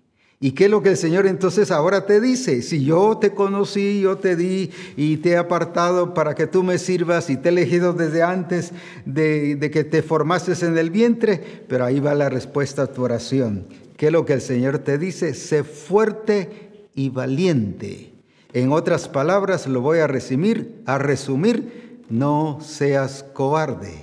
¿Y 0.44 0.52
qué 0.52 0.66
es 0.66 0.72
lo 0.72 0.84
que 0.84 0.90
el 0.90 0.98
Señor 0.98 1.26
entonces 1.26 1.72
ahora 1.72 2.06
te 2.06 2.20
dice? 2.20 2.64
Si 2.64 2.84
yo 2.84 3.18
te 3.18 3.32
conocí, 3.32 4.02
yo 4.02 4.18
te 4.18 4.36
di 4.36 4.72
y 4.98 5.16
te 5.16 5.30
he 5.30 5.38
apartado 5.38 6.14
para 6.14 6.36
que 6.36 6.48
tú 6.48 6.64
me 6.64 6.80
sirvas 6.80 7.30
y 7.30 7.38
te 7.38 7.48
he 7.48 7.52
elegido 7.54 7.94
desde 7.94 8.24
antes 8.24 8.74
de, 9.06 9.58
que 9.72 9.86
te 9.86 10.04
formases 10.04 10.62
en 10.62 10.78
el 10.78 10.90
vientre, 10.90 11.64
pero 11.70 11.86
ahí 11.86 12.02
va 12.02 12.14
la 12.14 12.28
respuesta 12.28 12.82
a 12.82 12.88
tu 12.88 13.04
oración. 13.04 13.68
¿Qué 13.96 14.08
es 14.08 14.12
lo 14.12 14.26
que 14.26 14.34
el 14.34 14.42
Señor 14.42 14.80
te 14.80 14.98
dice? 14.98 15.34
Sé 15.34 15.64
fuerte 15.64 16.90
y 16.94 17.08
valiente. 17.08 18.12
En 18.52 18.74
otras 18.74 19.08
palabras, 19.08 19.66
lo 19.66 19.80
voy 19.80 20.00
a 20.00 20.08
resumir, 20.08 20.82
a 20.86 20.98
resumir, 20.98 22.02
no 22.10 22.60
seas 22.62 23.24
cobarde, 23.32 23.94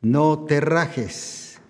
no 0.00 0.38
te 0.38 0.62
rajes, 0.62 1.60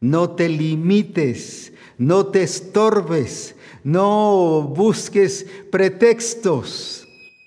no 0.00 0.30
te 0.30 0.48
limites, 0.48 1.73
no 1.98 2.26
te 2.26 2.42
estorbes, 2.42 3.54
no 3.82 4.62
busques 4.74 5.46
pretextos. 5.70 7.06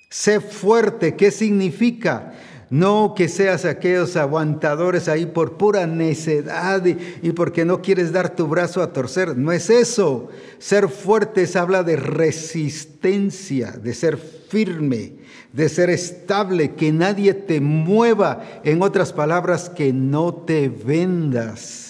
Sé 0.10 0.40
fuerte, 0.40 1.16
¿qué 1.16 1.32
significa? 1.32 2.34
No 2.70 3.14
que 3.16 3.30
seas 3.30 3.64
aquellos 3.64 4.18
aguantadores 4.18 5.08
ahí 5.08 5.26
por 5.26 5.58
pura 5.58 5.88
necedad 5.88 6.84
y, 6.86 7.32
porque 7.32 7.64
no 7.64 7.82
quieres 7.82 8.12
dar 8.12 8.36
tu 8.36 8.48
brazo 8.48 8.82
a 8.82 8.92
torcer. 8.92 9.38
No 9.38 9.54
es 9.54 9.70
eso. 9.70 10.28
Ser 10.60 10.90
fuertes 10.90 11.56
habla 11.56 11.84
de 11.84 11.96
resistencia, 11.96 13.72
de 13.72 13.94
ser 13.94 14.18
firme, 14.18 15.14
de 15.54 15.70
ser 15.70 15.90
estable, 15.90 16.76
que 16.76 16.92
nadie 16.92 17.34
te 17.34 17.62
mueva. 17.62 18.44
En 18.66 18.82
otras 18.82 19.14
palabras, 19.14 19.70
que 19.70 19.94
no 19.94 20.34
te 20.34 20.68
vendas. 20.68 21.87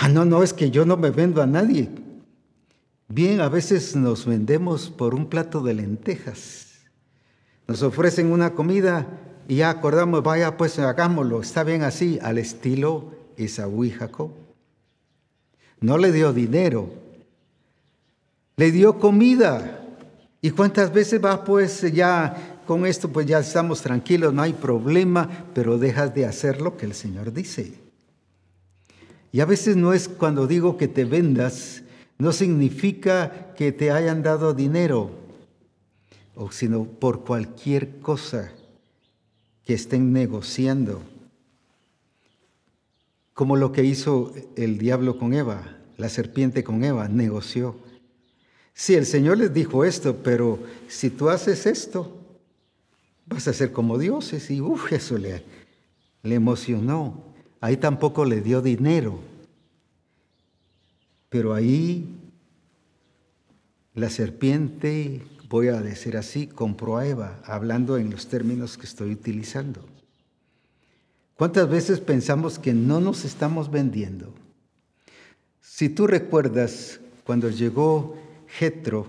Ah, 0.00 0.08
no, 0.08 0.24
no, 0.24 0.44
es 0.44 0.52
que 0.52 0.70
yo 0.70 0.84
no 0.84 0.96
me 0.96 1.10
vendo 1.10 1.42
a 1.42 1.46
nadie. 1.46 1.88
Bien, 3.08 3.40
a 3.40 3.48
veces 3.48 3.96
nos 3.96 4.26
vendemos 4.26 4.90
por 4.90 5.12
un 5.12 5.26
plato 5.26 5.60
de 5.60 5.74
lentejas. 5.74 6.68
Nos 7.66 7.82
ofrecen 7.82 8.30
una 8.30 8.54
comida 8.54 9.08
y 9.48 9.56
ya 9.56 9.70
acordamos, 9.70 10.22
vaya, 10.22 10.56
pues 10.56 10.78
hagámoslo, 10.78 11.40
está 11.40 11.64
bien 11.64 11.82
así, 11.82 12.16
al 12.22 12.38
estilo 12.38 13.12
Esaú. 13.36 13.90
No 15.80 15.98
le 15.98 16.12
dio 16.12 16.32
dinero, 16.32 16.90
le 18.56 18.70
dio 18.70 19.00
comida. 19.00 19.84
¿Y 20.40 20.50
cuántas 20.50 20.92
veces 20.92 21.20
va, 21.22 21.42
pues 21.42 21.82
ya 21.92 22.60
con 22.68 22.86
esto, 22.86 23.08
pues 23.08 23.26
ya 23.26 23.40
estamos 23.40 23.82
tranquilos, 23.82 24.32
no 24.32 24.42
hay 24.42 24.52
problema, 24.52 25.28
pero 25.52 25.76
dejas 25.76 26.14
de 26.14 26.24
hacer 26.24 26.60
lo 26.60 26.76
que 26.76 26.86
el 26.86 26.94
Señor 26.94 27.32
dice? 27.32 27.87
Y 29.30 29.40
a 29.40 29.44
veces 29.44 29.76
no 29.76 29.92
es 29.92 30.08
cuando 30.08 30.46
digo 30.46 30.76
que 30.76 30.88
te 30.88 31.04
vendas, 31.04 31.82
no 32.18 32.32
significa 32.32 33.54
que 33.54 33.72
te 33.72 33.90
hayan 33.90 34.22
dado 34.22 34.54
dinero, 34.54 35.10
sino 36.50 36.84
por 36.84 37.24
cualquier 37.24 38.00
cosa 38.00 38.52
que 39.64 39.74
estén 39.74 40.12
negociando. 40.12 41.02
como 43.34 43.54
lo 43.54 43.70
que 43.70 43.84
hizo 43.84 44.32
el 44.56 44.78
diablo 44.78 45.16
con 45.16 45.32
Eva, 45.32 45.78
la 45.96 46.08
serpiente 46.08 46.64
con 46.64 46.82
Eva, 46.82 47.06
negoció. 47.06 47.76
Sí, 48.74 48.94
el 48.94 49.06
Señor 49.06 49.38
les 49.38 49.54
dijo 49.54 49.84
esto, 49.84 50.16
pero 50.24 50.58
si 50.88 51.08
tú 51.08 51.28
haces 51.28 51.64
esto, 51.66 52.18
vas 53.26 53.46
a 53.46 53.52
ser 53.52 53.70
como 53.70 53.96
dioses. 53.96 54.50
Y 54.50 54.60
uff, 54.60 54.92
eso 54.92 55.18
le 55.18 55.44
emocionó. 56.24 57.27
Ahí 57.60 57.76
tampoco 57.76 58.24
le 58.24 58.40
dio 58.40 58.62
dinero. 58.62 59.18
Pero 61.28 61.54
ahí 61.54 62.06
la 63.94 64.10
serpiente, 64.10 65.22
voy 65.48 65.68
a 65.68 65.80
decir 65.80 66.16
así, 66.16 66.46
compró 66.46 66.96
a 66.96 67.06
Eva, 67.06 67.40
hablando 67.44 67.98
en 67.98 68.10
los 68.10 68.28
términos 68.28 68.78
que 68.78 68.86
estoy 68.86 69.12
utilizando. 69.12 69.84
¿Cuántas 71.34 71.68
veces 71.68 72.00
pensamos 72.00 72.58
que 72.58 72.72
no 72.72 73.00
nos 73.00 73.24
estamos 73.24 73.70
vendiendo? 73.70 74.32
Si 75.60 75.88
tú 75.88 76.06
recuerdas 76.06 77.00
cuando 77.24 77.50
llegó 77.50 78.16
Jetro 78.48 79.06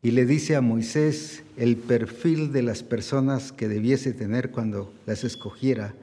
y 0.00 0.10
le 0.10 0.26
dice 0.26 0.56
a 0.56 0.60
Moisés 0.60 1.42
el 1.56 1.76
perfil 1.76 2.52
de 2.52 2.62
las 2.62 2.82
personas 2.82 3.52
que 3.52 3.68
debiese 3.68 4.12
tener 4.12 4.50
cuando 4.50 4.92
las 5.06 5.22
escogiera, 5.22 5.94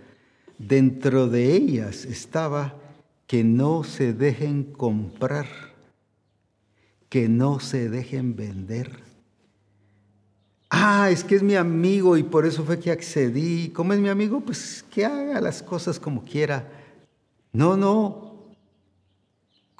dentro 0.59 1.27
de 1.27 1.55
ellas 1.55 2.05
estaba 2.05 2.75
que 3.25 3.43
no 3.43 3.83
se 3.83 4.13
dejen 4.13 4.63
comprar, 4.63 5.47
que 7.09 7.27
no 7.27 7.59
se 7.59 7.89
dejen 7.89 8.35
vender. 8.35 8.91
Ah, 10.69 11.09
es 11.09 11.23
que 11.23 11.35
es 11.35 11.41
mi 11.41 11.55
amigo 11.55 12.15
y 12.17 12.23
por 12.23 12.45
eso 12.45 12.63
fue 12.63 12.79
que 12.79 12.91
accedí. 12.91 13.69
¿Cómo 13.69 13.93
es 13.93 13.99
mi 13.99 14.09
amigo? 14.09 14.41
Pues 14.41 14.85
que 14.91 15.03
haga 15.05 15.41
las 15.41 15.63
cosas 15.63 15.99
como 15.99 16.23
quiera. 16.23 16.69
No, 17.51 17.75
no, 17.75 18.29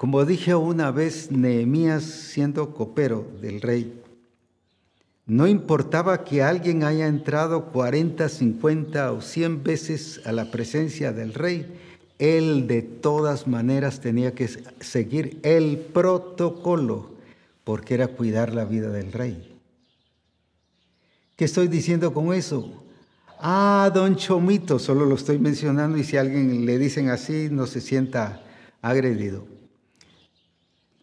como 0.00 0.24
dije 0.24 0.54
una 0.54 0.90
vez, 0.90 1.30
Nehemías 1.30 2.02
siendo 2.02 2.72
copero 2.72 3.30
del 3.42 3.60
rey, 3.60 4.02
no 5.30 5.46
importaba 5.46 6.24
que 6.24 6.42
alguien 6.42 6.82
haya 6.82 7.06
entrado 7.06 7.66
40, 7.66 8.28
50 8.28 9.12
o 9.12 9.20
100 9.20 9.62
veces 9.62 10.20
a 10.24 10.32
la 10.32 10.50
presencia 10.50 11.12
del 11.12 11.34
rey, 11.34 11.72
él 12.18 12.66
de 12.66 12.82
todas 12.82 13.46
maneras 13.46 14.00
tenía 14.00 14.34
que 14.34 14.48
seguir 14.80 15.38
el 15.44 15.78
protocolo, 15.78 17.10
porque 17.62 17.94
era 17.94 18.08
cuidar 18.08 18.52
la 18.52 18.64
vida 18.64 18.90
del 18.90 19.12
rey. 19.12 19.56
¿Qué 21.36 21.44
estoy 21.44 21.68
diciendo 21.68 22.12
con 22.12 22.34
eso? 22.34 22.82
Ah, 23.38 23.88
don 23.94 24.16
Chomito, 24.16 24.80
solo 24.80 25.06
lo 25.06 25.14
estoy 25.14 25.38
mencionando 25.38 25.96
y 25.96 26.02
si 26.02 26.16
alguien 26.16 26.66
le 26.66 26.76
dicen 26.76 27.08
así, 27.08 27.46
no 27.52 27.68
se 27.68 27.80
sienta 27.80 28.42
agredido. 28.82 29.59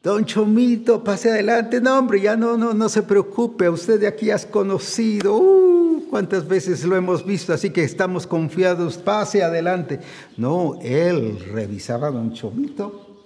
Don 0.08 0.24
Chomito, 0.24 1.04
pase 1.04 1.30
adelante. 1.30 1.82
No, 1.82 2.00
hombre, 2.00 2.22
ya 2.22 2.38
no, 2.38 2.56
no, 2.56 2.74
no 2.74 2.88
se 2.88 3.04
preocupe. 3.04 3.68
Usted 3.68 4.00
de 4.00 4.08
aquí 4.08 4.32
has 4.32 4.46
conocido. 4.46 5.36
Uh, 5.36 6.06
cuántas 6.10 6.48
veces 6.48 6.86
lo 6.86 6.96
hemos 6.96 7.26
visto, 7.26 7.52
así 7.52 7.72
que 7.72 7.84
estamos 7.84 8.26
confiados. 8.26 8.98
Pase 8.98 9.44
adelante. 9.44 10.00
No, 10.38 10.80
él 10.82 11.38
revisaba 11.52 12.08
a 12.08 12.12
Don 12.12 12.32
Chomito 12.32 13.26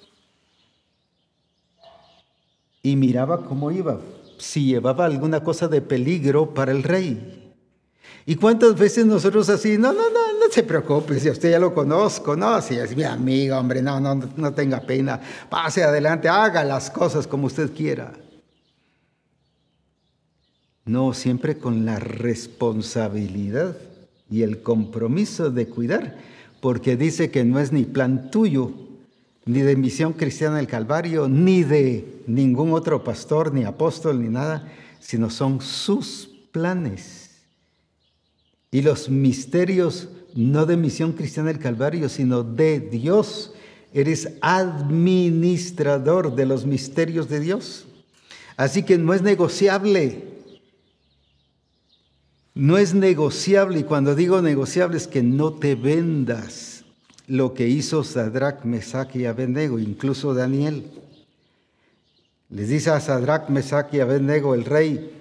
y 2.81 2.95
miraba 2.95 3.45
cómo 3.45 3.69
iba. 3.69 3.99
Si 4.39 4.65
llevaba 4.65 5.05
alguna 5.05 5.43
cosa 5.43 5.67
de 5.67 5.81
peligro 5.81 6.55
para 6.55 6.71
el 6.71 6.81
rey. 6.81 7.40
¿Y 8.25 8.35
cuántas 8.35 8.77
veces 8.77 9.05
nosotros 9.05 9.49
así, 9.49 9.77
no, 9.77 9.91
no, 9.91 10.09
no, 10.09 10.33
no 10.39 10.51
se 10.51 10.63
preocupe, 10.63 11.19
si 11.19 11.29
usted 11.29 11.51
ya 11.51 11.59
lo 11.59 11.73
conozco, 11.73 12.35
no, 12.35 12.61
si 12.61 12.75
es 12.75 12.95
mi 12.95 13.03
amigo, 13.03 13.57
hombre, 13.57 13.81
no, 13.81 13.99
no, 13.99 14.15
no 14.15 14.53
tenga 14.53 14.81
pena, 14.81 15.19
pase 15.49 15.83
adelante, 15.83 16.29
haga 16.29 16.63
las 16.63 16.91
cosas 16.91 17.25
como 17.25 17.47
usted 17.47 17.71
quiera. 17.73 18.13
No, 20.85 21.13
siempre 21.13 21.57
con 21.57 21.85
la 21.85 21.99
responsabilidad 21.99 23.75
y 24.29 24.43
el 24.43 24.61
compromiso 24.61 25.49
de 25.49 25.67
cuidar, 25.67 26.17
porque 26.59 26.95
dice 26.95 27.31
que 27.31 27.43
no 27.43 27.59
es 27.59 27.71
ni 27.71 27.85
plan 27.85 28.29
tuyo, 28.29 28.71
ni 29.45 29.61
de 29.61 29.75
misión 29.75 30.13
cristiana 30.13 30.57
del 30.57 30.67
Calvario, 30.67 31.27
ni 31.27 31.63
de 31.63 32.21
ningún 32.27 32.73
otro 32.73 33.03
pastor, 33.03 33.51
ni 33.51 33.63
apóstol, 33.63 34.21
ni 34.21 34.29
nada, 34.29 34.67
sino 34.99 35.31
son 35.31 35.59
sus 35.61 36.29
planes 36.51 37.20
y 38.71 38.81
los 38.81 39.09
misterios 39.09 40.07
no 40.33 40.65
de 40.65 40.77
misión 40.77 41.11
cristiana 41.11 41.49
del 41.49 41.59
Calvario, 41.59 42.07
sino 42.07 42.43
de 42.43 42.79
Dios. 42.79 43.53
Eres 43.93 44.29
administrador 44.41 46.35
de 46.35 46.45
los 46.45 46.65
misterios 46.65 47.27
de 47.27 47.41
Dios. 47.41 47.85
Así 48.55 48.83
que 48.83 48.97
no 48.97 49.13
es 49.13 49.21
negociable. 49.21 50.23
No 52.53 52.77
es 52.77 52.93
negociable, 52.93 53.79
y 53.79 53.83
cuando 53.83 54.15
digo 54.15 54.41
negociable 54.41 54.97
es 54.97 55.07
que 55.07 55.23
no 55.23 55.53
te 55.53 55.75
vendas 55.75 56.83
lo 57.27 57.53
que 57.53 57.67
hizo 57.67 58.03
Sadrach, 58.03 58.63
Mesach 58.65 59.15
y 59.15 59.25
Abednego, 59.25 59.79
incluso 59.79 60.33
Daniel. 60.33 60.85
Les 62.49 62.67
dice 62.67 62.89
a 62.89 62.99
Sadrach, 62.99 63.49
Mesach 63.49 63.93
y 63.93 64.01
Abednego, 64.01 64.53
el 64.53 64.65
rey, 64.65 65.11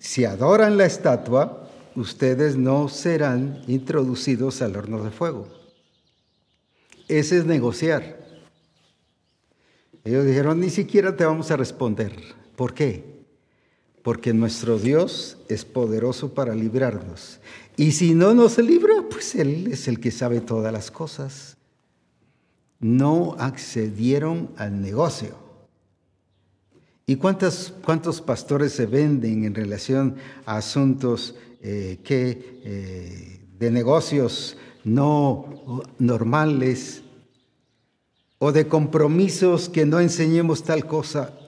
si 0.00 0.24
adoran 0.24 0.76
la 0.76 0.86
estatua, 0.86 1.59
ustedes 1.96 2.56
no 2.56 2.88
serán 2.88 3.62
introducidos 3.66 4.62
al 4.62 4.76
horno 4.76 5.02
de 5.02 5.10
fuego. 5.10 5.48
Ese 7.08 7.38
es 7.38 7.44
negociar. 7.44 8.20
Ellos 10.04 10.24
dijeron, 10.24 10.60
ni 10.60 10.70
siquiera 10.70 11.16
te 11.16 11.24
vamos 11.24 11.50
a 11.50 11.56
responder. 11.56 12.12
¿Por 12.56 12.72
qué? 12.72 13.24
Porque 14.02 14.32
nuestro 14.32 14.78
Dios 14.78 15.38
es 15.48 15.64
poderoso 15.64 16.32
para 16.32 16.54
librarnos. 16.54 17.40
Y 17.76 17.92
si 17.92 18.14
no 18.14 18.32
nos 18.34 18.58
libra, 18.58 18.94
pues 19.10 19.34
Él 19.34 19.68
es 19.72 19.88
el 19.88 20.00
que 20.00 20.10
sabe 20.10 20.40
todas 20.40 20.72
las 20.72 20.90
cosas. 20.90 21.56
No 22.78 23.36
accedieron 23.38 24.50
al 24.56 24.80
negocio. 24.80 25.36
¿Y 27.06 27.16
cuántos, 27.16 27.74
cuántos 27.84 28.20
pastores 28.20 28.72
se 28.72 28.86
venden 28.86 29.44
en 29.44 29.54
relación 29.54 30.16
a 30.46 30.58
asuntos 30.58 31.34
eh, 31.62 31.98
que, 32.02 32.60
eh, 32.64 33.40
de 33.58 33.70
negocios 33.70 34.56
no 34.82 35.84
normales 35.98 37.02
o 38.38 38.50
de 38.50 38.66
compromisos 38.66 39.68
que 39.68 39.84
no 39.84 40.00
enseñemos 40.00 40.62
tal 40.62 40.86
cosa, 40.86 41.38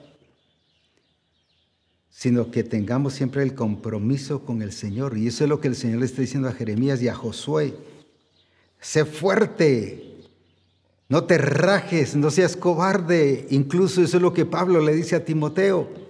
sino 2.11 2.51
que 2.51 2.63
tengamos 2.63 3.13
siempre 3.13 3.41
el 3.41 3.55
compromiso 3.55 4.45
con 4.45 4.61
el 4.61 4.71
Señor. 4.71 5.17
Y 5.17 5.27
eso 5.27 5.45
es 5.45 5.49
lo 5.49 5.59
que 5.59 5.69
el 5.69 5.75
Señor 5.75 5.99
le 5.99 6.05
está 6.05 6.21
diciendo 6.21 6.47
a 6.47 6.53
Jeremías 6.53 7.01
y 7.01 7.07
a 7.07 7.15
Josué. 7.15 7.73
Sé 8.79 9.05
fuerte, 9.05 10.21
no 11.09 11.23
te 11.23 11.39
rajes, 11.39 12.15
no 12.15 12.29
seas 12.29 12.55
cobarde. 12.55 13.47
Incluso 13.49 14.03
eso 14.03 14.17
es 14.17 14.21
lo 14.21 14.31
que 14.31 14.45
Pablo 14.45 14.79
le 14.79 14.93
dice 14.93 15.15
a 15.15 15.25
Timoteo. 15.25 16.02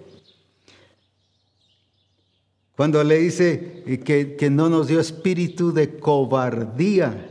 Cuando 2.76 3.04
le 3.04 3.18
dice 3.18 4.00
que, 4.04 4.36
que 4.36 4.50
no 4.50 4.68
nos 4.68 4.88
dio 4.88 4.98
espíritu 5.00 5.72
de 5.72 5.96
cobardía, 5.98 7.30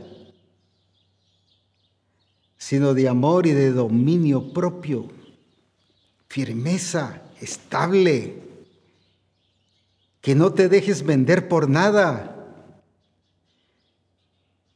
sino 2.56 2.94
de 2.94 3.08
amor 3.08 3.46
y 3.46 3.52
de 3.52 3.72
dominio 3.72 4.54
propio, 4.54 5.10
firmeza, 6.28 7.22
estable, 7.40 8.42
que 10.22 10.34
no 10.34 10.54
te 10.54 10.70
dejes 10.70 11.04
vender 11.04 11.48
por 11.48 11.68
nada, 11.68 12.30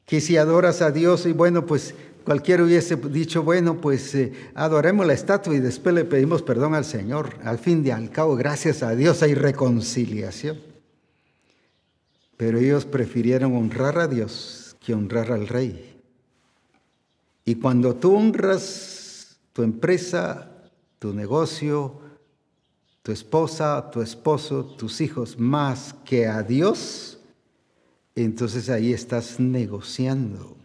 que 0.05 0.21
si 0.21 0.37
adoras 0.37 0.83
a 0.83 0.91
Dios 0.91 1.25
y 1.25 1.33
bueno, 1.33 1.65
pues 1.65 1.95
Cualquiera 2.29 2.63
hubiese 2.63 2.97
dicho, 2.97 3.43
bueno, 3.43 3.81
pues 3.81 4.15
eh, 4.15 4.35
adoremos 4.55 5.07
la 5.07 5.15
estatua 5.15 5.55
y 5.55 5.61
después 5.61 5.95
le 5.95 6.05
pedimos 6.05 6.43
perdón 6.43 6.75
al 6.75 6.85
Señor. 6.85 7.39
Al 7.43 7.59
fin 7.59 7.83
y 7.87 7.89
al 7.89 8.11
cabo, 8.11 8.37
gracias 8.37 8.83
a 8.83 8.95
Dios 8.95 9.23
hay 9.23 9.33
reconciliación. 9.33 10.59
Pero 12.37 12.59
ellos 12.59 12.85
prefirieron 12.85 13.57
honrar 13.57 13.99
a 13.99 14.09
Dios 14.09 14.77
que 14.79 14.93
honrar 14.93 15.33
al 15.33 15.49
rey. 15.49 16.03
Y 17.47 17.55
cuando 17.55 17.97
tú 17.97 18.15
honras 18.15 19.39
tu 19.55 19.63
empresa, 19.63 20.51
tu 20.99 21.15
negocio, 21.15 21.99
tu 23.03 23.11
esposa, 23.11 23.89
tu 23.91 24.03
esposo, 24.03 24.67
tus 24.67 25.01
hijos, 25.01 25.39
más 25.39 25.95
que 26.05 26.27
a 26.27 26.43
Dios, 26.43 27.21
entonces 28.15 28.69
ahí 28.69 28.93
estás 28.93 29.41
negociando. 29.41 30.58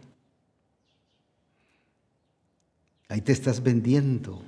Ahí 3.14 3.20
te 3.20 3.30
estás 3.30 3.62
vendiendo. 3.62 4.42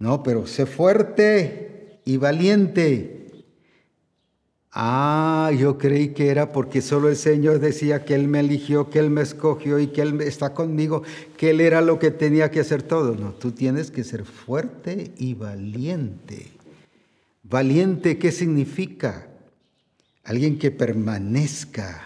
No, 0.00 0.24
pero 0.24 0.48
sé 0.48 0.66
fuerte 0.66 2.00
y 2.04 2.16
valiente. 2.16 3.44
Ah, 4.72 5.52
yo 5.56 5.78
creí 5.78 6.14
que 6.14 6.30
era 6.30 6.50
porque 6.50 6.82
solo 6.82 7.10
el 7.10 7.14
Señor 7.14 7.60
decía 7.60 8.04
que 8.04 8.16
Él 8.16 8.26
me 8.26 8.40
eligió, 8.40 8.90
que 8.90 8.98
Él 8.98 9.08
me 9.08 9.22
escogió 9.22 9.78
y 9.78 9.86
que 9.86 10.02
Él 10.02 10.20
está 10.20 10.52
conmigo, 10.52 11.04
que 11.36 11.50
Él 11.50 11.60
era 11.60 11.80
lo 11.80 12.00
que 12.00 12.10
tenía 12.10 12.50
que 12.50 12.58
hacer 12.58 12.82
todo. 12.82 13.14
No, 13.14 13.32
tú 13.32 13.52
tienes 13.52 13.92
que 13.92 14.02
ser 14.02 14.24
fuerte 14.24 15.12
y 15.18 15.34
valiente. 15.34 16.50
Valiente, 17.44 18.18
¿qué 18.18 18.32
significa? 18.32 19.28
Alguien 20.24 20.58
que 20.58 20.72
permanezca. 20.72 22.05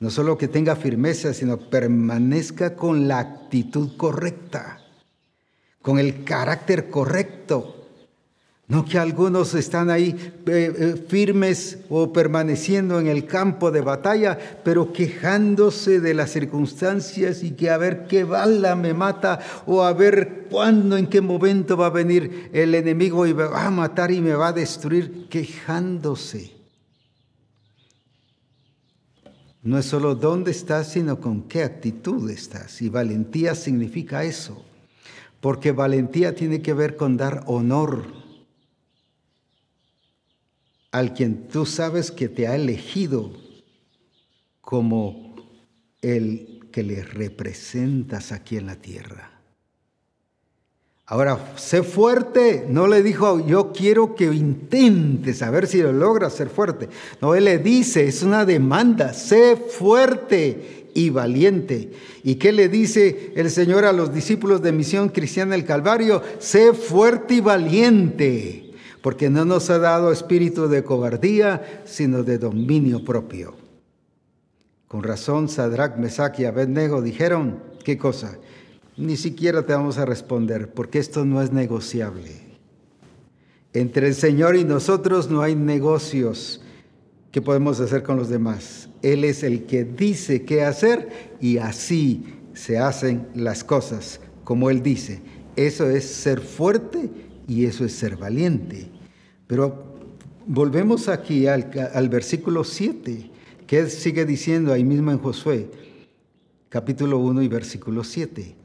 No 0.00 0.10
solo 0.10 0.38
que 0.38 0.48
tenga 0.48 0.76
firmeza, 0.76 1.34
sino 1.34 1.58
permanezca 1.58 2.76
con 2.76 3.08
la 3.08 3.18
actitud 3.18 3.96
correcta, 3.96 4.80
con 5.82 5.98
el 5.98 6.24
carácter 6.24 6.88
correcto 6.88 7.78
no 8.68 8.84
que 8.84 8.98
algunos 8.98 9.54
están 9.54 9.88
ahí 9.88 10.14
eh, 10.46 10.74
eh, 10.78 11.04
firmes 11.08 11.78
o 11.88 12.12
permaneciendo 12.12 13.00
en 13.00 13.06
el 13.06 13.24
campo 13.24 13.70
de 13.70 13.80
batalla, 13.80 14.38
pero 14.62 14.92
quejándose 14.92 16.00
de 16.00 16.12
las 16.12 16.32
circunstancias 16.32 17.42
y 17.42 17.52
que 17.52 17.70
a 17.70 17.78
ver 17.78 18.06
qué 18.06 18.24
bala 18.24 18.76
me 18.76 18.92
mata 18.92 19.40
o 19.64 19.82
a 19.82 19.94
ver 19.94 20.48
cuándo, 20.50 20.98
en 20.98 21.06
qué 21.06 21.22
momento 21.22 21.78
va 21.78 21.86
a 21.86 21.90
venir 21.90 22.50
el 22.52 22.74
enemigo 22.74 23.26
y 23.26 23.32
me 23.32 23.44
va 23.44 23.64
a 23.64 23.70
matar 23.70 24.10
y 24.10 24.20
me 24.20 24.34
va 24.34 24.48
a 24.48 24.52
destruir, 24.52 25.28
quejándose. 25.30 26.57
No 29.62 29.78
es 29.78 29.86
solo 29.86 30.14
dónde 30.14 30.50
estás, 30.50 30.92
sino 30.92 31.20
con 31.20 31.42
qué 31.42 31.62
actitud 31.62 32.30
estás. 32.30 32.80
Y 32.80 32.88
valentía 32.88 33.54
significa 33.54 34.24
eso, 34.24 34.64
porque 35.40 35.72
valentía 35.72 36.34
tiene 36.34 36.62
que 36.62 36.74
ver 36.74 36.96
con 36.96 37.16
dar 37.16 37.42
honor 37.46 38.06
al 40.90 41.12
quien 41.12 41.48
tú 41.48 41.66
sabes 41.66 42.10
que 42.10 42.28
te 42.28 42.46
ha 42.48 42.56
elegido 42.56 43.32
como 44.60 45.34
el 46.02 46.68
que 46.72 46.82
le 46.82 47.02
representas 47.02 48.32
aquí 48.32 48.56
en 48.56 48.66
la 48.66 48.76
tierra. 48.76 49.37
Ahora, 51.10 51.54
sé 51.56 51.82
fuerte. 51.82 52.66
No 52.68 52.86
le 52.86 53.02
dijo, 53.02 53.44
yo 53.46 53.72
quiero 53.72 54.14
que 54.14 54.26
intentes 54.26 55.42
a 55.42 55.50
ver 55.50 55.66
si 55.66 55.80
lo 55.80 55.92
logras 55.92 56.34
ser 56.34 56.50
fuerte. 56.50 56.88
No, 57.22 57.34
él 57.34 57.44
le 57.44 57.58
dice, 57.58 58.06
es 58.06 58.22
una 58.22 58.44
demanda, 58.44 59.14
sé 59.14 59.56
fuerte 59.56 60.90
y 60.92 61.08
valiente. 61.08 61.92
¿Y 62.22 62.34
qué 62.34 62.52
le 62.52 62.68
dice 62.68 63.32
el 63.36 63.50
Señor 63.50 63.86
a 63.86 63.92
los 63.92 64.12
discípulos 64.12 64.60
de 64.60 64.72
Misión 64.72 65.08
Cristiana 65.08 65.52
del 65.52 65.64
Calvario? 65.64 66.22
Sé 66.40 66.74
fuerte 66.74 67.34
y 67.34 67.40
valiente 67.40 68.68
porque 69.00 69.30
no 69.30 69.46
nos 69.46 69.70
ha 69.70 69.78
dado 69.78 70.12
espíritu 70.12 70.68
de 70.68 70.84
cobardía, 70.84 71.82
sino 71.86 72.22
de 72.22 72.36
dominio 72.36 73.02
propio. 73.02 73.54
Con 74.86 75.02
razón, 75.02 75.48
Sadrach, 75.48 75.96
Mesach 75.96 76.38
y 76.40 76.44
Abednego 76.44 77.00
dijeron, 77.00 77.62
¿qué 77.84 77.96
cosa? 77.96 78.36
Ni 78.98 79.16
siquiera 79.16 79.64
te 79.64 79.72
vamos 79.72 79.96
a 79.96 80.04
responder, 80.04 80.72
porque 80.72 80.98
esto 80.98 81.24
no 81.24 81.40
es 81.40 81.52
negociable. 81.52 82.32
Entre 83.72 84.08
el 84.08 84.14
Señor 84.14 84.56
y 84.56 84.64
nosotros 84.64 85.30
no 85.30 85.40
hay 85.40 85.54
negocios 85.54 86.60
que 87.30 87.40
podemos 87.40 87.78
hacer 87.78 88.02
con 88.02 88.16
los 88.16 88.28
demás. 88.28 88.88
Él 89.02 89.22
es 89.22 89.44
el 89.44 89.66
que 89.66 89.84
dice 89.84 90.44
qué 90.44 90.64
hacer 90.64 91.36
y 91.40 91.58
así 91.58 92.24
se 92.54 92.78
hacen 92.78 93.28
las 93.36 93.62
cosas, 93.62 94.20
como 94.42 94.68
Él 94.68 94.82
dice. 94.82 95.20
Eso 95.54 95.88
es 95.88 96.04
ser 96.04 96.40
fuerte 96.40 97.08
y 97.46 97.66
eso 97.66 97.84
es 97.84 97.92
ser 97.92 98.16
valiente. 98.16 98.88
Pero 99.46 99.94
volvemos 100.44 101.06
aquí 101.06 101.46
al, 101.46 102.08
versículo 102.08 102.64
7, 102.64 103.30
que 103.64 103.88
sigue 103.90 104.24
diciendo 104.24 104.72
ahí 104.72 104.82
mismo 104.82 105.12
en 105.12 105.18
Josué, 105.18 105.70
capítulo 106.68 107.18
1 107.18 107.42
y 107.42 107.48
versículo 107.48 108.02
7. 108.02 108.56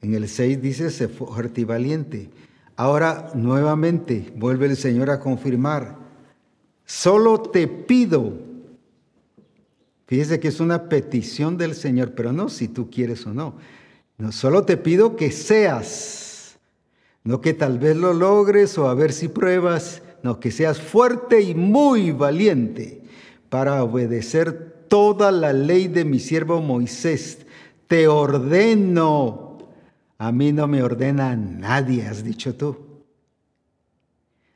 En 0.00 0.14
el 0.14 0.28
6 0.28 0.62
dice, 0.62 0.90
sé 0.90 1.08
fuerte 1.08 1.62
y 1.62 1.64
valiente. 1.64 2.30
Ahora 2.76 3.30
nuevamente 3.34 4.32
vuelve 4.36 4.66
el 4.66 4.76
Señor 4.76 5.10
a 5.10 5.18
confirmar, 5.18 5.96
solo 6.84 7.40
te 7.40 7.66
pido, 7.66 8.34
fíjese 10.06 10.38
que 10.38 10.48
es 10.48 10.60
una 10.60 10.88
petición 10.88 11.56
del 11.56 11.74
Señor, 11.74 12.12
pero 12.12 12.32
no 12.32 12.48
si 12.48 12.68
tú 12.68 12.88
quieres 12.88 13.26
o 13.26 13.34
no, 13.34 13.54
no 14.16 14.30
solo 14.30 14.64
te 14.64 14.76
pido 14.76 15.16
que 15.16 15.32
seas 15.32 16.18
no 17.28 17.42
que 17.42 17.52
tal 17.52 17.78
vez 17.78 17.94
lo 17.94 18.14
logres 18.14 18.78
o 18.78 18.88
a 18.88 18.94
ver 18.94 19.12
si 19.12 19.28
pruebas, 19.28 20.00
no, 20.22 20.40
que 20.40 20.50
seas 20.50 20.80
fuerte 20.80 21.42
y 21.42 21.54
muy 21.54 22.10
valiente 22.10 23.02
para 23.50 23.84
obedecer 23.84 24.86
toda 24.88 25.30
la 25.30 25.52
ley 25.52 25.88
de 25.88 26.06
mi 26.06 26.20
siervo 26.20 26.62
Moisés. 26.62 27.40
Te 27.86 28.08
ordeno. 28.08 29.47
A 30.18 30.32
mí 30.32 30.52
no 30.52 30.66
me 30.66 30.82
ordena 30.82 31.36
nadie, 31.36 32.06
has 32.06 32.24
dicho 32.24 32.54
tú. 32.56 32.76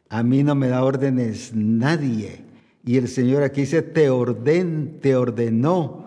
A 0.09 0.23
mí 0.23 0.43
no 0.43 0.55
me 0.55 0.69
da 0.69 0.85
órdenes 0.85 1.53
nadie. 1.55 2.45
Y 2.85 2.97
el 2.97 3.09
Señor 3.09 3.45
aquí 3.45 3.63
dice, 3.63 3.81
te 3.81 4.11
orden, 4.11 4.99
te 5.01 5.15
ordenó. 5.15 6.05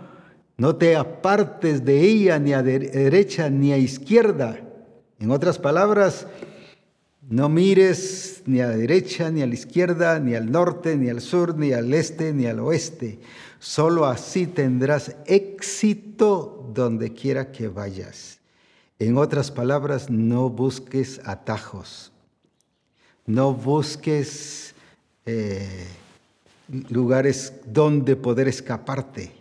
No 0.58 0.76
te 0.76 0.96
apartes 0.98 1.86
de 1.86 2.02
ella 2.02 2.38
ni 2.38 2.54
a 2.54 2.62
derecha 2.62 3.50
ni 3.50 3.72
a 3.72 3.78
izquierda. 3.78 4.60
En 5.20 5.32
otras 5.32 5.58
palabras, 5.58 6.28
no 7.30 7.50
mires 7.50 8.44
ni 8.46 8.60
a 8.60 8.68
la 8.68 8.78
derecha, 8.78 9.32
ni 9.32 9.42
a 9.42 9.48
la 9.48 9.54
izquierda, 9.54 10.20
ni 10.20 10.36
al 10.36 10.52
norte, 10.52 10.98
ni 10.98 11.10
al 11.10 11.22
sur, 11.22 11.58
ni 11.58 11.72
al 11.72 11.94
este, 11.94 12.34
ni 12.34 12.46
al 12.46 12.60
oeste. 12.60 13.20
Solo 13.60 14.06
así 14.06 14.48
tendrás 14.48 15.16
éxito 15.26 16.72
donde 16.76 17.14
quiera 17.14 17.52
que 17.52 17.70
vayas. 17.70 18.35
En 19.00 19.18
otras 19.18 19.52
palabras, 19.52 20.10
no 20.10 20.50
busques 20.50 21.20
atajos. 21.26 22.12
No 23.26 23.54
busques 23.54 24.74
eh, 25.26 25.88
lugares 26.90 27.54
donde 27.66 28.16
poder 28.16 28.48
escaparte. 28.48 29.32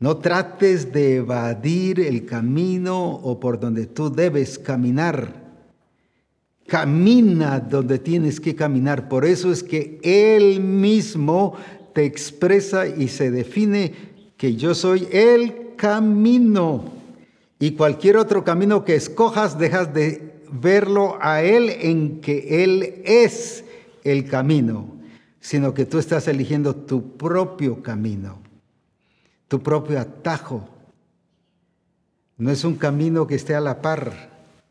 No 0.00 0.18
trates 0.18 0.92
de 0.92 1.16
evadir 1.16 2.00
el 2.00 2.24
camino 2.26 3.14
o 3.14 3.40
por 3.40 3.58
donde 3.58 3.86
tú 3.86 4.10
debes 4.10 4.58
caminar 4.58 5.48
Camina 6.68 7.60
donde 7.60 7.98
tienes 7.98 8.38
que 8.38 8.54
caminar. 8.54 9.08
Por 9.08 9.24
eso 9.24 9.50
es 9.50 9.62
que 9.62 9.98
Él 10.02 10.60
mismo 10.60 11.54
te 11.94 12.04
expresa 12.04 12.86
y 12.86 13.08
se 13.08 13.30
define 13.30 13.94
que 14.36 14.54
yo 14.54 14.74
soy 14.74 15.08
el 15.10 15.74
camino. 15.76 16.97
Y 17.58 17.72
cualquier 17.72 18.16
otro 18.16 18.44
camino 18.44 18.84
que 18.84 18.94
escojas, 18.94 19.58
dejas 19.58 19.92
de 19.92 20.42
verlo 20.52 21.18
a 21.20 21.42
Él 21.42 21.70
en 21.70 22.20
que 22.20 22.64
Él 22.64 23.02
es 23.04 23.64
el 24.04 24.28
camino, 24.28 24.96
sino 25.40 25.74
que 25.74 25.84
tú 25.84 25.98
estás 25.98 26.28
eligiendo 26.28 26.74
tu 26.74 27.16
propio 27.16 27.82
camino, 27.82 28.38
tu 29.48 29.62
propio 29.62 29.98
atajo. 29.98 30.68
No 32.36 32.50
es 32.50 32.64
un 32.64 32.76
camino 32.76 33.26
que 33.26 33.34
esté 33.34 33.54
a 33.54 33.60
la 33.60 33.82
par 33.82 34.28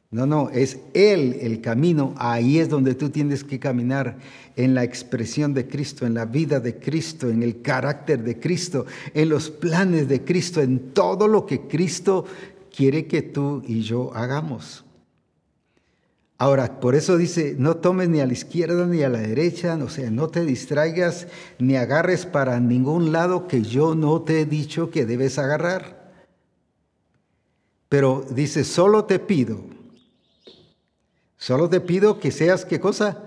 no, 0.09 0.25
no, 0.25 0.49
es 0.51 0.79
Él 0.93 1.37
el 1.41 1.59
camino. 1.59 2.13
Ahí 2.17 2.59
es 2.59 2.69
donde 2.69 2.95
tú 2.95 3.09
tienes 3.09 3.43
que 3.43 3.59
caminar 3.59 4.17
en 4.55 4.73
la 4.73 4.83
expresión 4.83 5.53
de 5.53 5.67
Cristo, 5.67 6.05
en 6.05 6.13
la 6.13 6.25
vida 6.25 6.61
de 6.61 6.77
Cristo, 6.77 7.29
en 7.29 7.43
el 7.43 7.61
carácter 7.61 8.23
de 8.23 8.39
Cristo, 8.39 8.85
en 9.13 9.27
los 9.27 9.49
planes 9.49 10.07
de 10.07 10.23
Cristo, 10.23 10.61
en 10.61 10.93
todo 10.93 11.27
lo 11.27 11.45
que 11.45 11.61
Cristo 11.67 12.25
quiere 12.77 13.07
que 13.07 13.23
tú 13.23 13.63
y 13.65 13.81
yo 13.81 14.13
hagamos. 14.13 14.85
Ahora, 16.37 16.79
por 16.79 16.93
eso 16.93 17.17
dice, 17.17 17.55
no 17.57 17.77
tomes 17.77 18.09
ni 18.09 18.19
a 18.19 18.27
la 18.27 18.33
izquierda 18.33 18.85
ni 18.85 19.01
a 19.01 19.09
la 19.09 19.17
derecha, 19.19 19.75
o 19.83 19.89
sea, 19.89 20.11
no 20.11 20.27
te 20.27 20.45
distraigas 20.45 21.27
ni 21.57 21.75
agarres 21.75 22.27
para 22.27 22.59
ningún 22.59 23.11
lado 23.11 23.47
que 23.47 23.63
yo 23.63 23.95
no 23.95 24.21
te 24.21 24.41
he 24.41 24.45
dicho 24.45 24.91
que 24.91 25.07
debes 25.07 25.39
agarrar. 25.39 26.13
Pero 27.89 28.23
dice, 28.29 28.63
solo 28.63 29.05
te 29.05 29.17
pido 29.17 29.77
Solo 31.37 31.69
te 31.69 31.79
pido 31.79 32.19
que 32.19 32.31
seas, 32.31 32.65
¿qué 32.65 32.79
cosa? 32.79 33.23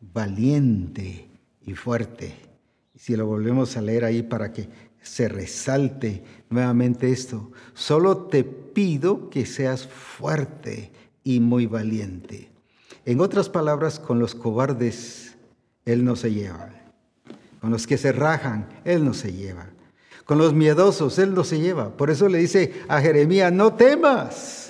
Valiente 0.00 1.28
y 1.66 1.74
fuerte. 1.74 2.34
Si 2.94 3.14
lo 3.14 3.26
volvemos 3.26 3.76
a 3.76 3.82
leer 3.82 4.06
ahí 4.06 4.22
para 4.22 4.52
que 4.52 4.68
se 5.06 5.28
resalte 5.28 6.22
nuevamente 6.50 7.10
esto, 7.10 7.50
solo 7.74 8.16
te 8.26 8.44
pido 8.44 9.30
que 9.30 9.46
seas 9.46 9.86
fuerte 9.86 10.90
y 11.24 11.40
muy 11.40 11.66
valiente. 11.66 12.50
En 13.04 13.20
otras 13.20 13.48
palabras, 13.48 13.98
con 13.98 14.18
los 14.18 14.34
cobardes 14.34 15.36
Él 15.84 16.04
no 16.04 16.16
se 16.16 16.32
lleva. 16.32 16.70
Con 17.60 17.70
los 17.70 17.86
que 17.86 17.98
se 17.98 18.12
rajan, 18.12 18.68
Él 18.84 19.04
no 19.04 19.14
se 19.14 19.32
lleva. 19.32 19.70
Con 20.24 20.38
los 20.38 20.54
miedosos, 20.54 21.18
Él 21.18 21.34
no 21.34 21.44
se 21.44 21.60
lleva. 21.60 21.96
Por 21.96 22.10
eso 22.10 22.28
le 22.28 22.38
dice 22.38 22.74
a 22.88 23.00
Jeremías, 23.00 23.52
no 23.52 23.74
temas 23.74 24.66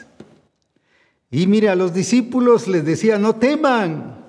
y 1.31 1.47
mire, 1.47 1.69
a 1.69 1.75
los 1.75 1.93
discípulos 1.93 2.69
les 2.69 2.85
decía, 2.85 3.19
no 3.19 3.37
teman, 3.37 4.25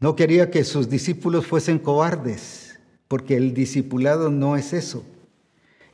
No 0.00 0.16
quería 0.16 0.50
que 0.50 0.64
sus 0.64 0.88
discípulos 0.88 1.46
fuesen 1.46 1.78
cobardes, 1.78 2.63
porque 3.14 3.36
el 3.36 3.54
discipulado 3.54 4.28
no 4.28 4.56
es 4.56 4.72
eso. 4.72 5.04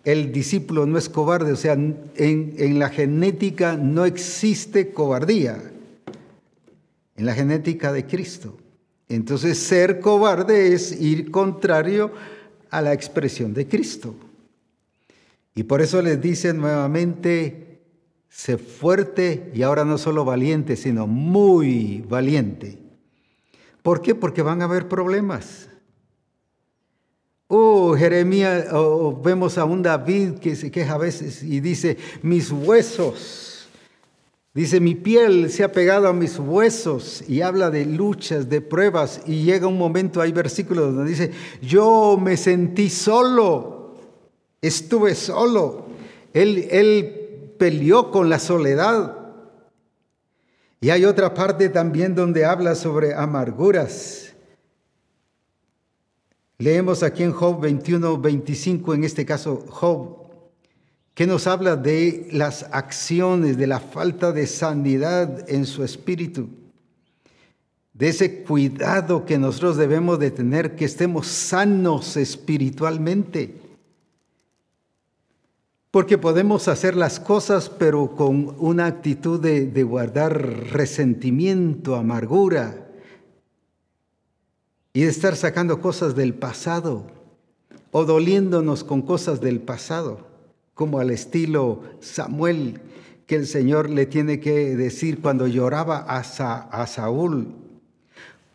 El 0.04 0.32
discípulo 0.32 0.86
no 0.86 0.96
es 0.96 1.10
cobarde, 1.10 1.52
o 1.52 1.56
sea, 1.56 1.74
en, 1.74 2.78
la 2.78 2.88
genética 2.88 3.76
no 3.76 4.06
existe 4.06 4.94
cobardía, 4.94 5.62
en 7.18 7.26
la 7.26 7.34
genética 7.34 7.92
de 7.92 8.06
Cristo. 8.06 8.56
Entonces 9.10 9.58
ser 9.58 10.00
cobarde 10.00 10.72
es 10.72 10.98
ir 10.98 11.30
contrario 11.30 12.10
a 12.70 12.80
la 12.80 12.94
expresión 12.94 13.52
de 13.52 13.68
Cristo. 13.68 14.14
Y 15.54 15.64
por 15.64 15.82
eso 15.82 16.00
les 16.00 16.22
dice 16.22 16.54
nuevamente, 16.54 17.82
sé 18.30 18.56
fuerte 18.56 19.52
y 19.52 19.60
ahora 19.60 19.84
no 19.84 19.98
solo 19.98 20.24
valiente, 20.24 20.74
sino 20.74 21.06
muy 21.06 22.02
valiente. 22.08 22.78
¿Por 23.82 24.00
qué? 24.00 24.14
Porque 24.14 24.40
van 24.40 24.62
a 24.62 24.64
haber 24.64 24.88
problemas. 24.88 25.69
Oh, 27.52 27.96
Jeremías, 27.96 28.66
vemos 29.24 29.58
a 29.58 29.64
un 29.64 29.82
David 29.82 30.34
que 30.34 30.54
se 30.54 30.70
queja 30.70 30.94
a 30.94 30.98
veces 30.98 31.42
y 31.42 31.58
dice, 31.58 31.96
mis 32.22 32.52
huesos, 32.52 33.68
dice, 34.54 34.78
mi 34.78 34.94
piel 34.94 35.50
se 35.50 35.64
ha 35.64 35.72
pegado 35.72 36.06
a 36.06 36.12
mis 36.12 36.38
huesos 36.38 37.24
y 37.26 37.40
habla 37.40 37.70
de 37.70 37.86
luchas, 37.86 38.48
de 38.48 38.60
pruebas 38.60 39.22
y 39.26 39.42
llega 39.42 39.66
un 39.66 39.78
momento, 39.78 40.20
hay 40.20 40.30
versículos 40.30 40.94
donde 40.94 41.10
dice, 41.10 41.32
yo 41.60 42.16
me 42.22 42.36
sentí 42.36 42.88
solo, 42.88 43.96
estuve 44.62 45.16
solo, 45.16 45.86
él, 46.32 46.68
él 46.70 47.52
peleó 47.58 48.12
con 48.12 48.28
la 48.28 48.38
soledad. 48.38 49.16
Y 50.80 50.90
hay 50.90 51.04
otra 51.04 51.34
parte 51.34 51.68
también 51.68 52.14
donde 52.14 52.44
habla 52.44 52.76
sobre 52.76 53.12
amarguras. 53.12 54.29
Leemos 56.60 57.02
aquí 57.02 57.22
en 57.22 57.32
Job 57.32 57.58
21, 57.58 58.18
25, 58.18 58.92
en 58.92 59.04
este 59.04 59.24
caso 59.24 59.64
Job, 59.70 60.26
que 61.14 61.26
nos 61.26 61.46
habla 61.46 61.74
de 61.74 62.28
las 62.32 62.66
acciones, 62.70 63.56
de 63.56 63.66
la 63.66 63.80
falta 63.80 64.30
de 64.30 64.46
sanidad 64.46 65.48
en 65.48 65.64
su 65.64 65.82
espíritu, 65.82 66.50
de 67.94 68.08
ese 68.08 68.42
cuidado 68.42 69.24
que 69.24 69.38
nosotros 69.38 69.78
debemos 69.78 70.18
de 70.18 70.32
tener, 70.32 70.76
que 70.76 70.84
estemos 70.84 71.28
sanos 71.28 72.18
espiritualmente. 72.18 73.54
Porque 75.90 76.18
podemos 76.18 76.68
hacer 76.68 76.94
las 76.94 77.20
cosas, 77.20 77.70
pero 77.70 78.14
con 78.14 78.54
una 78.58 78.84
actitud 78.84 79.40
de, 79.40 79.64
de 79.64 79.82
guardar 79.82 80.38
resentimiento, 80.72 81.96
amargura, 81.96 82.79
y 84.92 85.02
de 85.02 85.08
estar 85.08 85.36
sacando 85.36 85.80
cosas 85.80 86.16
del 86.16 86.34
pasado 86.34 87.06
o 87.92 88.04
doliéndonos 88.04 88.84
con 88.84 89.02
cosas 89.02 89.40
del 89.40 89.60
pasado, 89.60 90.26
como 90.74 90.98
al 90.98 91.10
estilo 91.10 91.82
Samuel, 92.00 92.80
que 93.26 93.36
el 93.36 93.46
Señor 93.46 93.90
le 93.90 94.06
tiene 94.06 94.40
que 94.40 94.76
decir 94.76 95.20
cuando 95.20 95.46
lloraba 95.46 95.98
a, 95.98 96.86
Saúl, 96.86 97.48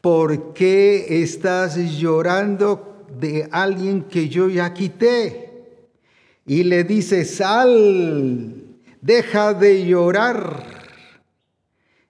¿por 0.01 0.53
qué 0.53 1.21
estás 1.21 1.77
llorando 1.77 3.05
de 3.19 3.47
alguien 3.51 4.03
que 4.03 4.27
yo 4.27 4.49
ya 4.49 4.73
quité? 4.73 5.79
Y 6.45 6.63
le 6.63 6.83
dice, 6.83 7.25
sal, 7.25 8.63
deja 9.01 9.53
de 9.53 9.85
llorar. 9.85 10.63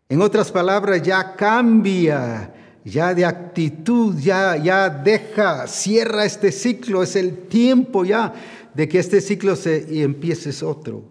En 0.10 0.22
otras 0.22 0.52
palabras, 0.52 1.02
ya 1.04 1.36
cambia 1.36 2.55
ya 2.86 3.16
de 3.16 3.26
actitud, 3.26 4.16
ya, 4.20 4.56
ya 4.58 4.90
deja, 4.90 5.68
cierra 5.68 6.24
este 6.24 6.52
ciclo, 6.52 7.02
es 7.02 7.16
el 7.16 7.36
tiempo 7.48 8.06
ya 8.06 8.34
de 8.76 8.88
que 8.88 9.00
este 9.00 9.22
ciclo 9.22 9.56
se 9.56 9.88
y 9.90 10.04
empieces 10.04 10.62
otro. 10.62 11.04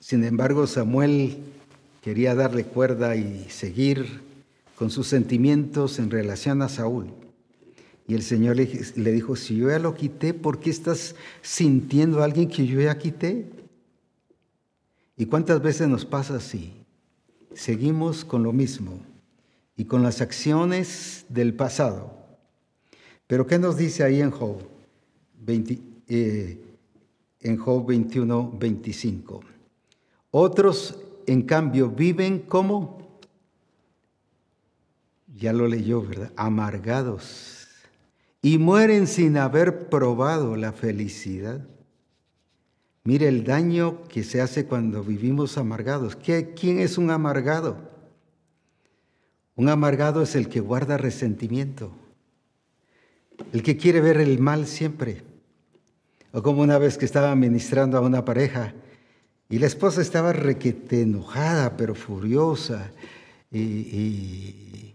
Sin 0.00 0.24
embargo, 0.24 0.66
Samuel 0.66 1.38
quería 2.02 2.34
darle 2.34 2.64
cuerda 2.64 3.14
y 3.14 3.46
seguir 3.48 4.20
con 4.74 4.90
sus 4.90 5.06
sentimientos 5.06 6.00
en 6.00 6.10
relación 6.10 6.60
a 6.60 6.68
Saúl. 6.68 7.06
Y 8.08 8.14
el 8.14 8.22
Señor 8.22 8.56
le, 8.56 8.68
le 8.96 9.12
dijo, 9.12 9.36
si 9.36 9.56
yo 9.56 9.70
ya 9.70 9.78
lo 9.78 9.94
quité, 9.94 10.34
¿por 10.34 10.58
qué 10.58 10.70
estás 10.70 11.14
sintiendo 11.42 12.20
a 12.20 12.24
alguien 12.24 12.48
que 12.48 12.66
yo 12.66 12.80
ya 12.80 12.98
quité? 12.98 13.46
¿Y 15.16 15.26
cuántas 15.26 15.62
veces 15.62 15.86
nos 15.86 16.04
pasa 16.04 16.34
así? 16.34 16.72
Seguimos 17.54 18.24
con 18.24 18.42
lo 18.42 18.52
mismo 18.52 19.11
y 19.76 19.84
con 19.84 20.02
las 20.02 20.20
acciones 20.20 21.24
del 21.28 21.54
pasado. 21.54 22.22
Pero 23.26 23.46
¿qué 23.46 23.58
nos 23.58 23.76
dice 23.76 24.04
ahí 24.04 24.20
en 24.20 24.30
Job? 24.30 24.58
Eh, 25.46 26.60
en 27.40 27.56
Job 27.56 27.86
21, 27.86 28.52
25. 28.58 29.40
Otros, 30.30 30.98
en 31.26 31.42
cambio, 31.42 31.90
viven 31.90 32.40
como, 32.40 33.20
ya 35.34 35.52
lo 35.52 35.66
leyó, 35.66 36.02
¿verdad? 36.02 36.32
Amargados. 36.36 37.66
Y 38.40 38.58
mueren 38.58 39.06
sin 39.06 39.36
haber 39.36 39.88
probado 39.88 40.56
la 40.56 40.72
felicidad. 40.72 41.66
Mire 43.04 43.28
el 43.28 43.44
daño 43.44 44.04
que 44.08 44.22
se 44.22 44.40
hace 44.40 44.66
cuando 44.66 45.02
vivimos 45.02 45.58
amargados. 45.58 46.16
¿Quién 46.16 46.78
es 46.78 46.98
un 46.98 47.10
amargado? 47.10 47.91
Un 49.56 49.68
amargado 49.68 50.22
es 50.22 50.34
el 50.34 50.48
que 50.48 50.60
guarda 50.60 50.96
resentimiento, 50.96 51.92
el 53.52 53.62
que 53.62 53.76
quiere 53.76 54.00
ver 54.00 54.16
el 54.18 54.38
mal 54.38 54.66
siempre. 54.66 55.22
O 56.32 56.42
como 56.42 56.62
una 56.62 56.78
vez 56.78 56.96
que 56.96 57.04
estaba 57.04 57.34
ministrando 57.34 57.98
a 57.98 58.00
una 58.00 58.24
pareja 58.24 58.72
y 59.50 59.58
la 59.58 59.66
esposa 59.66 60.00
estaba 60.00 60.32
requete 60.32 61.02
enojada, 61.02 61.76
pero 61.76 61.94
furiosa, 61.94 62.90
y, 63.50 64.94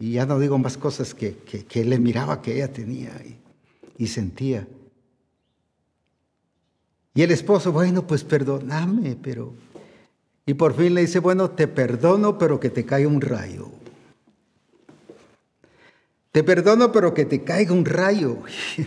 ya 0.00 0.26
no 0.26 0.40
digo 0.40 0.58
más 0.58 0.76
cosas 0.76 1.14
que, 1.14 1.36
que, 1.36 1.84
le 1.84 2.00
miraba 2.00 2.42
que 2.42 2.56
ella 2.56 2.72
tenía 2.72 3.12
y, 3.96 4.06
sentía. 4.08 4.66
Y 7.14 7.22
el 7.22 7.30
esposo, 7.30 7.70
bueno, 7.70 8.04
pues 8.04 8.24
perdóname, 8.24 9.16
pero... 9.22 9.54
Y 10.44 10.54
por 10.54 10.74
fin 10.74 10.94
le 10.94 11.02
dice, 11.02 11.20
bueno, 11.20 11.50
te 11.50 11.68
perdono, 11.68 12.36
pero 12.36 12.58
que 12.58 12.70
te 12.70 12.84
cae 12.84 13.06
un 13.06 13.20
rayo. 13.20 13.70
Te 16.34 16.42
perdono, 16.42 16.90
pero 16.90 17.14
que 17.14 17.26
te 17.26 17.44
caiga 17.44 17.72
un 17.72 17.84
rayo. 17.84 18.38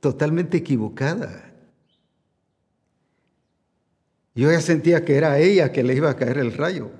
Totalmente 0.00 0.58
equivocada. 0.58 1.50
Yo 4.36 4.52
ya 4.52 4.60
sentía 4.60 5.04
que 5.04 5.16
era 5.16 5.40
ella 5.40 5.72
que 5.72 5.82
le 5.82 5.96
iba 5.96 6.08
a 6.08 6.14
caer 6.14 6.38
el 6.38 6.52
rayo, 6.52 6.92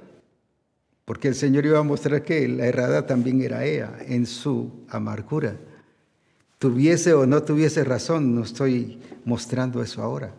porque 1.05 1.29
el 1.29 1.37
Señor 1.37 1.65
iba 1.65 1.79
a 1.79 1.85
mostrar 1.85 2.25
que 2.25 2.49
la 2.49 2.67
errada 2.67 3.07
también 3.07 3.41
era 3.41 3.65
ella 3.65 3.97
en 4.05 4.27
su 4.27 4.85
amargura. 4.89 5.57
Tuviese 6.59 7.15
o 7.15 7.25
no 7.25 7.45
tuviese 7.45 7.85
razón, 7.85 8.35
no 8.35 8.43
estoy 8.43 8.99
mostrando 9.25 9.81
eso 9.81 10.03
ahora. 10.03 10.35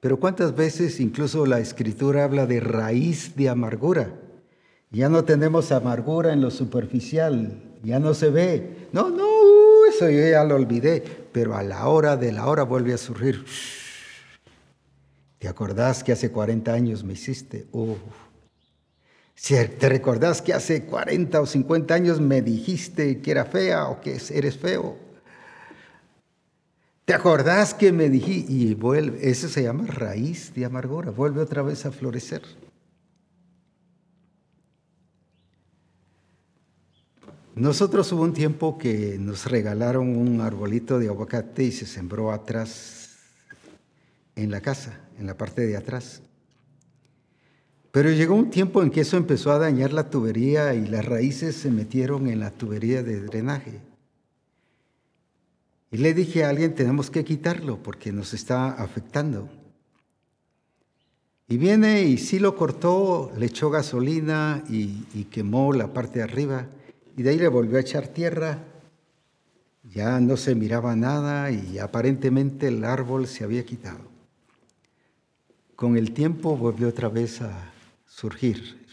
Pero 0.00 0.20
cuántas 0.20 0.54
veces 0.54 1.00
incluso 1.00 1.46
la 1.46 1.60
escritura 1.60 2.24
habla 2.24 2.44
de 2.44 2.60
raíz 2.60 3.34
de 3.36 3.48
amargura. 3.48 4.12
Ya 4.90 5.08
no 5.08 5.24
tenemos 5.24 5.70
amargura 5.70 6.32
en 6.32 6.40
lo 6.40 6.50
superficial, 6.50 7.62
ya 7.82 7.98
no 7.98 8.14
se 8.14 8.30
ve. 8.30 8.88
No, 8.92 9.10
no, 9.10 9.26
eso 9.88 10.08
yo 10.08 10.26
ya 10.26 10.44
lo 10.44 10.54
olvidé, 10.54 11.02
pero 11.32 11.56
a 11.56 11.62
la 11.62 11.88
hora 11.88 12.16
de 12.16 12.32
la 12.32 12.46
hora 12.46 12.62
vuelve 12.62 12.94
a 12.94 12.98
surgir. 12.98 13.44
¿Te 15.38 15.46
acordás 15.46 16.02
que 16.02 16.12
hace 16.12 16.32
40 16.32 16.72
años 16.72 17.04
me 17.04 17.12
hiciste? 17.12 17.66
Si 19.34 19.54
¿Te 19.54 19.88
recordás 19.88 20.42
que 20.42 20.52
hace 20.52 20.84
40 20.84 21.40
o 21.40 21.46
50 21.46 21.94
años 21.94 22.20
me 22.20 22.42
dijiste 22.42 23.20
que 23.20 23.30
era 23.30 23.44
fea 23.44 23.88
o 23.88 24.00
que 24.00 24.18
eres 24.30 24.56
feo? 24.56 24.96
¿Te 27.04 27.14
acordás 27.14 27.72
que 27.72 27.92
me 27.92 28.08
dijiste? 28.08 28.52
Y 28.52 28.74
vuelve, 28.74 29.30
eso 29.30 29.48
se 29.48 29.62
llama 29.62 29.84
raíz 29.86 30.52
de 30.54 30.64
amargura, 30.64 31.10
vuelve 31.10 31.40
otra 31.40 31.62
vez 31.62 31.86
a 31.86 31.92
florecer. 31.92 32.42
Nosotros 37.58 38.12
hubo 38.12 38.22
un 38.22 38.34
tiempo 38.34 38.78
que 38.78 39.16
nos 39.18 39.46
regalaron 39.46 40.16
un 40.16 40.40
arbolito 40.40 41.00
de 41.00 41.08
aguacate 41.08 41.64
y 41.64 41.72
se 41.72 41.86
sembró 41.86 42.30
atrás 42.30 43.16
en 44.36 44.52
la 44.52 44.60
casa, 44.60 45.00
en 45.18 45.26
la 45.26 45.36
parte 45.36 45.66
de 45.66 45.76
atrás. 45.76 46.22
Pero 47.90 48.12
llegó 48.12 48.36
un 48.36 48.50
tiempo 48.50 48.80
en 48.80 48.90
que 48.90 49.00
eso 49.00 49.16
empezó 49.16 49.50
a 49.50 49.58
dañar 49.58 49.92
la 49.92 50.08
tubería 50.08 50.72
y 50.74 50.86
las 50.86 51.04
raíces 51.04 51.56
se 51.56 51.72
metieron 51.72 52.28
en 52.28 52.38
la 52.38 52.52
tubería 52.52 53.02
de 53.02 53.22
drenaje. 53.22 53.80
Y 55.90 55.96
le 55.96 56.14
dije 56.14 56.44
a 56.44 56.50
alguien, 56.50 56.76
tenemos 56.76 57.10
que 57.10 57.24
quitarlo 57.24 57.82
porque 57.82 58.12
nos 58.12 58.34
está 58.34 58.70
afectando. 58.70 59.48
Y 61.48 61.56
viene 61.56 62.02
y 62.02 62.18
sí 62.18 62.38
lo 62.38 62.54
cortó, 62.54 63.32
le 63.36 63.46
echó 63.46 63.68
gasolina 63.68 64.62
y, 64.70 65.06
y 65.12 65.24
quemó 65.24 65.72
la 65.72 65.92
parte 65.92 66.20
de 66.20 66.24
arriba. 66.24 66.68
Y 67.18 67.24
de 67.24 67.30
ahí 67.30 67.38
le 67.38 67.48
volvió 67.48 67.78
a 67.78 67.80
echar 67.80 68.06
tierra. 68.06 68.62
Ya 69.82 70.20
no 70.20 70.36
se 70.36 70.54
miraba 70.54 70.94
nada 70.94 71.50
y 71.50 71.80
aparentemente 71.80 72.68
el 72.68 72.84
árbol 72.84 73.26
se 73.26 73.42
había 73.42 73.66
quitado. 73.66 73.98
Con 75.74 75.96
el 75.96 76.12
tiempo 76.12 76.56
volvió 76.56 76.86
otra 76.86 77.08
vez 77.08 77.42
a 77.42 77.72
surgir. 78.06 78.86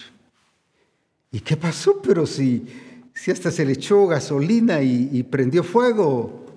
¿Y 1.32 1.40
qué 1.42 1.56
pasó? 1.56 2.02
Pero 2.02 2.26
si, 2.26 2.66
si 3.14 3.30
hasta 3.30 3.52
se 3.52 3.64
le 3.64 3.74
echó 3.74 4.08
gasolina 4.08 4.82
y, 4.82 5.08
y 5.14 5.22
prendió 5.22 5.64
fuego. 5.64 6.48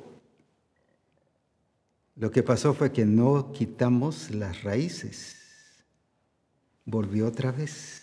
Lo 2.17 2.31
que 2.31 2.43
pasó 2.43 2.73
fue 2.73 2.93
que 2.93 3.05
no 3.05 3.53
quitamos 3.53 4.31
las 4.31 4.63
raíces. 4.63 5.37
Volvió 6.87 7.27
otra 7.27 7.53
vez. 7.53 7.98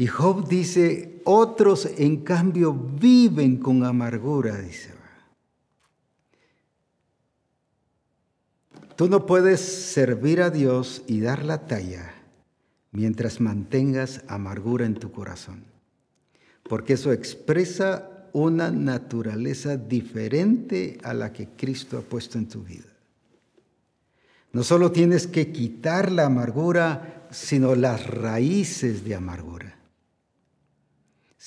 Y 0.00 0.06
Job 0.06 0.46
dice, 0.46 1.20
otros 1.24 1.88
en 1.98 2.18
cambio 2.18 2.72
viven 2.72 3.56
con 3.56 3.84
amargura, 3.84 4.56
dice. 4.56 4.92
Tú 8.94 9.08
no 9.08 9.26
puedes 9.26 9.60
servir 9.60 10.40
a 10.40 10.50
Dios 10.50 11.02
y 11.08 11.20
dar 11.20 11.44
la 11.44 11.66
talla 11.66 12.14
mientras 12.92 13.40
mantengas 13.40 14.22
amargura 14.28 14.86
en 14.86 14.94
tu 14.94 15.10
corazón, 15.10 15.64
porque 16.62 16.92
eso 16.92 17.12
expresa 17.12 18.28
una 18.32 18.70
naturaleza 18.70 19.76
diferente 19.76 20.98
a 21.02 21.12
la 21.12 21.32
que 21.32 21.48
Cristo 21.48 21.98
ha 21.98 22.02
puesto 22.02 22.38
en 22.38 22.46
tu 22.46 22.62
vida. 22.62 22.86
No 24.52 24.62
solo 24.62 24.92
tienes 24.92 25.26
que 25.26 25.50
quitar 25.50 26.12
la 26.12 26.26
amargura, 26.26 27.26
sino 27.32 27.74
las 27.74 28.06
raíces 28.06 29.04
de 29.04 29.16
amargura 29.16 29.77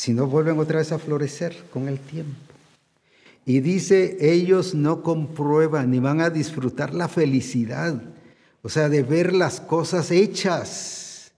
si 0.01 0.13
no 0.13 0.25
vuelven 0.25 0.57
otra 0.57 0.79
vez 0.79 0.91
a 0.91 0.97
florecer 0.97 1.55
con 1.71 1.87
el 1.87 1.99
tiempo. 1.99 2.35
Y 3.45 3.59
dice, 3.59 4.17
ellos 4.19 4.73
no 4.73 5.03
comprueban 5.03 5.91
ni 5.91 5.99
van 5.99 6.21
a 6.21 6.31
disfrutar 6.31 6.91
la 6.95 7.07
felicidad, 7.07 8.01
o 8.63 8.69
sea, 8.69 8.89
de 8.89 9.03
ver 9.03 9.31
las 9.31 9.61
cosas 9.61 10.09
hechas. 10.09 11.33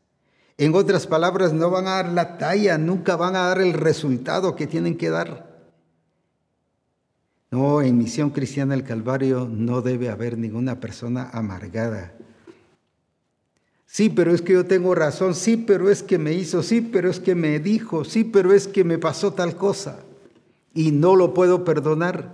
En 0.58 0.74
otras 0.76 1.08
palabras, 1.08 1.52
no 1.52 1.72
van 1.72 1.88
a 1.88 1.96
dar 1.96 2.14
la 2.14 2.38
talla, 2.38 2.78
nunca 2.78 3.18
van 3.18 3.36
a 3.36 3.48
dar 3.48 3.60
el 3.60 3.74
resultado 3.74 4.56
que 4.56 4.66
tienen 4.66 4.96
que 4.96 5.10
dar. 5.10 5.46
No, 7.52 7.82
en 7.82 7.98
Misión 7.98 8.30
Cristiana 8.30 8.76
del 8.76 8.86
Calvario 8.86 9.46
no 9.52 9.82
debe 9.82 10.08
haber 10.08 10.38
ninguna 10.38 10.80
persona 10.80 11.30
amargada 11.34 12.14
Sí, 13.94 14.10
pero 14.10 14.34
es 14.34 14.42
que 14.42 14.54
yo 14.54 14.66
tengo 14.66 14.96
razón, 14.96 15.36
sí, 15.36 15.56
pero 15.56 15.88
es 15.92 16.02
que 16.02 16.18
me 16.18 16.34
hizo, 16.34 16.64
sí, 16.64 16.82
pero 16.82 17.12
es 17.12 17.20
que 17.20 17.36
me 17.36 17.60
dijo, 17.60 18.04
sí, 18.04 18.24
pero 18.24 18.52
es 18.52 18.68
que 18.68 18.84
me 18.84 18.98
pasó 18.98 19.34
tal 19.34 19.56
cosa. 19.56 20.00
Y 20.74 20.92
no 20.92 21.16
lo 21.16 21.36
puedo 21.36 21.64
perdonar. 21.64 22.32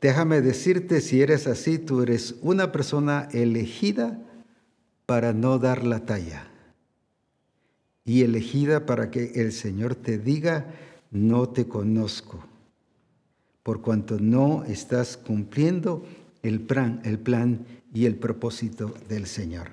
Déjame 0.00 0.42
decirte, 0.42 1.00
si 1.00 1.20
eres 1.20 1.48
así, 1.48 1.80
tú 1.80 2.02
eres 2.02 2.36
una 2.40 2.70
persona 2.70 3.28
elegida 3.32 4.16
para 5.06 5.32
no 5.32 5.58
dar 5.58 5.84
la 5.84 6.06
talla. 6.06 6.46
Y 8.04 8.22
elegida 8.22 8.86
para 8.86 9.10
que 9.10 9.32
el 9.34 9.50
Señor 9.50 9.96
te 9.96 10.18
diga, 10.18 10.72
no 11.10 11.48
te 11.48 11.66
conozco, 11.66 12.44
por 13.64 13.82
cuanto 13.82 14.20
no 14.20 14.62
estás 14.62 15.16
cumpliendo 15.16 16.06
el 16.44 16.60
plan, 16.60 17.00
el 17.04 17.18
plan 17.18 17.66
y 17.92 18.06
el 18.06 18.16
propósito 18.16 18.94
del 19.08 19.26
Señor. 19.26 19.68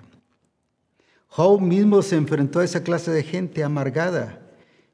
Job 1.28 1.62
mismo 1.62 2.02
se 2.02 2.16
enfrentó 2.16 2.60
a 2.60 2.64
esa 2.64 2.84
clase 2.84 3.12
de 3.12 3.24
gente 3.24 3.64
amargada 3.64 4.42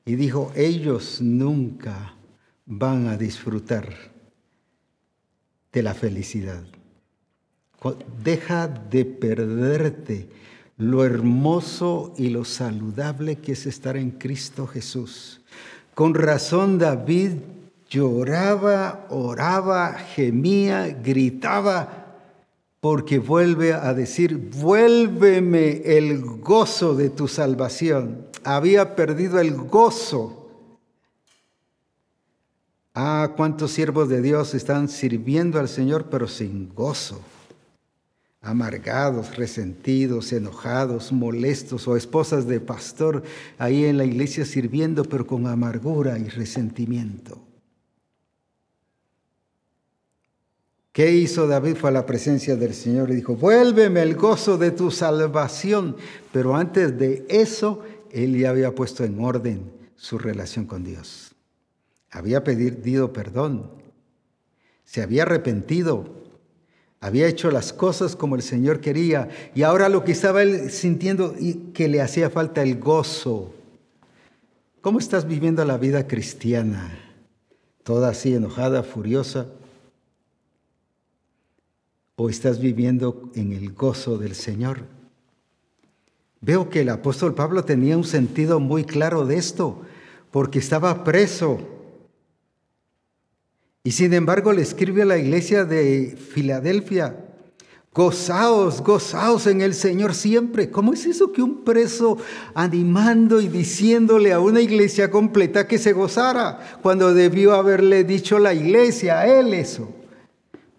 y 0.05 0.15
dijo, 0.15 0.51
ellos 0.55 1.21
nunca 1.21 2.15
van 2.65 3.07
a 3.07 3.17
disfrutar 3.17 3.93
de 5.71 5.83
la 5.83 5.93
felicidad. 5.93 6.63
Deja 8.23 8.67
de 8.67 9.05
perderte 9.05 10.29
lo 10.77 11.05
hermoso 11.05 12.13
y 12.17 12.29
lo 12.29 12.43
saludable 12.43 13.35
que 13.37 13.51
es 13.51 13.65
estar 13.67 13.97
en 13.97 14.11
Cristo 14.11 14.65
Jesús. 14.65 15.41
Con 15.93 16.15
razón 16.15 16.79
David 16.79 17.33
lloraba, 17.89 19.05
oraba, 19.09 19.93
gemía, 19.93 20.87
gritaba, 20.87 22.00
porque 22.81 23.19
vuelve 23.19 23.73
a 23.73 23.93
decir, 23.93 24.35
vuélveme 24.37 25.83
el 25.85 26.19
gozo 26.19 26.95
de 26.95 27.11
tu 27.11 27.27
salvación. 27.27 28.27
Había 28.43 28.95
perdido 28.95 29.39
el 29.39 29.53
gozo. 29.53 30.49
Ah, 32.95 33.33
cuántos 33.37 33.71
siervos 33.71 34.09
de 34.09 34.23
Dios 34.23 34.55
están 34.55 34.89
sirviendo 34.89 35.59
al 35.59 35.69
Señor, 35.69 36.07
pero 36.09 36.27
sin 36.27 36.73
gozo. 36.73 37.21
Amargados, 38.41 39.37
resentidos, 39.37 40.33
enojados, 40.33 41.11
molestos, 41.11 41.87
o 41.87 41.95
esposas 41.95 42.47
de 42.47 42.59
pastor 42.59 43.21
ahí 43.59 43.85
en 43.85 43.99
la 43.99 44.05
iglesia 44.05 44.43
sirviendo, 44.43 45.03
pero 45.03 45.27
con 45.27 45.45
amargura 45.45 46.17
y 46.17 46.27
resentimiento. 46.29 47.50
¿Qué 50.91 51.13
hizo 51.13 51.47
David? 51.47 51.77
Fue 51.77 51.89
a 51.89 51.93
la 51.93 52.05
presencia 52.05 52.57
del 52.57 52.73
Señor 52.73 53.11
y 53.11 53.15
dijo, 53.15 53.35
vuélveme 53.35 54.01
el 54.01 54.15
gozo 54.15 54.57
de 54.57 54.71
tu 54.71 54.91
salvación. 54.91 55.95
Pero 56.33 56.55
antes 56.55 56.97
de 56.97 57.25
eso, 57.29 57.81
él 58.11 58.37
ya 58.37 58.49
había 58.49 58.75
puesto 58.75 59.05
en 59.05 59.23
orden 59.23 59.71
su 59.95 60.17
relación 60.17 60.65
con 60.65 60.83
Dios. 60.83 61.33
Había 62.09 62.43
pedido 62.43 63.13
perdón, 63.13 63.71
se 64.83 65.01
había 65.01 65.23
arrepentido, 65.23 66.09
había 66.99 67.27
hecho 67.27 67.51
las 67.51 67.71
cosas 67.71 68.17
como 68.17 68.35
el 68.35 68.41
Señor 68.41 68.81
quería 68.81 69.29
y 69.55 69.63
ahora 69.63 69.87
lo 69.87 70.03
que 70.03 70.11
estaba 70.11 70.41
él 70.41 70.71
sintiendo 70.71 71.35
y 71.39 71.53
que 71.73 71.87
le 71.87 72.01
hacía 72.01 72.29
falta 72.29 72.63
el 72.63 72.77
gozo. 72.79 73.53
¿Cómo 74.81 74.99
estás 74.99 75.25
viviendo 75.25 75.63
la 75.63 75.77
vida 75.77 76.05
cristiana? 76.05 76.99
Toda 77.83 78.09
así 78.09 78.35
enojada, 78.35 78.83
furiosa 78.83 79.47
o 82.15 82.29
estás 82.29 82.59
viviendo 82.59 83.31
en 83.35 83.53
el 83.53 83.73
gozo 83.73 84.17
del 84.17 84.35
Señor? 84.35 84.85
Veo 86.41 86.69
que 86.69 86.81
el 86.81 86.89
apóstol 86.89 87.35
Pablo 87.35 87.63
tenía 87.63 87.95
un 87.95 88.03
sentido 88.03 88.59
muy 88.59 88.83
claro 88.83 89.27
de 89.27 89.37
esto, 89.37 89.81
porque 90.31 90.57
estaba 90.57 91.03
preso. 91.03 91.59
Y 93.83 93.91
sin 93.91 94.13
embargo 94.13 94.51
le 94.51 94.63
escribe 94.63 95.03
a 95.03 95.05
la 95.05 95.19
iglesia 95.19 95.65
de 95.65 96.17
Filadelfia, 96.17 97.15
gozaos, 97.93 98.81
gozaos 98.81 99.45
en 99.45 99.61
el 99.61 99.75
Señor 99.75 100.15
siempre. 100.15 100.71
¿Cómo 100.71 100.93
es 100.93 101.05
eso 101.05 101.31
que 101.31 101.43
un 101.43 101.63
preso 101.63 102.17
animando 102.55 103.39
y 103.39 103.47
diciéndole 103.47 104.33
a 104.33 104.39
una 104.39 104.61
iglesia 104.61 105.11
completa 105.11 105.67
que 105.67 105.77
se 105.77 105.93
gozara, 105.93 106.79
cuando 106.81 107.13
debió 107.13 107.53
haberle 107.53 108.03
dicho 108.03 108.39
la 108.39 108.53
iglesia 108.55 109.19
a 109.19 109.27
él 109.27 109.53
eso? 109.53 110.00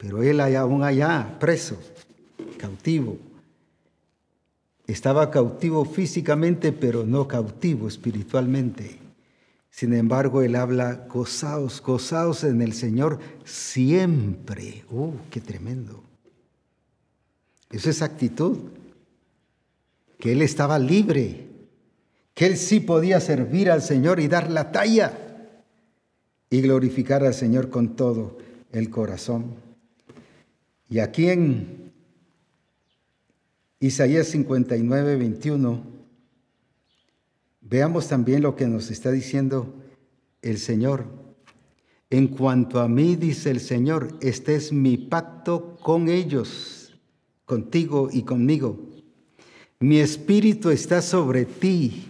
Pero 0.03 0.21
él 0.21 0.41
aún 0.41 0.83
allá, 0.83 1.37
preso, 1.39 1.79
cautivo. 2.59 3.19
Estaba 4.85 5.31
cautivo 5.31 5.85
físicamente, 5.85 6.73
pero 6.73 7.07
no 7.07 7.29
cautivo 7.29 7.87
espiritualmente. 7.87 8.99
Sin 9.71 9.95
embargo, 9.95 10.43
él 10.43 10.57
habla, 10.57 11.07
gozaos, 11.09 11.81
gozaos 11.81 12.43
en 12.43 12.63
el 12.63 12.73
Señor 12.73 13.21
siempre. 13.45 14.85
¡Uh, 14.91 15.13
qué 15.31 15.41
tremendo! 15.41 16.03
Esa 17.71 17.91
es 17.91 18.03
actitud. 18.03 18.59
Que 20.19 20.33
él 20.33 20.43
estaba 20.43 20.81
libre, 20.81 21.47
que 22.35 22.47
él 22.47 22.57
sí 22.57 22.81
podía 22.81 23.21
servir 23.21 23.71
al 23.71 23.83
Señor 23.83 24.19
y 24.19 24.27
dar 24.27 24.51
la 24.51 24.73
talla 24.73 25.17
y 26.51 26.61
glorificar 26.61 27.25
al 27.25 27.35
Señor 27.35 27.71
con 27.71 27.95
todo 27.95 28.37
el 28.73 28.91
corazón. 28.91 29.62
Y 30.93 30.99
aquí 30.99 31.31
en 31.31 31.91
Isaías 33.81 34.27
59, 34.27 35.17
21, 35.17 35.83
veamos 37.63 38.09
también 38.09 38.43
lo 38.43 38.57
que 38.57 38.67
nos 38.67 38.91
está 38.91 39.11
diciendo 39.11 39.75
el 40.43 40.59
Señor. 40.59 41.07
En 42.11 42.29
cuanto 42.29 42.79
a 42.79 42.89
mí, 42.89 43.17
dice 43.17 43.51
el 43.51 43.61
Señor, 43.61 44.19
este 44.21 44.55
es 44.55 44.71
mi 44.71 44.99
pacto 44.99 45.77
con 45.77 46.11
ellos, 46.11 46.93
contigo 47.47 48.11
y 48.13 48.25
conmigo. 48.25 48.79
Mi 49.81 49.99
espíritu 49.99 50.69
está 50.69 51.01
sobre 51.01 51.47
ti 51.47 52.05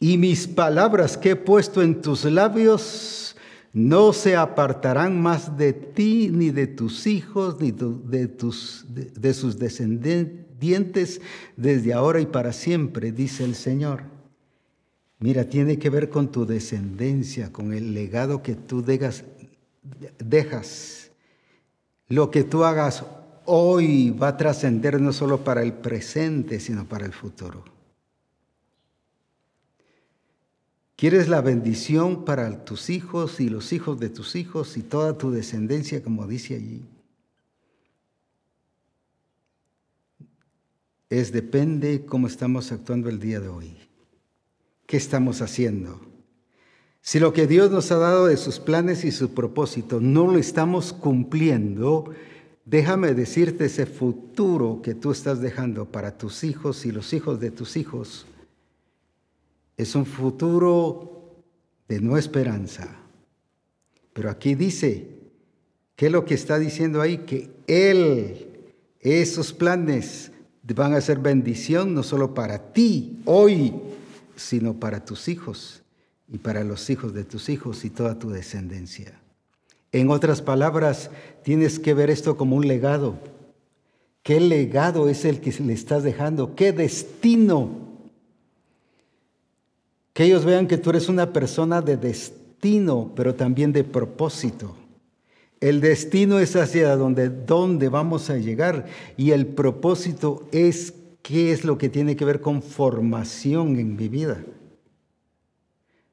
y 0.00 0.16
mis 0.16 0.48
palabras 0.48 1.18
que 1.18 1.32
he 1.32 1.36
puesto 1.36 1.82
en 1.82 2.00
tus 2.00 2.24
labios 2.24 3.23
no 3.74 4.12
se 4.12 4.36
apartarán 4.36 5.20
más 5.20 5.58
de 5.58 5.72
ti, 5.72 6.30
ni 6.32 6.50
de 6.50 6.68
tus 6.68 7.08
hijos, 7.08 7.60
ni 7.60 7.72
de, 7.72 8.28
tus, 8.28 8.86
de 8.88 9.34
sus 9.34 9.58
descendientes 9.58 11.20
desde 11.56 11.92
ahora 11.92 12.20
y 12.20 12.26
para 12.26 12.52
siempre, 12.52 13.10
dice 13.10 13.44
el 13.44 13.56
Señor. 13.56 14.04
Mira, 15.18 15.48
tiene 15.48 15.78
que 15.78 15.90
ver 15.90 16.08
con 16.08 16.30
tu 16.30 16.46
descendencia, 16.46 17.52
con 17.52 17.72
el 17.72 17.94
legado 17.94 18.42
que 18.42 18.54
tú 18.54 18.80
dejas, 18.82 19.24
dejas. 20.18 21.10
Lo 22.06 22.30
que 22.30 22.44
tú 22.44 22.62
hagas 22.62 23.04
hoy 23.44 24.10
va 24.10 24.28
a 24.28 24.36
trascender 24.36 25.00
no 25.00 25.12
solo 25.12 25.42
para 25.42 25.62
el 25.62 25.72
presente, 25.72 26.60
sino 26.60 26.88
para 26.88 27.06
el 27.06 27.12
futuro. 27.12 27.73
¿Quieres 30.96 31.28
la 31.28 31.40
bendición 31.40 32.24
para 32.24 32.64
tus 32.64 32.88
hijos 32.88 33.40
y 33.40 33.48
los 33.48 33.72
hijos 33.72 33.98
de 33.98 34.10
tus 34.10 34.36
hijos 34.36 34.76
y 34.76 34.82
toda 34.82 35.18
tu 35.18 35.32
descendencia, 35.32 36.02
como 36.02 36.26
dice 36.26 36.54
allí? 36.54 36.82
Es 41.10 41.32
depende 41.32 42.04
cómo 42.06 42.28
estamos 42.28 42.70
actuando 42.70 43.08
el 43.08 43.18
día 43.18 43.40
de 43.40 43.48
hoy. 43.48 43.76
¿Qué 44.86 44.96
estamos 44.96 45.42
haciendo? 45.42 46.00
Si 47.00 47.18
lo 47.18 47.32
que 47.32 47.46
Dios 47.46 47.70
nos 47.70 47.90
ha 47.90 47.96
dado 47.96 48.26
de 48.26 48.36
sus 48.36 48.60
planes 48.60 49.04
y 49.04 49.10
su 49.10 49.34
propósito 49.34 50.00
no 50.00 50.26
lo 50.26 50.38
estamos 50.38 50.92
cumpliendo, 50.92 52.10
déjame 52.64 53.14
decirte 53.14 53.66
ese 53.66 53.84
futuro 53.84 54.80
que 54.82 54.94
tú 54.94 55.10
estás 55.10 55.40
dejando 55.40 55.86
para 55.86 56.16
tus 56.16 56.44
hijos 56.44 56.86
y 56.86 56.92
los 56.92 57.12
hijos 57.12 57.40
de 57.40 57.50
tus 57.50 57.76
hijos. 57.76 58.26
Es 59.76 59.94
un 59.94 60.06
futuro 60.06 61.44
de 61.88 62.00
no 62.00 62.16
esperanza. 62.16 62.96
Pero 64.12 64.30
aquí 64.30 64.54
dice, 64.54 65.08
¿qué 65.96 66.06
es 66.06 66.12
lo 66.12 66.24
que 66.24 66.34
está 66.34 66.58
diciendo 66.58 67.00
ahí? 67.00 67.18
Que 67.18 67.50
Él, 67.66 68.46
esos 69.00 69.52
planes 69.52 70.30
van 70.62 70.94
a 70.94 71.00
ser 71.00 71.18
bendición 71.18 71.94
no 71.94 72.02
solo 72.02 72.32
para 72.32 72.72
ti 72.72 73.20
hoy, 73.26 73.74
sino 74.36 74.74
para 74.74 75.04
tus 75.04 75.28
hijos 75.28 75.82
y 76.28 76.38
para 76.38 76.64
los 76.64 76.88
hijos 76.88 77.12
de 77.12 77.24
tus 77.24 77.48
hijos 77.48 77.84
y 77.84 77.90
toda 77.90 78.18
tu 78.18 78.30
descendencia. 78.30 79.20
En 79.92 80.10
otras 80.10 80.42
palabras, 80.42 81.10
tienes 81.42 81.78
que 81.78 81.94
ver 81.94 82.10
esto 82.10 82.36
como 82.36 82.56
un 82.56 82.66
legado. 82.66 83.18
¿Qué 84.22 84.40
legado 84.40 85.08
es 85.08 85.24
el 85.24 85.40
que 85.40 85.52
le 85.62 85.72
estás 85.72 86.02
dejando? 86.02 86.56
¿Qué 86.56 86.72
destino? 86.72 87.93
Que 90.14 90.24
ellos 90.24 90.46
vean 90.46 90.66
que 90.66 90.78
tú 90.78 90.88
eres 90.88 91.10
una 91.10 91.34
persona 91.34 91.82
de 91.82 91.98
destino, 91.98 93.12
pero 93.14 93.34
también 93.34 93.74
de 93.74 93.84
propósito. 93.84 94.74
El 95.60 95.82
destino 95.82 96.38
es 96.38 96.56
hacia 96.56 96.96
donde, 96.96 97.28
donde 97.28 97.90
vamos 97.90 98.30
a 98.30 98.38
llegar 98.38 98.86
y 99.18 99.32
el 99.32 99.46
propósito 99.46 100.48
es 100.50 100.94
¿Qué 101.24 101.52
es 101.52 101.64
lo 101.64 101.78
que 101.78 101.88
tiene 101.88 102.16
que 102.16 102.26
ver 102.26 102.42
con 102.42 102.60
formación 102.60 103.78
en 103.78 103.96
mi 103.96 104.08
vida? 104.08 104.44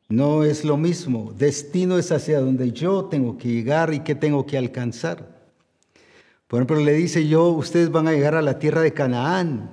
No 0.07 0.45
es 0.45 0.63
lo 0.63 0.77
mismo. 0.77 1.33
Destino 1.37 1.97
es 1.97 2.13
hacia 2.13 2.39
donde 2.39 2.71
yo 2.71 3.03
tengo 3.03 3.37
que 3.37 3.49
llegar 3.49 3.93
y 3.93 3.99
qué 3.99 4.15
tengo 4.15 4.45
que 4.45 4.57
alcanzar. 4.57 5.51
Por 6.47 6.59
ejemplo, 6.59 6.79
le 6.79 6.93
dice 6.93 7.27
yo, 7.27 7.49
ustedes 7.49 7.91
van 7.91 8.07
a 8.07 8.13
llegar 8.13 8.35
a 8.35 8.41
la 8.41 8.57
tierra 8.57 8.79
de 8.79 8.93
Canaán. 8.93 9.69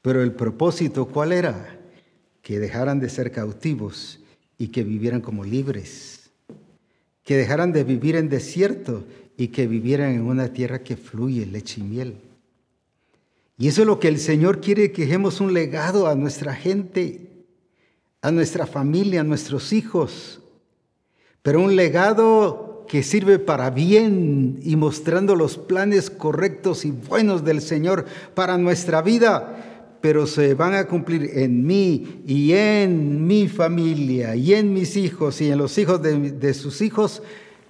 Pero 0.00 0.22
el 0.22 0.32
propósito, 0.32 1.08
¿cuál 1.08 1.32
era? 1.32 1.79
Que 2.50 2.58
dejaran 2.58 2.98
de 2.98 3.08
ser 3.08 3.30
cautivos 3.30 4.18
y 4.58 4.72
que 4.72 4.82
vivieran 4.82 5.20
como 5.20 5.44
libres. 5.44 6.30
Que 7.22 7.36
dejaran 7.36 7.72
de 7.72 7.84
vivir 7.84 8.16
en 8.16 8.28
desierto 8.28 9.04
y 9.36 9.46
que 9.46 9.68
vivieran 9.68 10.14
en 10.14 10.22
una 10.22 10.52
tierra 10.52 10.80
que 10.80 10.96
fluye 10.96 11.46
leche 11.46 11.80
y 11.80 11.84
miel. 11.84 12.16
Y 13.56 13.68
eso 13.68 13.82
es 13.82 13.86
lo 13.86 14.00
que 14.00 14.08
el 14.08 14.18
Señor 14.18 14.60
quiere 14.60 14.90
que 14.90 15.02
dejemos 15.02 15.40
un 15.40 15.54
legado 15.54 16.08
a 16.08 16.16
nuestra 16.16 16.52
gente, 16.52 17.28
a 18.20 18.32
nuestra 18.32 18.66
familia, 18.66 19.20
a 19.20 19.22
nuestros 19.22 19.72
hijos. 19.72 20.40
Pero 21.42 21.60
un 21.60 21.76
legado 21.76 22.84
que 22.88 23.04
sirve 23.04 23.38
para 23.38 23.70
bien 23.70 24.58
y 24.64 24.74
mostrando 24.74 25.36
los 25.36 25.56
planes 25.56 26.10
correctos 26.10 26.84
y 26.84 26.90
buenos 26.90 27.44
del 27.44 27.62
Señor 27.62 28.06
para 28.34 28.58
nuestra 28.58 29.02
vida, 29.02 29.69
pero 30.00 30.26
se 30.26 30.54
van 30.54 30.74
a 30.74 30.86
cumplir 30.86 31.30
en 31.34 31.66
mí 31.66 32.22
y 32.26 32.52
en 32.52 33.26
mi 33.26 33.48
familia 33.48 34.34
y 34.34 34.54
en 34.54 34.72
mis 34.72 34.96
hijos 34.96 35.40
y 35.40 35.50
en 35.50 35.58
los 35.58 35.76
hijos 35.78 36.00
de, 36.02 36.54
sus 36.54 36.80
hijos, 36.80 37.22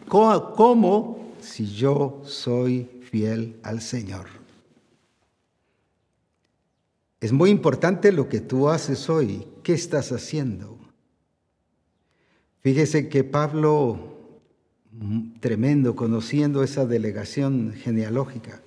como 0.07 1.35
si 1.41 1.67
yo 1.67 2.23
soy 2.25 2.89
fiel 3.11 3.59
al 3.63 3.81
Señor. 3.81 4.27
Es 7.21 7.33
muy 7.33 7.51
importante 7.51 8.13
lo 8.13 8.29
que 8.29 8.41
tú 8.41 8.69
haces 8.69 9.11
hoy. 9.11 9.47
¿Qué 9.63 9.75
estás 9.75 10.11
haciendo? 10.11 10.79
Fíjese 12.61 13.09
que 13.09 13.25
Pablo, 13.25 14.17
mm, 14.93 15.41
tremendo, 15.41 15.97
conociendo 15.97 16.63
esa 16.63 16.87
delegación 16.87 17.75
genealógica, 17.75 18.63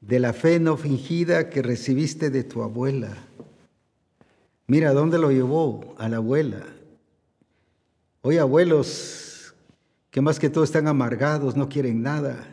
de 0.00 0.18
la 0.18 0.32
fe 0.32 0.58
no 0.58 0.76
fingida 0.76 1.50
que 1.50 1.62
recibiste 1.62 2.30
de 2.30 2.44
tu 2.44 2.62
abuela. 2.62 3.16
Mira, 4.66 4.92
¿dónde 4.92 5.18
lo 5.18 5.30
llevó? 5.30 5.94
A 5.98 6.08
la 6.08 6.16
abuela. 6.18 6.64
Hoy 8.22 8.38
abuelos 8.38 9.54
que 10.10 10.20
más 10.20 10.38
que 10.38 10.50
todo 10.50 10.64
están 10.64 10.88
amargados, 10.88 11.56
no 11.56 11.68
quieren 11.68 12.02
nada. 12.02 12.46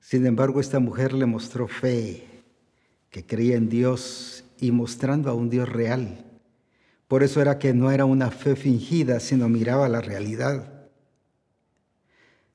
Sin 0.00 0.24
embargo, 0.26 0.60
esta 0.60 0.78
mujer 0.78 1.12
le 1.12 1.26
mostró 1.26 1.68
fe 1.68 2.26
que 3.10 3.26
creía 3.26 3.56
en 3.56 3.68
Dios 3.68 4.44
y 4.58 4.70
mostrando 4.70 5.30
a 5.30 5.34
un 5.34 5.50
Dios 5.50 5.68
real. 5.68 6.24
Por 7.08 7.22
eso 7.22 7.40
era 7.40 7.58
que 7.58 7.74
no 7.74 7.90
era 7.90 8.04
una 8.04 8.30
fe 8.30 8.54
fingida, 8.54 9.18
sino 9.18 9.48
miraba 9.48 9.88
la 9.88 10.00
realidad. 10.00 10.79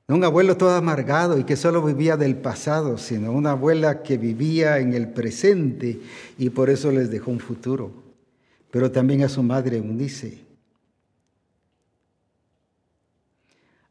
No 0.08 0.14
un 0.14 0.24
abuelo 0.24 0.56
todo 0.56 0.74
amargado 0.74 1.38
y 1.38 1.44
que 1.44 1.56
solo 1.56 1.82
vivía 1.82 2.16
del 2.16 2.36
pasado, 2.36 2.96
sino 2.96 3.32
una 3.32 3.52
abuela 3.52 4.02
que 4.02 4.18
vivía 4.18 4.78
en 4.78 4.94
el 4.94 5.08
presente 5.08 6.00
y 6.38 6.50
por 6.50 6.70
eso 6.70 6.92
les 6.92 7.10
dejó 7.10 7.32
un 7.32 7.40
futuro. 7.40 7.90
Pero 8.70 8.92
también 8.92 9.22
a 9.22 9.28
su 9.28 9.42
madre 9.42 9.78
Eunice. 9.78 10.44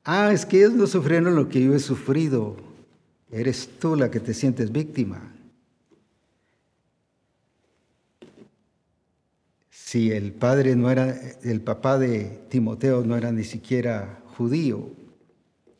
Ah, 0.04 0.32
es 0.32 0.46
que 0.46 0.58
ellos 0.58 0.74
no 0.74 0.88
sufrieron 0.88 1.36
lo 1.36 1.50
que 1.50 1.62
yo 1.62 1.74
he 1.74 1.80
sufrido. 1.80 2.56
Eres 3.32 3.68
tú 3.80 3.96
la 3.96 4.10
que 4.10 4.20
te 4.20 4.34
sientes 4.34 4.72
víctima. 4.72 5.36
si 9.96 10.12
el 10.12 10.34
padre 10.34 10.76
no 10.76 10.92
era, 10.92 11.16
el 11.42 11.62
papá 11.62 11.98
de 11.98 12.42
Timoteo 12.50 13.06
no 13.06 13.16
era 13.16 13.32
ni 13.32 13.46
siquiera 13.46 14.20
judío, 14.36 14.90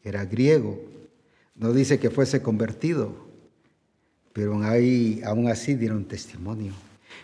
era 0.06 0.24
griego. 0.24 0.80
No 1.56 1.74
dice 1.74 2.00
que 2.00 2.10
fuese 2.10 2.42
convertido, 2.42 3.14
pero 4.32 4.62
ahí, 4.64 5.22
aún 5.26 5.50
así 5.50 5.76
dieron 5.76 6.06
testimonio. 6.06 6.72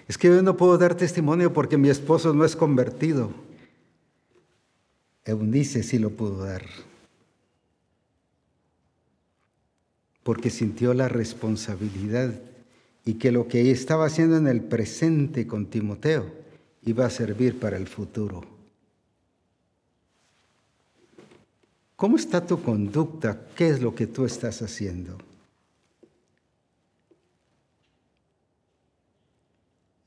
Es 0.08 0.18
que 0.18 0.28
yo 0.28 0.41
no 0.41 0.58
puedo 0.58 0.78
dar 0.78 0.95
testimonio 0.95 1.53
porque 1.53 1.78
mi 1.78 1.90
esposo 1.90 2.34
no 2.34 2.44
es 2.44 2.56
convertido. 2.56 3.32
Eunice 5.24 5.84
sí 5.84 5.99
lo 5.99 6.10
pudo 6.10 6.44
dar. 6.44 6.64
Porque 10.24 10.49
sintió 10.49 10.94
la 10.94 11.08
responsabilidad 11.08 12.34
y 13.06 13.16
que 13.16 13.32
lo 13.32 13.48
que 13.48 13.72
estaba 13.72 14.06
haciendo 14.06 14.38
en 14.38 14.48
el 14.48 14.62
presente 14.62 15.48
con 15.48 15.68
Timoteo 15.68 16.41
va 16.98 17.06
a 17.06 17.10
servir 17.10 17.60
para 17.60 17.78
el 17.78 17.88
futuro. 17.88 18.51
¿Cómo 22.02 22.15
está 22.15 22.44
tu 22.44 22.60
conducta? 22.60 23.45
¿Qué 23.56 23.69
es 23.69 23.80
lo 23.80 23.94
que 23.94 24.07
tú 24.07 24.26
estás 24.26 24.64
haciendo? 24.64 25.19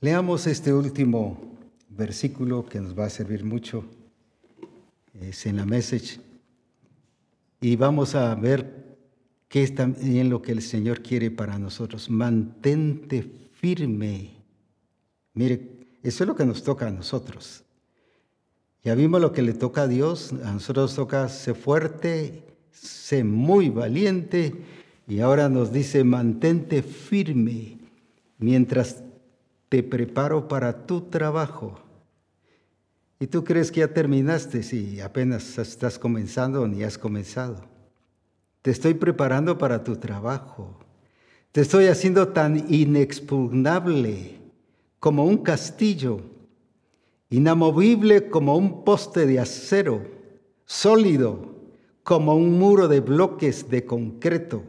Leamos 0.01 0.49
este 0.49 0.73
último 0.73 1.57
versículo 1.89 2.67
que 2.67 2.81
nos 2.81 2.99
va 2.99 3.05
a 3.05 3.11
servir 3.11 3.45
mucho. 3.45 3.85
Es 5.21 5.47
en 5.47 5.59
la 5.59 5.67
message. 5.67 6.19
Y 7.61 7.77
vamos 7.77 8.17
a 8.17 8.35
ver 8.35 8.99
qué 9.49 9.63
es 9.63 9.73
también 9.73 10.31
lo 10.31 10.43
que 10.43 10.51
el 10.51 10.63
Señor 10.63 11.01
quiere 11.01 11.31
para 11.31 11.61
nosotros. 11.61 12.11
Mantente 12.11 13.23
firme. 13.53 14.33
Mire 15.33 15.87
eso 16.03 16.25
es 16.25 16.27
lo 16.27 16.35
que 16.35 16.45
nos 16.45 16.65
toca 16.65 16.89
a 16.89 16.91
nosotros. 16.91 17.63
Ya 18.85 18.95
vimos 18.95 19.19
lo 19.19 19.33
que 19.33 19.41
le 19.41 19.55
toca 19.55 19.83
a 19.83 19.89
Dios, 19.89 20.35
a 20.45 20.53
nosotros 20.53 20.91
nos 20.91 20.97
toca 20.97 21.27
ser 21.31 21.55
fuerte, 21.55 22.45
ser 22.71 23.25
muy 23.25 23.71
valiente 23.71 24.55
y 25.09 25.21
ahora 25.21 25.49
nos 25.49 25.73
dice 25.73 26.05
mantente 26.05 26.83
firme 26.83 27.79
mientras 28.39 29.03
te 29.71 29.83
preparo 29.83 30.49
para 30.49 30.85
tu 30.87 31.01
trabajo. 31.01 31.81
Y 33.19 33.27
tú 33.27 33.43
crees 33.43 33.73
que 33.73 33.81
ya 33.81 33.89
terminaste 33.89 34.63
si 34.63 35.01
apenas 35.01 35.57
estás 35.57 35.99
comenzando 35.99 36.69
ni 36.69 36.83
has 36.83 36.99
comenzado. 36.99 37.65
Te 38.61 38.71
estoy 38.71 38.93
preparando 38.93 39.57
para 39.57 39.83
tu 39.83 39.97
trabajo. 39.97 40.79
Te 41.53 41.63
estoy 41.63 41.87
haciendo 41.87 42.29
tan 42.29 42.71
inexpugnable 42.71 44.41
como 45.01 45.25
un 45.25 45.39
castillo, 45.39 46.34
inamovible 47.37 48.29
como 48.31 48.57
un 48.57 48.85
poste 48.85 49.27
de 49.27 49.41
acero, 49.41 50.07
sólido 50.65 51.55
como 52.05 52.37
un 52.37 52.59
muro 52.59 52.87
de 52.87 53.01
bloques 53.01 53.69
de 53.69 53.85
concreto. 53.85 54.63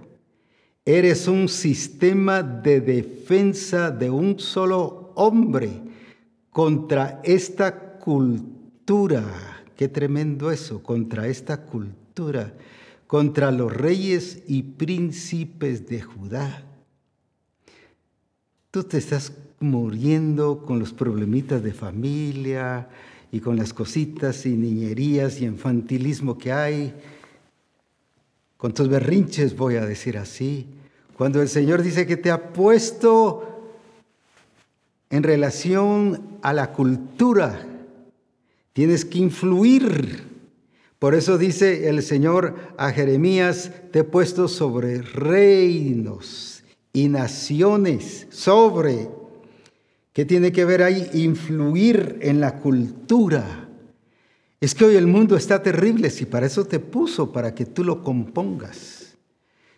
Eres 0.84 1.28
un 1.28 1.48
sistema 1.48 2.42
de 2.42 2.82
defensa 2.82 3.92
de 3.92 4.10
un 4.10 4.40
solo 4.40 5.12
hombre 5.16 5.70
contra 6.50 7.22
esta 7.24 8.00
cultura. 8.00 9.24
Qué 9.76 9.88
tremendo 9.88 10.50
eso, 10.50 10.82
contra 10.82 11.28
esta 11.28 11.66
cultura, 11.66 12.54
contra 13.06 13.52
los 13.52 13.72
reyes 13.72 14.42
y 14.48 14.64
príncipes 14.64 15.86
de 15.88 16.02
Judá. 16.02 16.64
Tú 18.72 18.84
te 18.84 18.98
estás 18.98 19.32
muriendo 19.60 20.66
con 20.66 20.80
los 20.80 20.94
problemitas 20.94 21.64
de 21.64 21.74
familia 21.74 22.88
y 23.32 23.40
con 23.40 23.58
las 23.58 23.74
cositas 23.74 24.46
y 24.46 24.56
niñerías 24.56 25.42
y 25.42 25.46
infantilismo 25.46 26.38
que 26.38 26.52
hay, 26.52 26.94
con 28.58 28.74
tus 28.74 28.88
berrinches, 28.88 29.56
voy 29.56 29.76
a 29.76 29.86
decir 29.86 30.18
así. 30.18 30.68
Cuando 31.18 31.42
el 31.42 31.50
Señor 31.50 31.82
dice 31.82 32.06
que 32.06 32.18
te 32.18 32.32
ha 32.32 32.52
puesto 32.54 33.74
en 35.10 35.24
relación 35.24 36.40
a 36.42 36.54
la 36.54 36.74
cultura, 36.74 37.66
tienes 38.74 39.06
que 39.06 39.20
influir. 39.20 40.24
Por 41.00 41.14
eso 41.16 41.38
dice 41.38 41.90
el 41.90 42.02
Señor 42.02 42.56
a 42.78 42.92
Jeremías, 42.92 43.72
te 43.92 44.00
he 44.00 44.04
puesto 44.04 44.48
sobre 44.48 45.02
reinos 45.02 46.64
y 46.92 47.08
naciones 47.10 48.28
sobre. 48.30 49.25
¿Qué 50.16 50.24
tiene 50.24 50.54
que 50.54 50.64
ver 50.64 50.82
ahí? 50.82 51.10
Influir 51.12 52.20
en 52.22 52.40
la 52.40 52.62
cultura. 52.62 53.68
Es 54.62 54.74
que 54.74 54.86
hoy 54.86 54.96
el 54.96 55.08
mundo 55.08 55.36
está 55.36 55.62
terrible, 55.62 56.10
si 56.10 56.26
para 56.26 56.46
eso 56.46 56.64
te 56.64 56.80
puso, 56.80 57.34
para 57.34 57.54
que 57.54 57.66
tú 57.66 57.84
lo 57.84 58.02
compongas. 58.02 59.18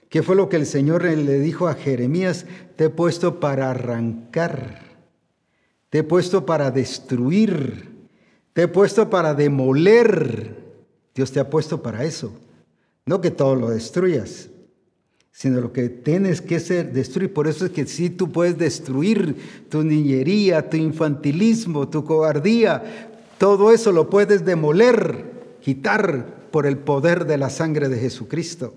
¿Qué 0.10 0.22
fue 0.22 0.36
lo 0.36 0.48
que 0.48 0.58
el 0.58 0.68
Señor 0.68 1.06
le 1.06 1.40
dijo 1.40 1.68
a 1.68 1.74
Jeremías? 1.74 2.46
Te 2.76 2.84
he 2.84 2.90
puesto 2.92 3.40
para 3.40 3.72
arrancar, 3.72 5.00
te 5.90 5.98
he 5.98 6.04
puesto 6.04 6.46
para 6.46 6.70
destruir, 6.70 7.90
te 8.54 8.62
he 8.62 8.68
puesto 8.68 9.10
para 9.10 9.34
demoler. 9.34 10.56
Dios 11.16 11.32
te 11.32 11.40
ha 11.40 11.50
puesto 11.50 11.82
para 11.82 12.04
eso. 12.04 12.32
No 13.08 13.22
que 13.22 13.32
todo 13.32 13.56
lo 13.56 13.72
destruyas, 13.72 14.50
sino 15.38 15.62
lo 15.62 15.72
que 15.72 15.88
tienes 15.88 16.42
que 16.42 16.60
ser 16.60 16.92
destruir. 16.92 17.32
Por 17.32 17.48
eso 17.48 17.68
es 17.68 17.72
que 17.72 17.86
si 17.86 18.10
tú 18.10 18.32
puedes 18.32 18.58
destruir 18.58 19.68
tu 19.70 19.84
niñería, 19.84 20.68
tu 20.68 20.78
infantilismo, 20.78 21.88
tu 21.90 22.04
cobardía, 22.04 23.12
todo 23.38 23.72
eso 23.72 23.92
lo 23.92 24.10
puedes 24.10 24.46
demoler, 24.46 25.26
quitar 25.62 26.50
por 26.50 26.66
el 26.66 26.80
poder 26.80 27.28
de 27.28 27.38
la 27.38 27.52
sangre 27.52 27.88
de 27.88 28.00
Jesucristo. 28.00 28.74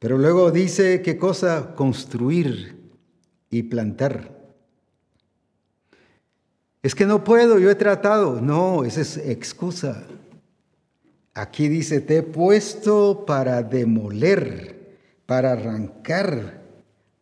Pero 0.00 0.18
luego 0.18 0.50
dice 0.50 1.00
qué 1.00 1.16
cosa 1.16 1.74
construir 1.74 2.76
y 3.48 3.62
plantar. 3.62 4.38
Es 6.82 6.94
que 6.94 7.06
no 7.06 7.24
puedo, 7.24 7.58
yo 7.58 7.70
he 7.70 7.74
tratado. 7.74 8.42
No, 8.42 8.84
esa 8.84 9.00
es 9.00 9.16
excusa. 9.16 10.04
Aquí 11.38 11.68
dice, 11.68 12.00
te 12.00 12.16
he 12.16 12.22
puesto 12.24 13.24
para 13.24 13.62
demoler, 13.62 14.98
para 15.24 15.52
arrancar, 15.52 16.62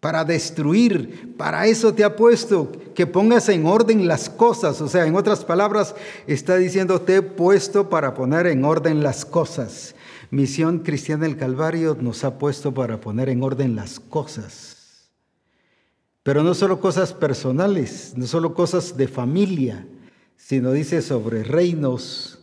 para 0.00 0.24
destruir. 0.24 1.34
Para 1.36 1.66
eso 1.66 1.92
te 1.92 2.02
ha 2.02 2.16
puesto, 2.16 2.72
que 2.94 3.06
pongas 3.06 3.50
en 3.50 3.66
orden 3.66 4.08
las 4.08 4.30
cosas. 4.30 4.80
O 4.80 4.88
sea, 4.88 5.04
en 5.04 5.16
otras 5.16 5.44
palabras, 5.44 5.94
está 6.26 6.56
diciendo, 6.56 7.02
te 7.02 7.16
he 7.16 7.22
puesto 7.22 7.90
para 7.90 8.14
poner 8.14 8.46
en 8.46 8.64
orden 8.64 9.02
las 9.02 9.26
cosas. 9.26 9.94
Misión 10.30 10.78
Cristiana 10.78 11.26
del 11.26 11.36
Calvario 11.36 11.94
nos 12.00 12.24
ha 12.24 12.38
puesto 12.38 12.72
para 12.72 12.98
poner 13.02 13.28
en 13.28 13.42
orden 13.42 13.76
las 13.76 14.00
cosas. 14.00 15.10
Pero 16.22 16.42
no 16.42 16.54
solo 16.54 16.80
cosas 16.80 17.12
personales, 17.12 18.14
no 18.16 18.26
solo 18.26 18.54
cosas 18.54 18.96
de 18.96 19.08
familia, 19.08 19.86
sino 20.38 20.72
dice 20.72 21.02
sobre 21.02 21.44
reinos, 21.44 22.36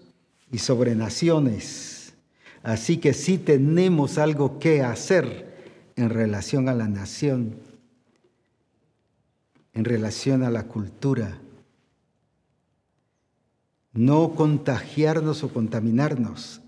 y 0.54 0.60
sobre 0.60 0.96
naciones. 0.96 2.14
Así 2.62 2.98
que 2.98 3.14
sí 3.14 3.40
tenemos 3.40 4.20
algo 4.20 4.60
que 4.60 4.84
hacer 4.84 5.92
en 5.96 6.10
relación 6.12 6.70
a 6.70 6.76
la 6.76 6.88
nación, 6.88 7.56
en 9.74 9.84
relación 9.84 10.44
a 10.44 10.52
la 10.52 10.68
cultura. 10.68 11.40
No 13.94 14.36
contagiarnos 14.36 15.44
o 15.44 15.50
contaminarnos, 15.50 16.62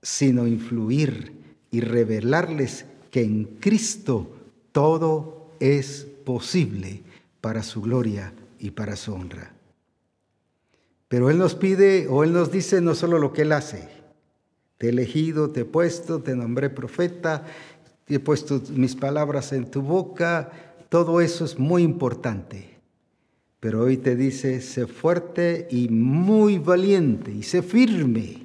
sino 0.00 0.46
influir 0.46 1.32
y 1.70 1.80
revelarles 1.80 2.86
que 3.10 3.22
en 3.22 3.44
Cristo 3.44 4.34
todo 4.72 5.52
es 5.60 6.06
posible 6.24 7.02
para 7.42 7.62
su 7.62 7.82
gloria 7.82 8.32
y 8.58 8.70
para 8.70 8.96
su 8.96 9.12
honra. 9.12 9.61
Pero 11.12 11.28
Él 11.28 11.36
nos 11.36 11.54
pide 11.54 12.08
o 12.08 12.24
Él 12.24 12.32
nos 12.32 12.50
dice 12.50 12.80
no 12.80 12.94
solo 12.94 13.18
lo 13.18 13.34
que 13.34 13.42
Él 13.42 13.52
hace. 13.52 13.86
Te 14.78 14.86
he 14.86 14.88
elegido, 14.88 15.50
te 15.50 15.60
he 15.60 15.64
puesto, 15.66 16.22
te 16.22 16.34
nombré 16.34 16.70
profeta, 16.70 17.44
he 18.08 18.18
puesto 18.18 18.62
mis 18.70 18.96
palabras 18.96 19.52
en 19.52 19.70
tu 19.70 19.82
boca. 19.82 20.50
Todo 20.88 21.20
eso 21.20 21.44
es 21.44 21.58
muy 21.58 21.82
importante. 21.82 22.78
Pero 23.60 23.82
hoy 23.82 23.98
te 23.98 24.16
dice, 24.16 24.62
sé 24.62 24.86
fuerte 24.86 25.68
y 25.70 25.90
muy 25.90 26.56
valiente 26.56 27.30
y 27.30 27.42
sé 27.42 27.60
firme. 27.60 28.44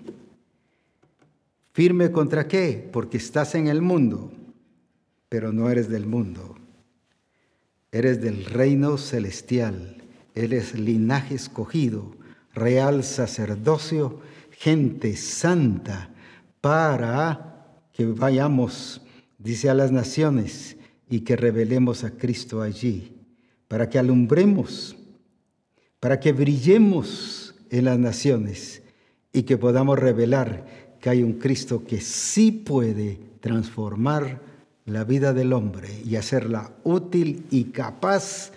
¿Firme 1.71 2.11
contra 2.11 2.49
qué? 2.49 2.85
Porque 2.91 3.15
estás 3.15 3.55
en 3.55 3.67
el 3.67 3.81
mundo, 3.81 4.29
pero 5.29 5.53
no 5.53 5.69
eres 5.69 5.87
del 5.87 6.05
mundo. 6.05 6.57
Eres 7.93 8.19
del 8.19 8.43
reino 8.43 8.97
celestial. 8.97 10.03
Eres 10.35 10.77
linaje 10.77 11.33
escogido 11.33 12.16
real 12.57 13.03
sacerdocio, 13.03 14.19
gente 14.51 15.15
santa, 15.15 16.09
para 16.59 17.83
que 17.93 18.05
vayamos, 18.05 19.01
dice 19.37 19.69
a 19.69 19.73
las 19.73 19.91
naciones, 19.91 20.77
y 21.09 21.21
que 21.21 21.35
revelemos 21.35 22.03
a 22.03 22.11
Cristo 22.11 22.61
allí, 22.61 23.15
para 23.67 23.89
que 23.89 23.99
alumbremos, 23.99 24.95
para 25.99 26.19
que 26.19 26.33
brillemos 26.33 27.55
en 27.69 27.85
las 27.85 27.97
naciones 27.97 28.81
y 29.31 29.43
que 29.43 29.57
podamos 29.57 29.97
revelar 29.99 30.97
que 30.99 31.09
hay 31.09 31.23
un 31.23 31.33
Cristo 31.33 31.83
que 31.85 32.01
sí 32.01 32.51
puede 32.51 33.19
transformar 33.39 34.41
la 34.85 35.03
vida 35.03 35.33
del 35.33 35.53
hombre 35.53 35.89
y 36.05 36.15
hacerla 36.15 36.71
útil 36.83 37.45
y 37.51 37.65
capaz 37.65 38.51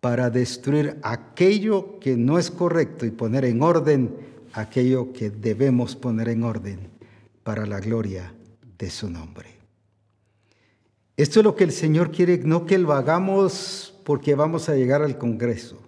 para 0.00 0.30
destruir 0.30 0.98
aquello 1.02 1.98
que 1.98 2.16
no 2.16 2.38
es 2.38 2.50
correcto 2.50 3.04
y 3.04 3.10
poner 3.10 3.44
en 3.44 3.62
orden 3.62 4.14
aquello 4.52 5.12
que 5.12 5.30
debemos 5.30 5.96
poner 5.96 6.28
en 6.28 6.44
orden 6.44 6.78
para 7.42 7.66
la 7.66 7.80
gloria 7.80 8.32
de 8.78 8.90
su 8.90 9.10
nombre. 9.10 9.58
Esto 11.16 11.40
es 11.40 11.44
lo 11.44 11.56
que 11.56 11.64
el 11.64 11.72
Señor 11.72 12.12
quiere, 12.12 12.38
no 12.38 12.64
que 12.64 12.78
lo 12.78 12.92
hagamos 12.92 13.94
porque 14.04 14.34
vamos 14.34 14.68
a 14.68 14.76
llegar 14.76 15.02
al 15.02 15.18
Congreso, 15.18 15.82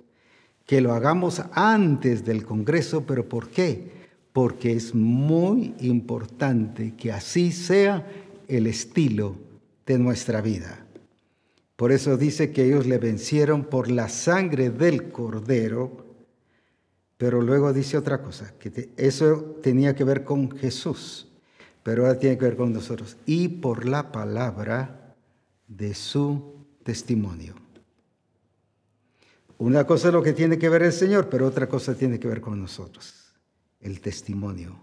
que 0.66 0.81
lo 0.81 0.93
hagamos 0.93 1.43
antes 1.53 2.24
del 2.24 2.45
Congreso, 2.45 3.05
pero 3.07 3.28
¿por 3.28 3.49
qué? 3.49 3.93
Porque 4.32 4.73
es 4.73 4.95
muy 4.95 5.74
importante 5.81 6.95
que 6.97 7.12
así 7.12 7.53
sea 7.53 8.07
el 8.49 8.66
estilo 8.66 9.37
de 9.87 9.99
nuestra 9.99 10.41
vida. 10.41 10.80
Por 11.81 11.93
eso 11.93 12.19
dice 12.19 12.52
que 12.52 12.66
ellos 12.66 12.85
le 12.85 12.98
vencieron 12.98 13.65
por 13.65 13.90
la 13.90 14.11
sangre 14.11 14.69
del 14.69 15.11
cordero, 15.11 16.05
pero 17.16 17.40
luego 17.40 17.73
dice 17.73 17.97
otra 17.97 18.20
cosa, 18.20 18.52
que 18.59 18.90
eso 18.98 19.59
tenía 19.62 19.97
que 19.97 20.05
ver 20.05 20.23
con 20.23 20.51
Jesús, 20.59 21.28
pero 21.82 22.05
ahora 22.05 22.19
tiene 22.19 22.36
que 22.36 22.44
ver 22.44 22.57
con 22.59 22.74
nosotros, 22.74 23.16
y 23.24 23.48
por 23.48 23.86
la 23.86 24.12
palabra 24.12 25.16
de 25.69 25.94
su 25.94 26.66
testimonio. 26.82 27.55
Una 29.57 29.86
cosa 29.86 30.09
es 30.09 30.12
lo 30.12 30.23
que 30.23 30.35
tiene 30.35 30.59
que 30.59 30.69
ver 30.69 30.82
el 30.82 30.93
Señor, 30.93 31.31
pero 31.31 31.47
otra 31.47 31.66
cosa 31.66 31.94
tiene 31.94 32.20
que 32.20 32.28
ver 32.28 32.43
con 32.43 32.61
nosotros, 32.61 33.32
el 33.81 34.02
testimonio. 34.02 34.78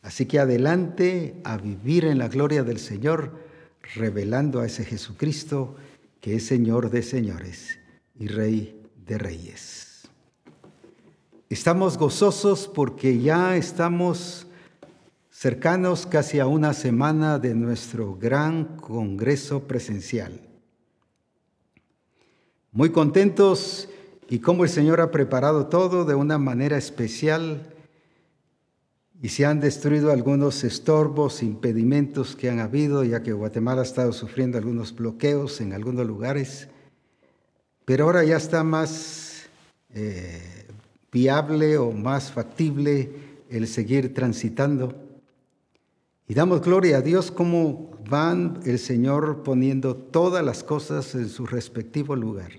Así 0.00 0.26
que 0.26 0.38
adelante 0.38 1.40
a 1.42 1.56
vivir 1.56 2.04
en 2.04 2.18
la 2.18 2.28
gloria 2.28 2.62
del 2.62 2.78
Señor 2.78 3.50
revelando 3.94 4.60
a 4.60 4.66
ese 4.66 4.84
Jesucristo 4.84 5.76
que 6.20 6.36
es 6.36 6.46
Señor 6.46 6.90
de 6.90 7.02
señores 7.02 7.78
y 8.18 8.28
Rey 8.28 8.80
de 9.04 9.18
reyes. 9.18 10.08
Estamos 11.50 11.98
gozosos 11.98 12.68
porque 12.68 13.20
ya 13.20 13.56
estamos 13.56 14.46
cercanos 15.30 16.06
casi 16.06 16.38
a 16.38 16.46
una 16.46 16.72
semana 16.72 17.38
de 17.38 17.54
nuestro 17.54 18.14
gran 18.14 18.76
congreso 18.76 19.64
presencial. 19.64 20.40
Muy 22.70 22.90
contentos 22.90 23.88
y 24.28 24.38
como 24.38 24.64
el 24.64 24.70
Señor 24.70 25.00
ha 25.00 25.10
preparado 25.10 25.66
todo 25.66 26.04
de 26.04 26.14
una 26.14 26.38
manera 26.38 26.78
especial 26.78 27.71
y 29.22 29.28
se 29.28 29.46
han 29.46 29.60
destruido 29.60 30.10
algunos 30.10 30.64
estorbos, 30.64 31.44
impedimentos 31.44 32.34
que 32.34 32.50
han 32.50 32.58
habido, 32.58 33.04
ya 33.04 33.22
que 33.22 33.32
Guatemala 33.32 33.82
ha 33.82 33.84
estado 33.84 34.12
sufriendo 34.12 34.58
algunos 34.58 34.92
bloqueos 34.92 35.60
en 35.60 35.72
algunos 35.72 36.04
lugares, 36.04 36.68
pero 37.84 38.06
ahora 38.06 38.24
ya 38.24 38.36
está 38.36 38.64
más 38.64 39.44
eh, 39.94 40.66
viable 41.12 41.78
o 41.78 41.92
más 41.92 42.32
factible 42.32 43.12
el 43.48 43.68
seguir 43.68 44.12
transitando. 44.12 44.92
Y 46.26 46.34
damos 46.34 46.60
gloria 46.60 46.96
a 46.96 47.00
Dios 47.00 47.30
como 47.30 47.92
van 48.10 48.58
el 48.64 48.80
Señor 48.80 49.44
poniendo 49.44 49.94
todas 49.94 50.44
las 50.44 50.64
cosas 50.64 51.14
en 51.14 51.28
su 51.28 51.46
respectivo 51.46 52.16
lugar. 52.16 52.50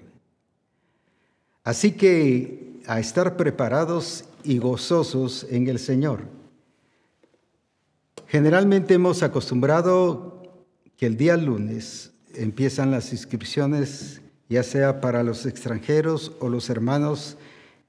Así 1.66 1.92
que 1.92 2.80
a 2.88 3.02
estar 3.02 3.36
preparados 3.36 4.24
y 4.46 4.60
gozosos 4.60 5.46
en 5.50 5.68
el 5.68 5.78
Señor. 5.78 6.43
Generalmente 8.34 8.96
hemos 8.96 9.22
acostumbrado 9.22 10.42
que 10.98 11.06
el 11.06 11.18
día 11.18 11.38
lunes 11.38 12.14
empiezan 12.34 12.90
las 12.90 13.12
inscripciones, 13.12 14.22
ya 14.50 14.64
sea 14.64 15.02
para 15.02 15.22
los 15.22 15.46
extranjeros 15.46 16.32
o 16.40 16.50
los 16.50 16.72
hermanos 16.72 17.38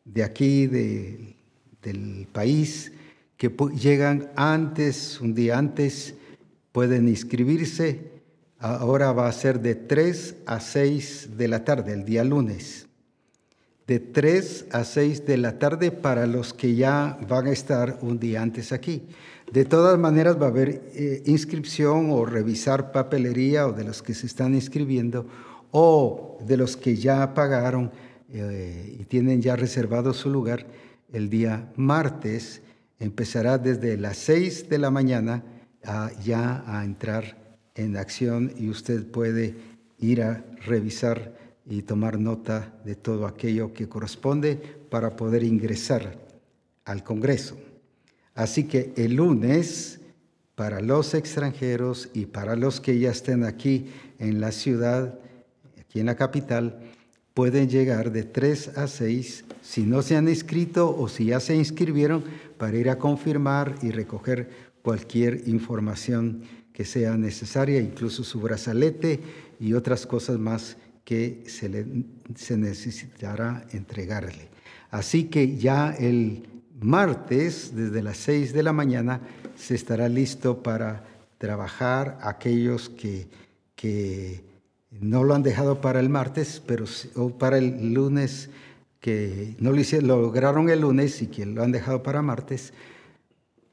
de 0.04 0.22
aquí, 0.22 0.66
del 0.66 2.28
país, 2.30 2.92
que 3.38 3.56
llegan 3.74 4.32
antes, 4.36 5.18
un 5.22 5.34
día 5.34 5.56
antes, 5.56 6.14
pueden 6.72 7.08
inscribirse. 7.08 8.12
Ahora 8.58 9.12
va 9.12 9.28
a 9.28 9.32
ser 9.32 9.60
de 9.60 9.74
3 9.74 10.42
a 10.44 10.60
6 10.60 11.38
de 11.38 11.48
la 11.48 11.64
tarde, 11.64 11.94
el 11.94 12.04
día 12.04 12.22
lunes. 12.22 12.86
De 13.86 13.98
3 13.98 14.66
a 14.72 14.84
6 14.84 15.24
de 15.24 15.38
la 15.38 15.58
tarde 15.58 15.90
para 15.90 16.26
los 16.26 16.52
que 16.52 16.74
ya 16.74 17.18
van 17.26 17.46
a 17.46 17.52
estar 17.52 17.98
un 18.02 18.18
día 18.18 18.42
antes 18.42 18.72
aquí. 18.72 19.08
De 19.54 19.64
todas 19.64 19.96
maneras 20.00 20.36
va 20.36 20.46
a 20.46 20.48
haber 20.48 20.82
eh, 20.96 21.22
inscripción 21.26 22.10
o 22.10 22.24
revisar 22.24 22.90
papelería 22.90 23.68
o 23.68 23.72
de 23.72 23.84
los 23.84 24.02
que 24.02 24.12
se 24.12 24.26
están 24.26 24.52
inscribiendo 24.52 25.28
o 25.70 26.38
de 26.44 26.56
los 26.56 26.76
que 26.76 26.96
ya 26.96 27.34
pagaron 27.34 27.92
eh, 28.32 28.96
y 28.98 29.04
tienen 29.04 29.40
ya 29.40 29.54
reservado 29.54 30.12
su 30.12 30.28
lugar, 30.28 30.66
el 31.12 31.30
día 31.30 31.72
martes 31.76 32.62
empezará 32.98 33.56
desde 33.56 33.96
las 33.96 34.16
6 34.16 34.68
de 34.68 34.78
la 34.78 34.90
mañana 34.90 35.44
ya 36.24 36.64
a 36.66 36.84
entrar 36.84 37.56
en 37.76 37.96
acción 37.96 38.52
y 38.58 38.70
usted 38.70 39.06
puede 39.06 39.54
ir 40.00 40.22
a 40.22 40.44
revisar 40.66 41.32
y 41.64 41.82
tomar 41.82 42.18
nota 42.18 42.74
de 42.84 42.96
todo 42.96 43.24
aquello 43.24 43.72
que 43.72 43.88
corresponde 43.88 44.56
para 44.90 45.14
poder 45.14 45.44
ingresar 45.44 46.18
al 46.84 47.04
Congreso. 47.04 47.56
Así 48.34 48.64
que 48.64 48.92
el 48.96 49.14
lunes, 49.16 50.00
para 50.54 50.80
los 50.80 51.14
extranjeros 51.14 52.08
y 52.14 52.26
para 52.26 52.56
los 52.56 52.80
que 52.80 52.98
ya 52.98 53.10
estén 53.10 53.44
aquí 53.44 53.86
en 54.18 54.40
la 54.40 54.52
ciudad, 54.52 55.18
aquí 55.80 56.00
en 56.00 56.06
la 56.06 56.16
capital, 56.16 56.80
pueden 57.32 57.68
llegar 57.68 58.12
de 58.12 58.22
3 58.22 58.78
a 58.78 58.86
6 58.86 59.44
si 59.60 59.82
no 59.82 60.02
se 60.02 60.16
han 60.16 60.28
inscrito 60.28 60.96
o 60.96 61.08
si 61.08 61.26
ya 61.26 61.40
se 61.40 61.56
inscribieron 61.56 62.24
para 62.58 62.76
ir 62.76 62.90
a 62.90 62.98
confirmar 62.98 63.74
y 63.82 63.90
recoger 63.90 64.48
cualquier 64.82 65.48
información 65.48 66.42
que 66.72 66.84
sea 66.84 67.16
necesaria, 67.16 67.80
incluso 67.80 68.24
su 68.24 68.40
brazalete 68.40 69.20
y 69.60 69.72
otras 69.74 70.06
cosas 70.06 70.38
más 70.38 70.76
que 71.04 71.42
se, 71.46 71.68
le, 71.68 71.86
se 72.34 72.56
necesitará 72.56 73.66
entregarle. 73.72 74.48
Así 74.90 75.24
que 75.24 75.56
ya 75.56 75.92
el 75.92 76.53
martes, 76.84 77.74
desde 77.74 78.02
las 78.02 78.18
6 78.18 78.52
de 78.52 78.62
la 78.62 78.74
mañana, 78.74 79.20
se 79.56 79.74
estará 79.74 80.08
listo 80.08 80.62
para 80.62 81.04
trabajar 81.38 82.18
aquellos 82.20 82.90
que, 82.90 83.26
que 83.74 84.42
no 84.90 85.24
lo 85.24 85.34
han 85.34 85.42
dejado 85.42 85.80
para 85.80 85.98
el 85.98 86.10
martes, 86.10 86.62
pero 86.66 86.84
o 87.14 87.30
para 87.30 87.56
el 87.56 87.94
lunes, 87.94 88.50
que 89.00 89.56
no 89.58 89.72
lo, 89.72 89.80
hicieron, 89.80 90.08
lo 90.08 90.20
lograron 90.20 90.68
el 90.68 90.80
lunes 90.80 91.22
y 91.22 91.28
que 91.28 91.46
lo 91.46 91.62
han 91.62 91.72
dejado 91.72 92.02
para 92.02 92.20
martes. 92.20 92.74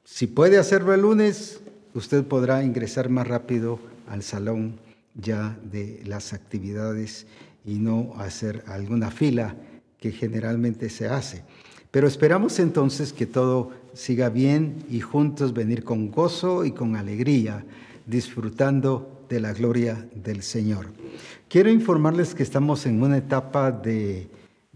Si 0.06 0.28
puede 0.28 0.58
hacerlo 0.58 0.94
el 0.94 1.02
lunes, 1.02 1.60
usted 1.94 2.24
podrá 2.24 2.64
ingresar 2.64 3.10
más 3.10 3.28
rápido 3.28 3.80
al 4.08 4.24
salón 4.24 4.80
ya 5.16 5.58
de 5.64 6.02
las 6.06 6.32
actividades 6.32 7.28
y 7.66 7.76
no 7.76 8.14
hacer 8.18 8.64
alguna 8.68 9.12
fila 9.12 9.56
que 10.00 10.12
generalmente 10.14 10.90
se 10.90 11.08
hace. 11.08 11.44
Pero 11.92 12.08
esperamos 12.08 12.58
entonces 12.60 13.12
que 13.12 13.26
todo 13.26 13.72
siga 13.94 14.30
bien 14.30 14.78
y 14.90 15.02
juntos 15.02 15.54
venir 15.54 15.84
con 15.84 16.10
gozo 16.10 16.64
y 16.64 16.72
con 16.72 16.96
alegría, 16.96 17.66
disfrutando 18.06 19.26
de 19.28 19.42
la 19.42 19.54
gloria 19.54 20.08
del 20.16 20.42
Señor. 20.42 20.88
Quiero 21.50 21.70
informarles 21.70 22.34
que 22.34 22.44
estamos 22.44 22.86
en 22.86 23.04
una 23.04 23.18
etapa 23.18 23.72
de, 23.72 24.30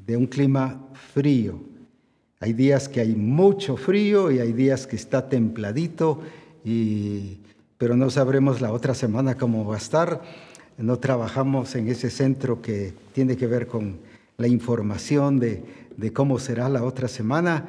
un 0.10 0.28
clima 0.28 0.82
frío. 1.14 1.62
Hay 2.42 2.52
días 2.52 2.90
que 2.90 3.00
hay 3.00 3.16
mucho 3.16 3.78
frío 3.78 4.30
y 4.30 4.40
hay 4.40 4.52
días 4.52 4.86
que 4.86 4.98
está 4.98 5.30
templadito, 5.30 6.20
y, 6.66 7.40
pero 7.78 7.96
no 7.96 8.10
sabremos 8.10 8.60
la 8.60 8.74
otra 8.74 8.94
semana 8.94 9.36
cómo 9.36 9.66
va 9.66 9.76
a 9.76 9.78
estar. 9.78 10.22
No 10.78 11.00
trabajamos 11.00 11.76
en 11.76 11.88
ese 11.88 12.10
centro 12.10 12.62
que 12.62 12.94
tiene 13.14 13.38
que 13.38 13.48
ver 13.48 13.68
con 13.68 13.98
la 14.38 14.50
información 14.50 15.40
de, 15.40 15.64
de 15.98 16.14
cómo 16.14 16.40
será 16.40 16.70
la 16.70 16.84
otra 16.84 17.08
semana 17.08 17.66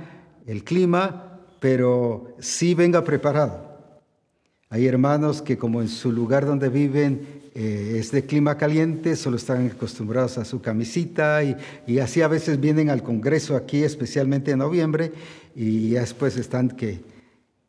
el 0.46 0.64
clima, 0.64 1.40
pero 1.60 2.36
sí 2.38 2.74
venga 2.74 3.04
preparado. 3.04 3.66
Hay 4.68 4.86
hermanos 4.86 5.42
que 5.42 5.58
como 5.58 5.80
en 5.80 5.88
su 5.88 6.10
lugar 6.12 6.44
donde 6.44 6.68
viven 6.68 7.36
eh, 7.54 7.96
es 7.98 8.10
de 8.10 8.26
clima 8.26 8.58
caliente, 8.58 9.16
solo 9.16 9.36
están 9.36 9.66
acostumbrados 9.66 10.38
a 10.38 10.44
su 10.44 10.60
camisita 10.60 11.42
y, 11.42 11.98
así 11.98 12.20
a 12.20 12.28
veces 12.28 12.60
vienen 12.60 12.90
al 12.90 13.02
Congreso 13.02 13.56
aquí, 13.56 13.82
especialmente 13.82 14.50
en 14.50 14.58
noviembre, 14.58 15.12
y 15.54 15.90
después 15.90 16.36
están 16.36 16.68
que, 16.68 17.00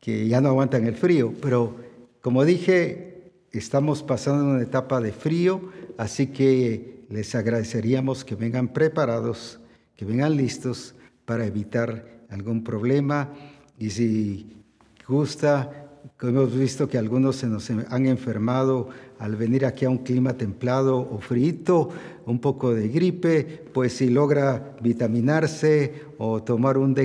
que 0.02 0.28
ya 0.28 0.42
no 0.42 0.50
aguantan 0.50 0.86
el 0.88 0.96
frío. 0.96 1.34
Pero 1.42 1.76
como 2.22 2.44
dije, 2.44 3.32
estamos 3.52 4.04
pasando 4.04 4.44
una 4.44 4.62
etapa 4.62 5.00
de 5.00 5.14
frío, 5.14 5.62
así 5.98 6.28
que 6.28 7.06
les 7.10 7.34
agradeceríamos 7.36 8.26
que 8.26 8.36
vengan 8.36 8.68
preparados, 8.68 9.60
que 9.98 10.06
vengan 10.06 10.38
listos 10.38 10.96
para 11.26 11.46
evitar 11.46 12.06
algún 12.30 12.64
problema 12.64 13.34
y 13.78 13.90
si 13.90 14.64
gusta 15.06 15.88
Hemos 16.20 16.58
visto 16.58 16.90
que 16.90 16.98
algunos 16.98 17.36
se 17.36 17.48
nos 17.48 17.70
han 17.70 18.08
enfermado 18.08 18.90
al 19.20 19.36
venir 19.36 19.68
aquí 19.68 19.86
a 19.86 19.90
un 19.92 20.00
clima 20.00 20.34
templado 20.34 20.98
o 20.98 21.20
frío, 21.20 21.90
un 22.26 22.40
poco 22.40 22.74
de 22.74 22.88
gripe, 22.88 23.66
pues 23.72 23.94
si 23.94 24.10
logra 24.10 24.76
vitaminarse 24.82 25.94
o 26.18 26.42
tomar 26.42 26.80
un 26.80 26.96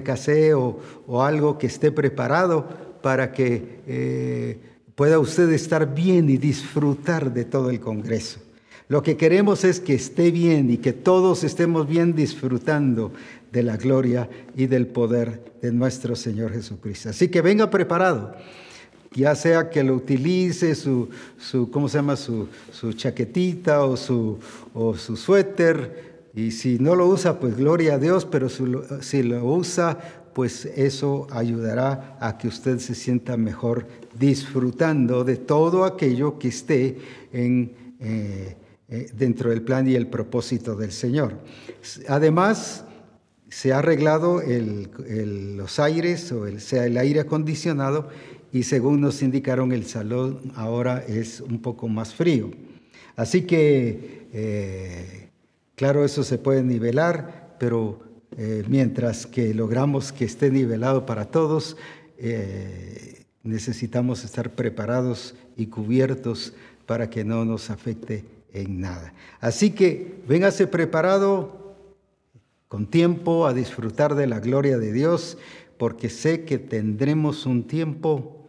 o, 0.56 0.78
o 1.06 1.22
algo 1.22 1.58
que 1.58 1.66
esté 1.66 1.92
preparado 1.92 2.66
para 3.02 3.32
que 3.32 3.82
eh, 3.86 4.58
pueda 4.94 5.18
usted 5.18 5.50
estar 5.52 5.94
bien 5.94 6.30
y 6.30 6.38
disfrutar 6.38 7.34
de 7.34 7.44
todo 7.44 7.68
el 7.68 7.80
Congreso. 7.80 8.40
Lo 8.92 9.02
que 9.02 9.16
queremos 9.16 9.64
es 9.64 9.80
que 9.80 9.94
esté 9.94 10.30
bien 10.30 10.70
y 10.70 10.76
que 10.76 10.92
todos 10.92 11.44
estemos 11.44 11.88
bien 11.88 12.14
disfrutando 12.14 13.10
de 13.50 13.62
la 13.62 13.78
gloria 13.78 14.28
y 14.54 14.66
del 14.66 14.86
poder 14.86 15.54
de 15.62 15.72
nuestro 15.72 16.14
Señor 16.14 16.52
Jesucristo. 16.52 17.08
Así 17.08 17.28
que 17.28 17.40
venga 17.40 17.70
preparado 17.70 18.34
ya 19.14 19.34
sea 19.34 19.70
que 19.70 19.82
lo 19.82 19.94
utilice 19.94 20.74
su, 20.74 21.08
su 21.38 21.70
¿cómo 21.70 21.88
se 21.88 21.96
llama? 21.96 22.16
Su, 22.16 22.48
su 22.70 22.92
chaquetita 22.92 23.82
o 23.86 23.96
su, 23.96 24.38
o 24.74 24.94
su 24.94 25.16
suéter. 25.16 26.28
Y 26.34 26.50
si 26.50 26.78
no 26.78 26.94
lo 26.94 27.06
usa, 27.06 27.40
pues 27.40 27.56
gloria 27.56 27.94
a 27.94 27.98
Dios, 27.98 28.26
pero 28.26 28.50
si 28.50 29.22
lo, 29.22 29.46
usa, 29.46 29.98
pues 30.34 30.66
eso 30.66 31.28
ayudará 31.30 32.18
a 32.20 32.36
que 32.36 32.46
usted 32.46 32.78
se 32.78 32.94
sienta 32.94 33.38
mejor 33.38 33.86
disfrutando 34.18 35.24
de 35.24 35.38
todo 35.38 35.86
aquello 35.86 36.38
que 36.38 36.48
esté 36.48 36.98
en, 37.32 37.72
eh, 37.98 38.56
eh, 38.94 39.08
dentro 39.16 39.48
del 39.48 39.62
plan 39.62 39.88
y 39.88 39.94
el 39.94 40.06
propósito 40.06 40.76
del 40.76 40.92
Señor. 40.92 41.38
Además, 42.08 42.84
se 43.48 43.72
ha 43.72 43.78
arreglado 43.78 44.42
los 44.44 45.78
aires, 45.78 46.30
o 46.30 46.46
el, 46.46 46.60
sea 46.60 46.84
el 46.84 46.98
aire 46.98 47.20
acondicionado, 47.20 48.10
y 48.52 48.64
según 48.64 49.00
nos 49.00 49.22
indicaron 49.22 49.72
el 49.72 49.86
salón 49.86 50.52
ahora 50.56 51.02
es 51.08 51.40
un 51.40 51.62
poco 51.62 51.88
más 51.88 52.14
frío. 52.14 52.50
Así 53.16 53.46
que, 53.46 54.28
eh, 54.34 55.30
claro, 55.74 56.04
eso 56.04 56.22
se 56.22 56.36
puede 56.36 56.62
nivelar, 56.62 57.56
pero 57.58 57.98
eh, 58.36 58.62
mientras 58.68 59.26
que 59.26 59.54
logramos 59.54 60.12
que 60.12 60.26
esté 60.26 60.50
nivelado 60.50 61.06
para 61.06 61.30
todos, 61.30 61.78
necesitamos 63.42 64.22
estar 64.22 64.50
preparados 64.50 65.34
y 65.56 65.68
cubiertos 65.68 66.52
para 66.84 67.08
que 67.08 67.24
no 67.24 67.46
nos 67.46 67.70
afecte 67.70 68.41
en 68.52 68.80
nada. 68.80 69.12
Así 69.40 69.70
que 69.70 70.22
véngase 70.26 70.66
preparado 70.66 71.74
con 72.68 72.86
tiempo 72.86 73.46
a 73.46 73.52
disfrutar 73.52 74.14
de 74.14 74.26
la 74.26 74.40
gloria 74.40 74.78
de 74.78 74.92
Dios, 74.92 75.36
porque 75.76 76.08
sé 76.08 76.44
que 76.44 76.58
tendremos 76.58 77.44
un 77.44 77.64
tiempo, 77.64 78.46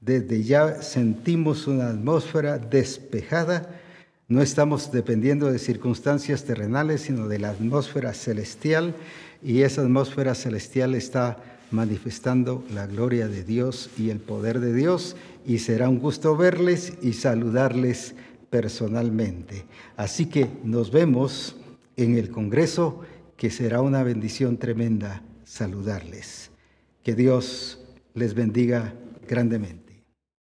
desde 0.00 0.42
ya 0.42 0.82
sentimos 0.82 1.66
una 1.66 1.90
atmósfera 1.90 2.58
despejada, 2.58 3.80
no 4.26 4.40
estamos 4.40 4.90
dependiendo 4.90 5.52
de 5.52 5.58
circunstancias 5.58 6.44
terrenales, 6.44 7.02
sino 7.02 7.28
de 7.28 7.38
la 7.38 7.50
atmósfera 7.50 8.14
celestial, 8.14 8.94
y 9.42 9.62
esa 9.62 9.82
atmósfera 9.82 10.34
celestial 10.34 10.94
está 10.94 11.36
manifestando 11.70 12.64
la 12.74 12.86
gloria 12.86 13.28
de 13.28 13.44
Dios 13.44 13.90
y 13.98 14.10
el 14.10 14.18
poder 14.18 14.60
de 14.60 14.72
Dios, 14.72 15.16
y 15.46 15.58
será 15.58 15.88
un 15.88 15.98
gusto 15.98 16.36
verles 16.36 16.94
y 17.02 17.12
saludarles 17.12 18.14
personalmente. 18.52 19.64
Así 19.96 20.26
que 20.26 20.46
nos 20.62 20.92
vemos 20.92 21.56
en 21.96 22.18
el 22.18 22.30
Congreso, 22.30 23.00
que 23.38 23.50
será 23.50 23.80
una 23.80 24.02
bendición 24.02 24.58
tremenda 24.58 25.22
saludarles. 25.42 26.50
Que 27.02 27.14
Dios 27.14 27.80
les 28.12 28.34
bendiga 28.34 28.92
grandemente. 29.26 29.81